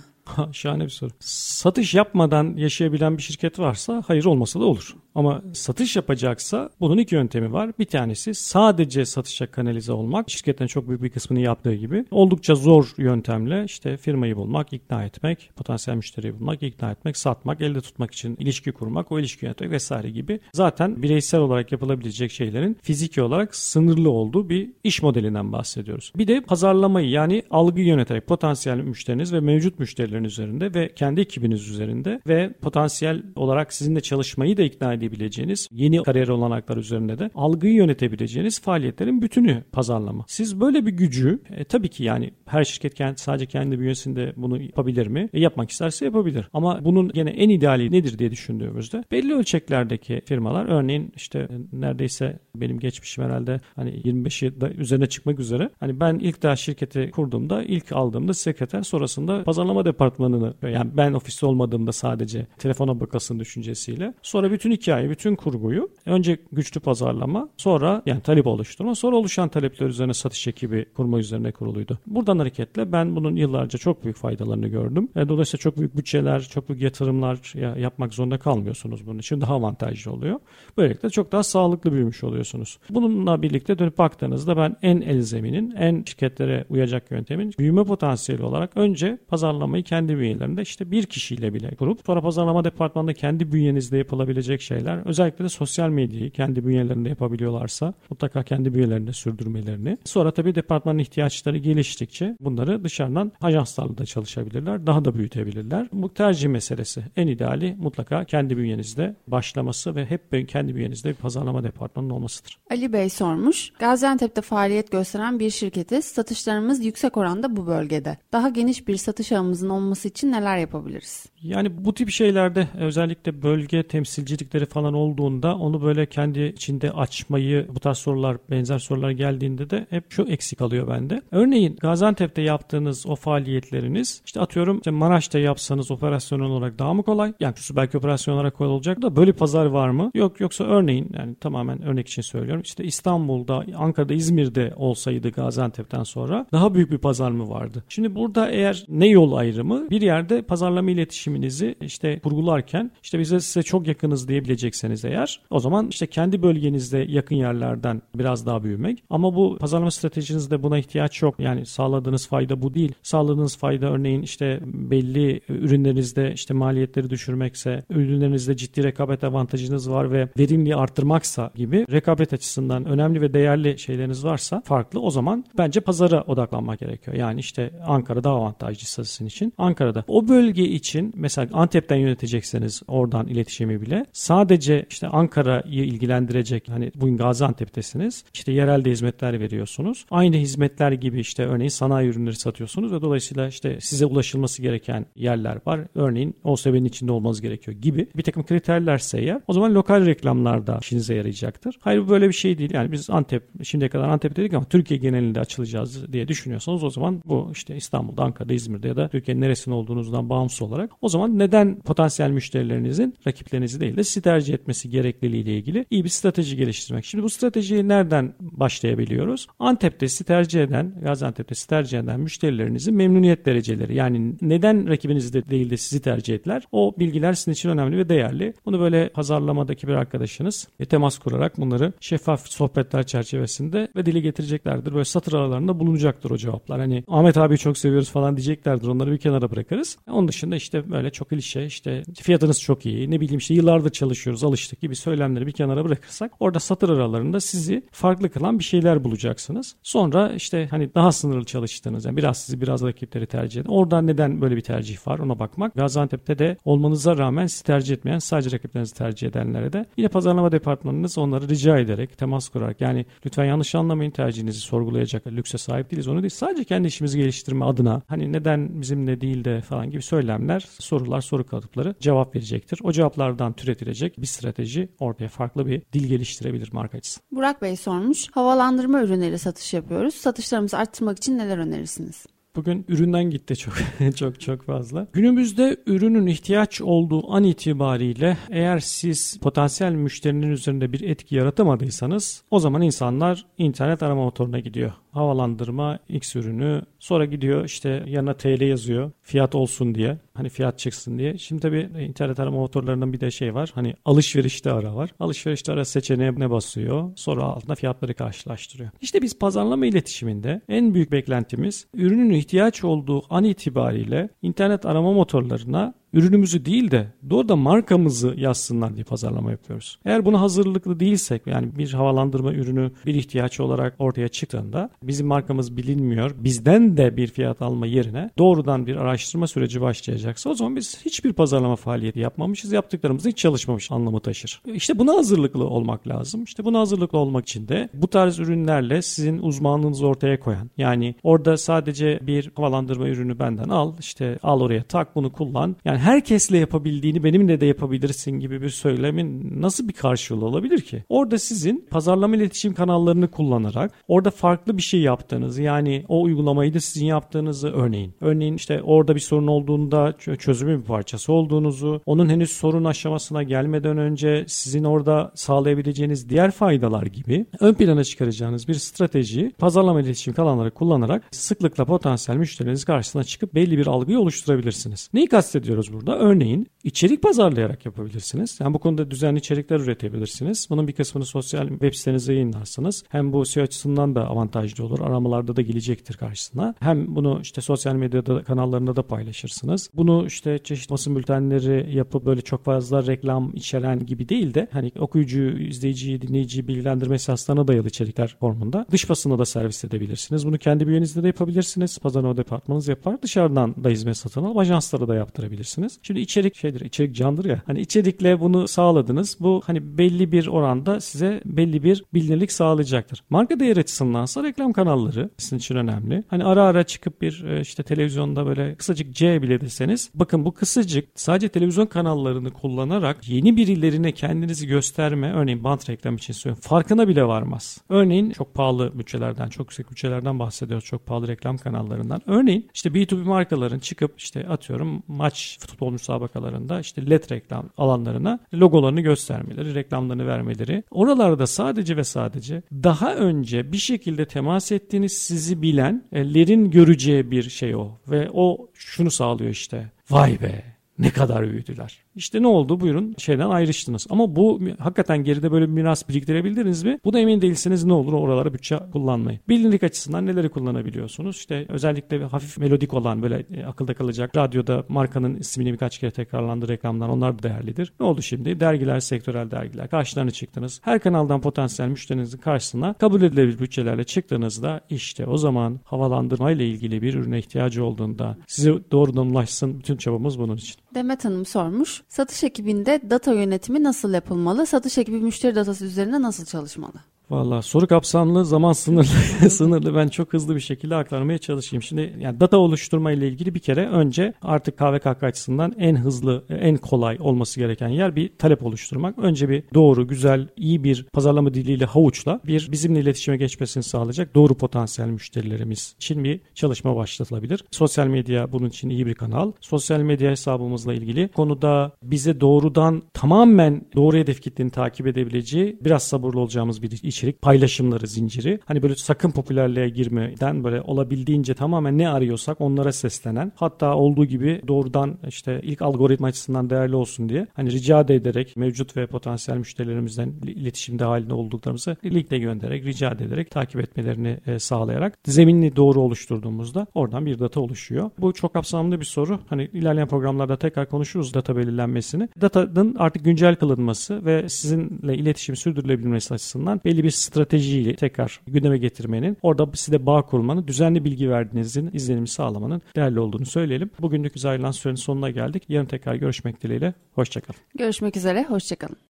Şahane 0.52 0.84
bir 0.84 0.88
soru. 0.88 1.10
Satış 1.20 1.94
yapmadan 1.94 2.56
yaşayabilen 2.56 3.16
bir 3.16 3.22
şirket 3.22 3.58
varsa 3.58 4.02
hayır 4.06 4.24
olmasa 4.24 4.60
da 4.60 4.64
olur. 4.64 4.96
Ama 5.14 5.42
satış 5.52 5.96
yapacaksa 5.96 6.70
bunun 6.80 6.98
iki 6.98 7.14
yöntemi 7.14 7.52
var. 7.52 7.70
Bir 7.78 7.84
tanesi 7.84 8.34
sadece 8.34 9.06
satışa 9.06 9.46
kanalize 9.46 9.92
olmak. 9.92 10.30
Şirketten 10.30 10.66
çok 10.66 10.88
büyük 10.88 11.02
bir 11.02 11.10
kısmını 11.10 11.40
yaptığı 11.40 11.74
gibi. 11.74 12.04
Oldukça 12.10 12.54
zor 12.54 12.94
yöntemle 12.98 13.64
işte 13.64 13.96
firmayı 13.96 14.36
bulmak, 14.36 14.72
ikna 14.72 15.04
etmek, 15.04 15.50
potansiyel 15.56 15.96
müşteriyi 15.96 16.40
bulmak, 16.40 16.62
ikna 16.62 16.90
etmek, 16.90 17.16
satmak, 17.16 17.60
elde 17.60 17.80
tutmak 17.80 18.14
için 18.14 18.36
ilişki 18.40 18.72
kurmak, 18.72 19.12
o 19.12 19.18
ilişki 19.18 19.44
yönetmek 19.44 19.70
vesaire 19.70 20.10
gibi. 20.10 20.40
Zaten 20.52 21.02
bireysel 21.02 21.40
olarak 21.40 21.72
yapılabilecek 21.72 22.30
şeylerin 22.30 22.76
fiziki 22.82 23.22
olarak 23.22 23.54
sınırlı 23.54 24.10
olduğu 24.10 24.48
bir 24.48 24.70
iş 24.84 25.02
modelinden 25.02 25.52
bahsediyoruz. 25.52 26.12
Bir 26.16 26.28
de 26.28 26.40
pazarlamayı 26.40 27.08
yani 27.08 27.42
algı 27.50 27.80
yöneterek 27.80 28.26
potansiyel 28.26 28.76
müşteriniz 28.76 29.32
ve 29.32 29.40
mevcut 29.40 29.78
müşterilerin 30.20 30.24
üzerinde 30.24 30.74
ve 30.74 30.92
kendi 30.94 31.20
ekibiniz 31.20 31.68
üzerinde 31.68 32.20
ve 32.26 32.52
potansiyel 32.52 33.22
olarak 33.36 33.72
sizinle 33.72 34.00
çalışmayı 34.00 34.56
da 34.56 34.62
ikna 34.62 34.94
edebileceğiniz 34.94 35.68
yeni 35.72 36.02
kariyer 36.02 36.28
olanaklar 36.28 36.76
üzerinde 36.76 37.18
de 37.18 37.30
algıyı 37.34 37.74
yönetebileceğiniz 37.74 38.60
faaliyetlerin 38.60 39.22
bütünü 39.22 39.64
pazarlama. 39.72 40.24
Siz 40.28 40.60
böyle 40.60 40.86
bir 40.86 40.92
gücü 40.92 41.40
e, 41.50 41.64
tabii 41.64 41.88
ki 41.88 42.04
yani 42.04 42.30
her 42.46 42.64
şirket 42.64 42.94
kendi, 42.94 43.20
sadece 43.20 43.46
kendi 43.46 43.78
bünyesinde 43.78 44.32
bunu 44.36 44.62
yapabilir 44.62 45.06
mi? 45.06 45.28
E, 45.32 45.40
yapmak 45.40 45.70
isterse 45.70 46.04
yapabilir. 46.04 46.48
Ama 46.52 46.84
bunun 46.84 47.08
gene 47.08 47.30
en 47.30 47.48
ideali 47.48 47.92
nedir 47.92 48.18
diye 48.18 48.30
düşündüğümüzde 48.30 49.04
belli 49.10 49.34
ölçeklerdeki 49.34 50.22
firmalar 50.24 50.66
örneğin 50.66 51.12
işte 51.16 51.38
e, 51.38 51.80
neredeyse 51.80 52.38
benim 52.54 52.78
geçmişim 52.78 53.24
herhalde 53.24 53.60
hani 53.76 54.00
25 54.04 54.42
yılda 54.42 54.70
üzerine 54.70 55.06
çıkmak 55.06 55.40
üzere. 55.40 55.70
Hani 55.80 56.00
ben 56.00 56.18
ilk 56.18 56.42
daha 56.42 56.56
şirketi 56.56 57.10
kurduğumda 57.10 57.62
ilk 57.62 57.92
aldığımda 57.92 58.34
sekreter 58.34 58.82
sonrasında 58.82 59.44
pazarlama 59.44 59.84
departmanını 60.10 60.54
yani 60.62 60.90
ben 60.96 61.12
ofiste 61.12 61.46
olmadığımda 61.46 61.92
sadece 61.92 62.46
telefona 62.58 63.00
bakasın 63.00 63.40
düşüncesiyle. 63.40 64.14
Sonra 64.22 64.50
bütün 64.50 64.72
hikaye, 64.72 65.10
bütün 65.10 65.36
kurguyu 65.36 65.88
önce 66.06 66.38
güçlü 66.52 66.80
pazarlama 66.80 67.48
sonra 67.56 68.02
yani 68.06 68.20
talep 68.20 68.46
oluşturma 68.46 68.94
sonra 68.94 69.16
oluşan 69.16 69.48
talepler 69.48 69.86
üzerine 69.86 70.14
satış 70.14 70.46
ekibi 70.48 70.86
kurma 70.96 71.18
üzerine 71.18 71.52
kuruluydu. 71.52 71.98
Buradan 72.06 72.38
hareketle 72.38 72.92
ben 72.92 73.16
bunun 73.16 73.36
yıllarca 73.36 73.78
çok 73.78 74.04
büyük 74.04 74.16
faydalarını 74.16 74.68
gördüm. 74.68 75.08
E, 75.16 75.28
dolayısıyla 75.28 75.62
çok 75.62 75.78
büyük 75.78 75.96
bütçeler, 75.96 76.40
çok 76.40 76.68
büyük 76.68 76.82
yatırımlar 76.82 77.54
yapmak 77.78 78.14
zorunda 78.14 78.38
kalmıyorsunuz 78.38 79.06
bunun 79.06 79.18
için. 79.18 79.40
Daha 79.40 79.54
avantajlı 79.54 80.12
oluyor. 80.12 80.40
Böylelikle 80.76 81.10
çok 81.10 81.32
daha 81.32 81.42
sağlıklı 81.42 81.92
büyümüş 81.92 82.24
oluyorsunuz. 82.24 82.78
Bununla 82.90 83.42
birlikte 83.42 83.78
dönüp 83.78 83.98
baktığınızda 83.98 84.56
ben 84.56 84.76
en 84.82 85.00
elzeminin, 85.00 85.70
en 85.70 86.04
şirketlere 86.06 86.64
uyacak 86.68 87.10
yöntemin 87.10 87.52
büyüme 87.58 87.84
potansiyeli 87.84 88.42
olarak 88.42 88.70
önce 88.76 89.18
pazarlamayı 89.28 89.84
kendi 89.90 90.18
bünyelerinde 90.18 90.62
işte 90.62 90.90
bir 90.90 91.06
kişiyle 91.06 91.54
bile 91.54 91.70
kurup 91.70 92.00
sonra 92.06 92.20
pazarlama 92.20 92.64
departmanında 92.64 93.14
kendi 93.14 93.52
bünyenizde 93.52 93.98
yapılabilecek 93.98 94.60
şeyler 94.60 95.06
özellikle 95.06 95.44
de 95.44 95.48
sosyal 95.48 95.88
medyayı 95.88 96.30
kendi 96.30 96.66
bünyelerinde 96.66 97.08
yapabiliyorlarsa 97.08 97.94
mutlaka 98.10 98.42
kendi 98.42 98.74
bünyelerinde 98.74 99.12
sürdürmelerini. 99.12 99.98
Sonra 100.04 100.30
tabii 100.30 100.54
departmanın 100.54 100.98
ihtiyaçları 100.98 101.58
geliştikçe 101.58 102.36
bunları 102.40 102.84
dışarıdan 102.84 103.32
ajanslarla 103.40 103.98
da 103.98 104.04
çalışabilirler. 104.06 104.86
Daha 104.86 105.04
da 105.04 105.14
büyütebilirler. 105.14 105.88
Bu 105.92 106.14
tercih 106.14 106.48
meselesi. 106.48 107.04
En 107.16 107.26
ideali 107.26 107.76
mutlaka 107.78 108.24
kendi 108.24 108.56
bünyenizde 108.56 109.16
başlaması 109.26 109.94
ve 109.94 110.06
hep 110.06 110.48
kendi 110.48 110.76
bünyenizde 110.76 111.08
bir 111.08 111.14
pazarlama 111.14 111.64
departmanının 111.64 112.14
olmasıdır. 112.14 112.58
Ali 112.70 112.92
Bey 112.92 113.08
sormuş. 113.08 113.72
Gaziantep'te 113.78 114.40
faaliyet 114.40 114.92
gösteren 114.92 115.38
bir 115.38 115.50
şirketiz. 115.50 116.04
Satışlarımız 116.04 116.84
yüksek 116.84 117.16
oranda 117.16 117.56
bu 117.56 117.66
bölgede. 117.66 118.18
Daha 118.32 118.48
geniş 118.48 118.88
bir 118.88 118.96
satış 118.96 119.32
ağımızın 119.32 119.70
olması 119.80 120.08
için 120.08 120.32
neler 120.32 120.58
yapabiliriz? 120.58 121.26
Yani 121.42 121.84
bu 121.84 121.94
tip 121.94 122.10
şeylerde 122.10 122.68
özellikle 122.78 123.42
bölge 123.42 123.82
temsilcilikleri 123.82 124.66
falan 124.66 124.94
olduğunda 124.94 125.56
onu 125.56 125.82
böyle 125.82 126.06
kendi 126.06 126.40
içinde 126.42 126.90
açmayı 126.90 127.66
bu 127.74 127.80
tarz 127.80 127.98
sorular 127.98 128.36
benzer 128.50 128.78
sorular 128.78 129.10
geldiğinde 129.10 129.70
de 129.70 129.86
hep 129.90 130.04
şu 130.12 130.22
eksik 130.22 130.58
kalıyor 130.58 130.88
bende. 130.88 131.22
Örneğin 131.30 131.76
Gaziantep'te 131.80 132.42
yaptığınız 132.42 133.06
o 133.06 133.16
faaliyetleriniz 133.16 134.22
işte 134.26 134.40
atıyorum 134.40 134.76
işte 134.76 134.90
Maraş'ta 134.90 135.38
yapsanız 135.38 135.90
operasyon 135.90 136.40
olarak 136.40 136.78
daha 136.78 136.94
mı 136.94 137.02
kolay? 137.02 137.32
Yani 137.40 137.54
şu 137.56 137.76
belki 137.76 137.98
operasyon 137.98 138.34
olarak 138.34 138.56
kolay 138.56 138.72
olacak 138.72 139.02
da 139.02 139.16
böyle 139.16 139.32
pazar 139.32 139.66
var 139.66 139.88
mı? 139.88 140.10
Yok 140.14 140.40
yoksa 140.40 140.64
örneğin 140.64 141.10
yani 141.18 141.34
tamamen 141.34 141.82
örnek 141.82 142.08
için 142.08 142.22
söylüyorum. 142.22 142.62
İşte 142.64 142.84
İstanbul'da, 142.84 143.64
Ankara'da, 143.76 144.14
İzmir'de 144.14 144.72
olsaydı 144.76 145.30
Gaziantep'ten 145.30 146.02
sonra 146.02 146.46
daha 146.52 146.74
büyük 146.74 146.90
bir 146.90 146.98
pazar 146.98 147.30
mı 147.30 147.50
vardı? 147.50 147.84
Şimdi 147.88 148.14
burada 148.14 148.50
eğer 148.50 148.84
ne 148.88 149.08
yol 149.08 149.32
ayrımı? 149.32 149.69
Bir 149.90 150.00
yerde 150.00 150.42
pazarlama 150.42 150.90
iletişiminizi 150.90 151.74
işte 151.80 152.18
kurgularken 152.18 152.90
işte 153.02 153.18
bize 153.18 153.40
size 153.40 153.62
çok 153.62 153.86
yakınız 153.86 154.28
diyebilecekseniz 154.28 155.04
eğer 155.04 155.40
o 155.50 155.60
zaman 155.60 155.88
işte 155.88 156.06
kendi 156.06 156.42
bölgenizde 156.42 156.98
yakın 157.08 157.36
yerlerden 157.36 158.02
biraz 158.14 158.46
daha 158.46 158.64
büyümek. 158.64 159.04
Ama 159.10 159.34
bu 159.34 159.56
pazarlama 159.60 159.90
stratejinizde 159.90 160.62
buna 160.62 160.78
ihtiyaç 160.78 161.22
yok. 161.22 161.34
Yani 161.38 161.66
sağladığınız 161.66 162.28
fayda 162.28 162.62
bu 162.62 162.74
değil. 162.74 162.92
Sağladığınız 163.02 163.56
fayda 163.56 163.86
örneğin 163.86 164.22
işte 164.22 164.60
belli 164.64 165.40
ürünlerinizde 165.48 166.32
işte 166.34 166.54
maliyetleri 166.54 167.10
düşürmekse, 167.10 167.82
ürünlerinizde 167.90 168.56
ciddi 168.56 168.82
rekabet 168.82 169.24
avantajınız 169.24 169.90
var 169.90 170.12
ve 170.12 170.28
verimliği 170.38 170.76
arttırmaksa 170.76 171.50
gibi 171.54 171.86
rekabet 171.90 172.32
açısından 172.32 172.84
önemli 172.84 173.20
ve 173.20 173.34
değerli 173.34 173.78
şeyleriniz 173.78 174.24
varsa 174.24 174.62
farklı 174.64 175.00
o 175.00 175.10
zaman 175.10 175.44
bence 175.58 175.80
pazara 175.80 176.22
odaklanmak 176.22 176.78
gerekiyor. 176.78 177.16
Yani 177.16 177.40
işte 177.40 177.70
Ankara 177.86 178.24
daha 178.24 178.34
avantajlı 178.34 179.04
sizin 179.04 179.26
için. 179.26 179.52
Ankara'da 179.60 180.04
o 180.08 180.28
bölge 180.28 180.64
için 180.64 181.12
mesela 181.16 181.48
Antep'ten 181.52 181.96
yönetecekseniz 181.96 182.82
oradan 182.88 183.26
iletişimi 183.26 183.80
bile 183.80 184.06
sadece 184.12 184.86
işte 184.90 185.08
Ankara'yı 185.08 185.84
ilgilendirecek 185.84 186.68
hani 186.68 186.92
bugün 186.94 187.16
Gaziantep'tesiniz. 187.16 188.24
İşte 188.34 188.52
yerelde 188.52 188.90
hizmetler 188.90 189.40
veriyorsunuz. 189.40 190.06
Aynı 190.10 190.36
hizmetler 190.36 190.92
gibi 190.92 191.20
işte 191.20 191.46
örneğin 191.46 191.68
sanayi 191.68 192.08
ürünleri 192.08 192.36
satıyorsunuz 192.36 192.92
ve 192.92 193.02
dolayısıyla 193.02 193.48
işte 193.48 193.78
size 193.80 194.06
ulaşılması 194.06 194.62
gereken 194.62 195.06
yerler 195.16 195.58
var. 195.66 195.80
Örneğin 195.94 196.34
OSB'nin 196.44 196.84
içinde 196.84 197.12
olmanız 197.12 197.40
gerekiyor 197.40 197.76
gibi 197.76 198.08
bir 198.16 198.22
takım 198.22 198.46
kriterlerse 198.46 199.18
eğer 199.18 199.40
o 199.48 199.52
zaman 199.52 199.74
lokal 199.74 200.06
reklamlarda 200.06 200.78
işinize 200.82 201.14
yarayacaktır. 201.14 201.78
Hayır 201.80 202.00
bu 202.00 202.08
böyle 202.08 202.28
bir 202.28 202.32
şey 202.32 202.58
değil. 202.58 202.70
Yani 202.74 202.92
biz 202.92 203.10
Antep 203.10 203.64
şimdiye 203.64 203.88
kadar 203.88 204.08
Antep 204.08 204.36
dedik 204.36 204.54
ama 204.54 204.64
Türkiye 204.64 205.00
genelinde 205.00 205.40
açılacağız 205.40 206.12
diye 206.12 206.28
düşünüyorsanız 206.28 206.84
o 206.84 206.90
zaman 206.90 207.22
bu 207.24 207.48
işte 207.52 207.76
İstanbul'da, 207.76 208.22
Ankara'da, 208.22 208.52
İzmir'de 208.52 208.88
ya 208.88 208.96
da 208.96 209.08
Türkiye'nin 209.08 209.42
neresinde 209.50 209.74
olduğunuzdan 209.74 210.30
bağımsız 210.30 210.62
olarak 210.62 210.90
o 211.00 211.08
zaman 211.08 211.38
neden 211.38 211.80
potansiyel 211.80 212.30
müşterilerinizin 212.30 213.14
rakiplerinizi 213.26 213.80
değil 213.80 213.96
de 213.96 214.04
sizi 214.04 214.22
tercih 214.22 214.54
etmesi 214.54 214.90
gerekliliği 214.90 215.42
ile 215.42 215.56
ilgili 215.56 215.86
iyi 215.90 216.04
bir 216.04 216.08
strateji 216.08 216.56
geliştirmek. 216.56 217.04
Şimdi 217.04 217.24
bu 217.24 217.30
stratejiyi 217.30 217.88
nereden 217.88 218.34
başlayabiliyoruz? 218.40 219.46
Antep'te 219.58 220.08
sizi 220.08 220.24
tercih 220.24 220.62
eden, 220.62 220.94
Gaziantep'te 221.02 221.54
sizi 221.54 221.68
tercih 221.68 221.98
eden 221.98 222.20
müşterilerinizin 222.20 222.94
memnuniyet 222.94 223.46
dereceleri 223.46 223.94
yani 223.94 224.34
neden 224.42 224.88
rakibiniz 224.88 225.34
de 225.34 225.48
değil 225.48 225.70
de 225.70 225.76
sizi 225.76 226.02
tercih 226.02 226.34
ettiler? 226.34 226.62
O 226.72 226.94
bilgiler 226.98 227.32
sizin 227.32 227.52
için 227.52 227.68
önemli 227.68 227.96
ve 227.96 228.08
değerli. 228.08 228.54
Bunu 228.64 228.80
böyle 228.80 229.08
pazarlamadaki 229.08 229.88
bir 229.88 229.92
arkadaşınız 229.92 230.68
e, 230.80 230.84
temas 230.84 231.18
kurarak 231.18 231.58
bunları 231.60 231.92
şeffaf 232.00 232.46
sohbetler 232.46 233.06
çerçevesinde 233.06 233.88
ve 233.96 234.06
dile 234.06 234.20
getireceklerdir. 234.20 234.92
Böyle 234.92 235.04
satır 235.04 235.32
aralarında 235.32 235.80
bulunacaktır 235.80 236.30
o 236.30 236.36
cevaplar. 236.36 236.80
Hani 236.80 237.04
Ahmet 237.08 237.36
abi 237.36 237.58
çok 237.58 237.78
seviyoruz 237.78 238.10
falan 238.10 238.36
diyeceklerdir. 238.36 238.86
Onları 238.86 239.12
bir 239.12 239.18
kenara 239.18 239.39
kenara 239.40 239.50
bırakırız. 239.50 239.98
Onun 240.10 240.28
dışında 240.28 240.56
işte 240.56 240.90
böyle 240.90 241.10
çok 241.10 241.30
klişe 241.30 241.64
işte 241.64 242.02
fiyatınız 242.22 242.60
çok 242.60 242.86
iyi 242.86 243.10
ne 243.10 243.20
bileyim 243.20 243.38
işte 243.38 243.54
yıllardır 243.54 243.90
çalışıyoruz 243.90 244.44
alıştık 244.44 244.80
gibi 244.80 244.96
söylemleri 244.96 245.46
bir 245.46 245.52
kenara 245.52 245.84
bırakırsak 245.84 246.32
orada 246.40 246.60
satır 246.60 246.88
aralarında 246.88 247.40
sizi 247.40 247.82
farklı 247.92 248.30
kılan 248.30 248.58
bir 248.58 248.64
şeyler 248.64 249.04
bulacaksınız. 249.04 249.76
Sonra 249.82 250.32
işte 250.32 250.68
hani 250.70 250.94
daha 250.94 251.12
sınırlı 251.12 251.44
çalıştığınız 251.44 252.04
yani 252.04 252.16
biraz 252.16 252.38
sizi 252.38 252.60
biraz 252.60 252.82
rakipleri 252.82 253.26
tercih 253.26 253.60
edin. 253.60 253.70
Oradan 253.70 254.06
neden 254.06 254.40
böyle 254.40 254.56
bir 254.56 254.60
tercih 254.60 255.06
var 255.06 255.18
ona 255.18 255.38
bakmak. 255.38 255.74
Gaziantep'te 255.74 256.38
de 256.38 256.56
olmanıza 256.64 257.16
rağmen 257.16 257.46
sizi 257.46 257.64
tercih 257.64 257.94
etmeyen 257.94 258.18
sadece 258.18 258.56
rakiplerinizi 258.56 258.94
tercih 258.94 259.28
edenlere 259.28 259.72
de 259.72 259.86
yine 259.96 260.08
pazarlama 260.08 260.52
departmanınız 260.52 261.18
onları 261.18 261.48
rica 261.48 261.78
ederek 261.78 262.18
temas 262.18 262.48
kurarak 262.48 262.80
yani 262.80 263.06
lütfen 263.26 263.44
yanlış 263.44 263.74
anlamayın 263.74 264.10
tercihinizi 264.10 264.60
sorgulayacak 264.60 265.26
lükse 265.26 265.58
sahip 265.58 265.90
değiliz 265.90 266.08
onu 266.08 266.22
değil. 266.22 266.30
Sadece 266.30 266.64
kendi 266.64 266.88
işimizi 266.88 267.18
geliştirme 267.18 267.64
adına 267.64 268.02
hani 268.08 268.32
neden 268.32 268.80
bizimle 268.80 269.20
değil 269.20 269.29
de 269.44 269.60
falan 269.60 269.90
gibi 269.90 270.02
söylemler, 270.02 270.68
sorular, 270.78 271.20
soru 271.20 271.46
kalıpları 271.46 271.94
cevap 272.00 272.36
verecektir. 272.36 272.78
O 272.82 272.92
cevaplardan 272.92 273.52
türetilecek 273.52 274.20
bir 274.20 274.26
strateji 274.26 274.88
ortaya 274.98 275.28
farklı 275.28 275.66
bir 275.66 275.82
dil 275.92 276.08
geliştirebilir 276.08 276.72
marka 276.72 276.98
açısından. 276.98 277.26
Burak 277.32 277.62
Bey 277.62 277.76
sormuş. 277.76 278.28
Havalandırma 278.32 279.02
ürünleri 279.02 279.38
satış 279.38 279.74
yapıyoruz. 279.74 280.14
Satışlarımızı 280.14 280.78
arttırmak 280.78 281.18
için 281.18 281.38
neler 281.38 281.58
önerirsiniz? 281.58 282.26
Bugün 282.56 282.84
üründen 282.88 283.30
gitti 283.30 283.56
çok 283.56 283.74
çok 284.16 284.40
çok 284.40 284.62
fazla. 284.62 285.06
Günümüzde 285.12 285.76
ürünün 285.86 286.26
ihtiyaç 286.26 286.80
olduğu 286.80 287.32
an 287.32 287.44
itibariyle 287.44 288.36
eğer 288.50 288.78
siz 288.78 289.38
potansiyel 289.40 289.92
müşterinin 289.92 290.50
üzerinde 290.50 290.92
bir 290.92 291.00
etki 291.00 291.34
yaratamadıysanız 291.34 292.42
o 292.50 292.58
zaman 292.58 292.82
insanlar 292.82 293.46
internet 293.58 294.02
arama 294.02 294.24
motoruna 294.24 294.58
gidiyor 294.58 294.92
havalandırma 295.12 295.98
X 296.08 296.36
ürünü 296.36 296.82
sonra 296.98 297.24
gidiyor 297.24 297.64
işte 297.64 298.04
yanına 298.06 298.34
TL 298.34 298.62
yazıyor 298.62 299.10
fiyat 299.22 299.54
olsun 299.54 299.94
diye 299.94 300.18
hani 300.40 300.48
fiyat 300.48 300.78
çıksın 300.78 301.18
diye. 301.18 301.38
Şimdi 301.38 301.62
tabii 301.62 301.88
internet 302.00 302.40
arama 302.40 302.58
motorlarının 302.58 303.12
bir 303.12 303.20
de 303.20 303.30
şey 303.30 303.54
var 303.54 303.70
hani 303.74 303.94
alışverişte 304.04 304.72
ara 304.72 304.94
var. 304.94 305.10
Alışverişte 305.20 305.72
ara 305.72 305.84
seçeneğe 305.84 306.34
ne 306.36 306.50
basıyor 306.50 307.12
sonra 307.16 307.42
altında 307.42 307.74
fiyatları 307.74 308.14
karşılaştırıyor. 308.14 308.90
İşte 309.00 309.22
biz 309.22 309.38
pazarlama 309.38 309.86
iletişiminde 309.86 310.60
en 310.68 310.94
büyük 310.94 311.12
beklentimiz 311.12 311.86
ürünün 311.94 312.30
ihtiyaç 312.30 312.84
olduğu 312.84 313.34
an 313.34 313.44
itibariyle 313.44 314.28
internet 314.42 314.86
arama 314.86 315.12
motorlarına 315.12 315.94
ürünümüzü 316.12 316.64
değil 316.64 316.90
de 316.90 317.12
doğrudan 317.30 317.58
markamızı 317.58 318.34
yazsınlar 318.36 318.94
diye 318.94 319.04
pazarlama 319.04 319.50
yapıyoruz. 319.50 319.98
Eğer 320.04 320.24
buna 320.24 320.40
hazırlıklı 320.40 321.00
değilsek 321.00 321.46
yani 321.46 321.78
bir 321.78 321.92
havalandırma 321.92 322.52
ürünü 322.52 322.90
bir 323.06 323.14
ihtiyaç 323.14 323.60
olarak 323.60 323.94
ortaya 323.98 324.28
çıktığında 324.28 324.90
bizim 325.02 325.26
markamız 325.26 325.76
bilinmiyor 325.76 326.34
bizden 326.38 326.96
de 326.96 327.16
bir 327.16 327.26
fiyat 327.26 327.62
alma 327.62 327.86
yerine 327.86 328.30
doğrudan 328.38 328.86
bir 328.86 328.96
araştırma 328.96 329.46
süreci 329.46 329.80
başlayacaksa 329.80 330.50
o 330.50 330.54
zaman 330.54 330.76
biz 330.76 331.04
hiçbir 331.04 331.32
pazarlama 331.32 331.76
faaliyeti 331.76 332.20
yapmamışız 332.20 332.72
yaptıklarımız 332.72 333.24
hiç 333.24 333.38
çalışmamış 333.38 333.90
anlamı 333.90 334.20
taşır. 334.20 334.62
İşte 334.74 334.98
buna 334.98 335.14
hazırlıklı 335.14 335.64
olmak 335.64 336.08
lazım. 336.08 336.44
İşte 336.44 336.64
buna 336.64 336.80
hazırlıklı 336.80 337.18
olmak 337.18 337.48
için 337.48 337.68
de 337.68 337.88
bu 337.94 338.08
tarz 338.08 338.38
ürünlerle 338.38 339.02
sizin 339.02 339.38
uzmanlığınızı 339.38 340.06
ortaya 340.06 340.40
koyan 340.40 340.70
yani 340.78 341.14
orada 341.22 341.56
sadece 341.56 342.20
bir 342.22 342.50
havalandırma 342.54 343.08
ürünü 343.08 343.38
benden 343.38 343.68
al 343.68 343.94
işte 344.00 344.38
al 344.42 344.60
oraya 344.60 344.82
tak 344.82 345.16
bunu 345.16 345.32
kullan 345.32 345.76
yani 345.84 345.98
herkesle 346.00 346.58
yapabildiğini 346.58 347.24
benimle 347.24 347.60
de 347.60 347.66
yapabilirsin 347.66 348.32
gibi 348.32 348.62
bir 348.62 348.70
söylemin 348.70 349.62
nasıl 349.62 349.88
bir 349.88 349.92
karşılığı 349.92 350.44
olabilir 350.44 350.80
ki? 350.80 351.04
Orada 351.08 351.38
sizin 351.38 351.86
pazarlama 351.90 352.36
iletişim 352.36 352.74
kanallarını 352.74 353.30
kullanarak 353.30 353.92
orada 354.08 354.30
farklı 354.30 354.76
bir 354.76 354.82
şey 354.82 355.00
yaptığınız 355.00 355.58
yani 355.58 356.04
o 356.08 356.22
uygulamayı 356.22 356.74
da 356.74 356.80
sizin 356.80 357.06
yaptığınızı 357.06 357.68
örneğin. 357.68 358.14
Örneğin 358.20 358.54
işte 358.54 358.82
orada 358.82 359.14
bir 359.14 359.20
sorun 359.20 359.46
olduğunda 359.46 360.14
çözümün 360.38 360.80
bir 360.80 360.86
parçası 360.86 361.32
olduğunuzu, 361.32 362.02
onun 362.06 362.28
henüz 362.28 362.50
sorun 362.50 362.84
aşamasına 362.84 363.42
gelmeden 363.42 363.98
önce 363.98 364.44
sizin 364.48 364.84
orada 364.84 365.32
sağlayabileceğiniz 365.34 366.28
diğer 366.28 366.50
faydalar 366.50 367.06
gibi 367.06 367.46
ön 367.60 367.74
plana 367.74 368.04
çıkaracağınız 368.04 368.68
bir 368.68 368.74
strateji 368.74 369.52
pazarlama 369.58 370.00
iletişim 370.00 370.34
kanalları 370.34 370.70
kullanarak 370.70 371.22
sıklıkla 371.30 371.84
potansiyel 371.84 372.38
müşteriniz 372.38 372.84
karşısına 372.84 373.24
çıkıp 373.24 373.54
belli 373.54 373.78
bir 373.78 373.86
algıyı 373.86 374.18
oluşturabilirsiniz. 374.18 375.10
Neyi 375.14 375.26
kastediyoruz 375.26 375.89
burada. 375.92 376.18
Örneğin 376.18 376.66
içerik 376.84 377.22
pazarlayarak 377.22 377.86
yapabilirsiniz. 377.86 378.58
Yani 378.60 378.74
bu 378.74 378.78
konuda 378.78 379.10
düzenli 379.10 379.38
içerikler 379.38 379.80
üretebilirsiniz. 379.80 380.66
Bunun 380.70 380.88
bir 380.88 380.92
kısmını 380.92 381.24
sosyal 381.24 381.68
web 381.68 381.94
sitenize 381.94 382.32
yayınlarsınız. 382.32 383.04
Hem 383.08 383.32
bu 383.32 383.44
SEO 383.44 383.64
açısından 383.64 384.14
da 384.14 384.28
avantajlı 384.28 384.84
olur. 384.84 385.00
Aramalarda 385.00 385.56
da 385.56 385.62
gelecektir 385.62 386.14
karşısına. 386.14 386.74
Hem 386.80 387.16
bunu 387.16 387.38
işte 387.42 387.60
sosyal 387.60 387.94
medyada 387.94 388.42
kanallarında 388.42 388.96
da 388.96 389.02
paylaşırsınız. 389.02 389.90
Bunu 389.94 390.26
işte 390.26 390.58
çeşitli 390.58 390.92
basın 390.92 391.16
bültenleri 391.16 391.96
yapıp 391.96 392.26
böyle 392.26 392.40
çok 392.40 392.64
fazla 392.64 393.06
reklam 393.06 393.52
içeren 393.54 394.06
gibi 394.06 394.28
değil 394.28 394.54
de 394.54 394.68
hani 394.72 394.92
okuyucu, 394.98 395.42
izleyiciyi, 395.58 396.22
dinleyiciyi 396.22 396.68
bilgilendirme 396.68 397.14
esaslarına 397.14 397.68
dayalı 397.68 397.88
içerikler 397.88 398.36
formunda 398.40 398.86
dış 398.90 399.10
basına 399.10 399.38
da 399.38 399.44
servis 399.44 399.84
edebilirsiniz. 399.84 400.46
Bunu 400.46 400.58
kendi 400.58 400.86
bünyenize 400.86 401.22
de 401.22 401.26
yapabilirsiniz. 401.26 401.98
Pazarlama 401.98 402.36
departmanınız 402.36 402.88
yapar. 402.88 403.22
Dışarıdan 403.22 403.84
da 403.84 403.88
hizmet 403.88 404.16
satın 404.16 404.44
alıp 404.44 404.58
ajanslara 404.58 405.08
da 405.08 405.14
yaptırabilirsiniz 405.14 405.79
yapacaksınız. 405.82 406.00
Şimdi 406.02 406.20
içerik 406.20 406.56
şeydir, 406.56 406.80
içerik 406.80 407.14
candır 407.14 407.44
ya. 407.44 407.62
Hani 407.66 407.80
içerikle 407.80 408.40
bunu 408.40 408.68
sağladınız. 408.68 409.36
Bu 409.40 409.62
hani 409.66 409.98
belli 409.98 410.32
bir 410.32 410.46
oranda 410.46 411.00
size 411.00 411.40
belli 411.44 411.82
bir 411.82 412.04
bilinirlik 412.14 412.52
sağlayacaktır. 412.52 413.22
Marka 413.30 413.60
değer 413.60 413.76
açısındansa 413.76 414.42
reklam 414.42 414.72
kanalları 414.72 415.30
sizin 415.38 415.56
için 415.56 415.76
önemli. 415.76 416.24
Hani 416.28 416.44
ara 416.44 416.62
ara 416.62 416.84
çıkıp 416.84 417.22
bir 417.22 417.44
e, 417.44 417.60
işte 417.60 417.82
televizyonda 417.82 418.46
böyle 418.46 418.74
kısacık 418.74 419.14
C 419.14 419.42
bile 419.42 419.60
deseniz 419.60 420.10
bakın 420.14 420.44
bu 420.44 420.52
kısacık 420.54 421.08
sadece 421.14 421.48
televizyon 421.48 421.86
kanallarını 421.86 422.50
kullanarak 422.50 423.28
yeni 423.28 423.56
birilerine 423.56 424.12
kendinizi 424.12 424.66
gösterme 424.66 425.32
örneğin 425.32 425.64
bant 425.64 425.90
reklam 425.90 426.16
için 426.16 426.32
söylüyorum 426.32 426.62
farkına 426.62 427.08
bile 427.08 427.24
varmaz. 427.24 427.78
Örneğin 427.88 428.30
çok 428.30 428.54
pahalı 428.54 428.98
bütçelerden 428.98 429.48
çok 429.48 429.66
yüksek 429.66 429.90
bütçelerden 429.90 430.38
bahsediyoruz 430.38 430.84
çok 430.84 431.06
pahalı 431.06 431.28
reklam 431.28 431.58
kanallarından. 431.58 432.20
Örneğin 432.26 432.70
işte 432.74 432.88
B2B 432.88 433.24
markaların 433.24 433.78
çıkıp 433.78 434.20
işte 434.20 434.48
atıyorum 434.48 435.02
maç 435.08 435.58
müsabakalarında 435.90 436.80
işte 436.80 437.10
LED 437.10 437.30
reklam 437.30 437.70
alanlarına 437.76 438.38
logolarını 438.54 439.00
göstermeleri, 439.00 439.74
reklamlarını 439.74 440.26
vermeleri. 440.26 440.82
Oralarda 440.90 441.46
sadece 441.46 441.96
ve 441.96 442.04
sadece 442.04 442.62
daha 442.72 443.14
önce 443.14 443.72
bir 443.72 443.78
şekilde 443.78 444.24
temas 444.24 444.72
ettiğiniz 444.72 445.12
sizi 445.12 445.62
bilenlerin 445.62 446.70
göreceği 446.70 447.30
bir 447.30 447.42
şey 447.42 447.76
o. 447.76 447.90
Ve 448.08 448.30
o 448.32 448.68
şunu 448.74 449.10
sağlıyor 449.10 449.50
işte. 449.50 449.90
Vay 450.10 450.40
be 450.40 450.62
ne 450.98 451.10
kadar 451.10 451.50
büyüdüler. 451.50 451.98
İşte 452.16 452.42
ne 452.42 452.46
oldu? 452.46 452.80
Buyurun 452.80 453.14
şeyden 453.18 453.50
ayrıştınız. 453.50 454.06
Ama 454.10 454.36
bu 454.36 454.60
hakikaten 454.78 455.24
geride 455.24 455.52
böyle 455.52 455.68
bir 455.68 455.72
miras 455.72 456.08
biriktirebildiniz 456.08 456.82
mi? 456.82 456.98
Bu 457.04 457.12
da 457.12 457.18
emin 457.18 457.40
değilseniz 457.40 457.84
ne 457.84 457.92
olur 457.92 458.12
oralara 458.12 458.54
bütçe 458.54 458.80
kullanmayın. 458.92 459.40
Bilinirlik 459.48 459.82
açısından 459.82 460.26
neleri 460.26 460.48
kullanabiliyorsunuz? 460.48 461.36
İşte 461.36 461.66
özellikle 461.68 462.24
hafif 462.24 462.58
melodik 462.58 462.94
olan 462.94 463.22
böyle 463.22 463.46
e, 463.54 463.64
akılda 463.64 463.94
kalacak 463.94 464.36
radyoda 464.36 464.84
markanın 464.88 465.36
ismini 465.36 465.72
birkaç 465.72 465.98
kere 465.98 466.10
tekrarlandı 466.10 466.68
reklamlar 466.68 467.08
onlar 467.08 467.38
da 467.38 467.42
değerlidir. 467.42 467.92
Ne 468.00 468.06
oldu 468.06 468.22
şimdi? 468.22 468.60
Dergiler, 468.60 469.00
sektörel 469.00 469.50
dergiler. 469.50 469.88
Karşılarına 469.88 470.30
çıktınız. 470.30 470.80
Her 470.84 471.00
kanaldan 471.00 471.40
potansiyel 471.40 471.88
müşterinizin 471.88 472.38
karşısına 472.38 472.94
kabul 472.94 473.22
edilebilir 473.22 473.58
bütçelerle 473.58 474.04
çıktığınızda 474.04 474.80
işte 474.90 475.26
o 475.26 475.36
zaman 475.36 475.80
havalandırma 475.84 476.50
ile 476.50 476.66
ilgili 476.66 477.02
bir 477.02 477.14
ürüne 477.14 477.38
ihtiyacı 477.38 477.84
olduğunda 477.84 478.36
size 478.46 478.72
doğrudan 478.90 479.26
ulaşsın. 479.26 479.78
Bütün 479.78 479.96
çabamız 479.96 480.38
bunun 480.38 480.56
için. 480.56 480.76
Demet 480.94 481.24
Hanım 481.24 481.46
sormuş. 481.46 481.99
Satış 482.08 482.44
ekibinde 482.44 483.00
data 483.10 483.32
yönetimi 483.32 483.82
nasıl 483.82 484.14
yapılmalı? 484.14 484.66
Satış 484.66 484.98
ekibi 484.98 485.16
müşteri 485.20 485.54
datası 485.54 485.84
üzerine 485.84 486.22
nasıl 486.22 486.44
çalışmalı? 486.44 487.09
Valla 487.30 487.62
soru 487.62 487.86
kapsamlı, 487.86 488.44
zaman 488.44 488.72
sınırlı, 488.72 489.50
sınırlı. 489.50 489.94
Ben 489.94 490.08
çok 490.08 490.32
hızlı 490.32 490.54
bir 490.56 490.60
şekilde 490.60 490.96
aktarmaya 490.96 491.38
çalışayım. 491.38 491.82
Şimdi 491.82 492.14
yani 492.20 492.40
data 492.40 492.56
oluşturma 492.56 493.12
ile 493.12 493.28
ilgili 493.28 493.54
bir 493.54 493.60
kere 493.60 493.88
önce 493.88 494.34
artık 494.42 494.78
KVKK 494.78 495.22
açısından 495.22 495.74
en 495.78 495.96
hızlı, 495.96 496.44
en 496.48 496.76
kolay 496.76 497.16
olması 497.20 497.60
gereken 497.60 497.88
yer 497.88 498.16
bir 498.16 498.30
talep 498.38 498.66
oluşturmak. 498.66 499.18
Önce 499.18 499.48
bir 499.48 499.64
doğru, 499.74 500.08
güzel, 500.08 500.48
iyi 500.56 500.84
bir 500.84 501.06
pazarlama 501.12 501.54
diliyle 501.54 501.84
havuçla 501.84 502.40
bir 502.46 502.68
bizimle 502.72 503.00
iletişime 503.00 503.36
geçmesini 503.36 503.82
sağlayacak 503.82 504.34
doğru 504.34 504.54
potansiyel 504.54 505.08
müşterilerimiz 505.08 505.94
için 505.96 506.24
bir 506.24 506.40
çalışma 506.54 506.96
başlatılabilir. 506.96 507.64
Sosyal 507.70 508.06
medya 508.06 508.52
bunun 508.52 508.68
için 508.68 508.88
iyi 508.88 509.06
bir 509.06 509.14
kanal. 509.14 509.52
Sosyal 509.60 510.00
medya 510.00 510.30
hesabımızla 510.30 510.94
ilgili 510.94 511.28
konuda 511.28 511.92
bize 512.02 512.40
doğrudan 512.40 513.02
tamamen 513.14 513.86
doğru 513.96 514.16
hedef 514.16 514.42
kitleni 514.42 514.70
takip 514.70 515.06
edebileceği 515.06 515.78
biraz 515.84 516.02
sabırlı 516.02 516.40
olacağımız 516.40 516.82
bir 516.82 516.90
iç 517.02 517.19
içerik 517.20 517.42
paylaşımları 517.42 518.06
zinciri. 518.06 518.60
Hani 518.64 518.82
böyle 518.82 518.94
sakın 518.94 519.30
popülerliğe 519.30 519.88
girmeden 519.88 520.64
böyle 520.64 520.80
olabildiğince 520.80 521.54
tamamen 521.54 521.98
ne 521.98 522.08
arıyorsak 522.08 522.60
onlara 522.60 522.92
seslenen 522.92 523.52
hatta 523.56 523.94
olduğu 523.94 524.24
gibi 524.24 524.62
doğrudan 524.68 525.18
işte 525.28 525.60
ilk 525.62 525.82
algoritma 525.82 526.26
açısından 526.26 526.70
değerli 526.70 526.96
olsun 526.96 527.28
diye 527.28 527.46
hani 527.54 527.72
rica 527.72 528.00
ederek 528.00 528.56
mevcut 528.56 528.96
ve 528.96 529.06
potansiyel 529.06 529.58
müşterilerimizden 529.58 530.32
iletişimde 530.46 531.04
halinde 531.04 531.34
olduklarımızı 531.34 531.96
linkle 532.04 532.38
göndererek 532.38 532.84
rica 532.84 533.10
ederek 533.10 533.50
takip 533.50 533.80
etmelerini 533.80 534.38
e, 534.46 534.58
sağlayarak 534.58 535.18
zeminini 535.26 535.76
doğru 535.76 536.00
oluşturduğumuzda 536.00 536.86
oradan 536.94 537.26
bir 537.26 537.38
data 537.38 537.60
oluşuyor. 537.60 538.10
Bu 538.18 538.32
çok 538.32 538.54
kapsamlı 538.54 539.00
bir 539.00 539.04
soru. 539.04 539.40
Hani 539.48 539.70
ilerleyen 539.72 540.08
programlarda 540.08 540.56
tekrar 540.56 540.88
konuşuruz 540.88 541.34
data 541.34 541.56
belirlenmesini. 541.56 542.28
Datanın 542.40 542.94
artık 542.98 543.24
güncel 543.24 543.56
kılınması 543.56 544.24
ve 544.24 544.48
sizinle 544.48 545.14
iletişim 545.14 545.56
sürdürülebilmesi 545.56 546.34
açısından 546.34 546.80
belli 546.84 547.04
bir 547.04 547.09
stratejiyle 547.10 547.96
tekrar 547.96 548.40
gündeme 548.46 548.78
getirmenin, 548.78 549.36
orada 549.42 549.68
size 549.74 550.06
bağ 550.06 550.22
kurmanın, 550.22 550.66
düzenli 550.66 551.04
bilgi 551.04 551.30
verdiğinizin 551.30 551.90
izlenimi 551.92 552.28
sağlamanın 552.28 552.82
değerli 552.96 553.20
olduğunu 553.20 553.46
söyleyelim. 553.46 553.90
Bugünlük 554.00 554.44
ayrılan 554.44 554.70
sürenin 554.70 554.96
sonuna 554.96 555.30
geldik. 555.30 555.62
Yarın 555.68 555.86
tekrar 555.86 556.14
görüşmek 556.14 556.62
dileğiyle. 556.62 556.94
Hoşçakalın. 557.14 557.60
Görüşmek 557.74 558.16
üzere. 558.16 558.44
Hoşçakalın. 558.44 558.96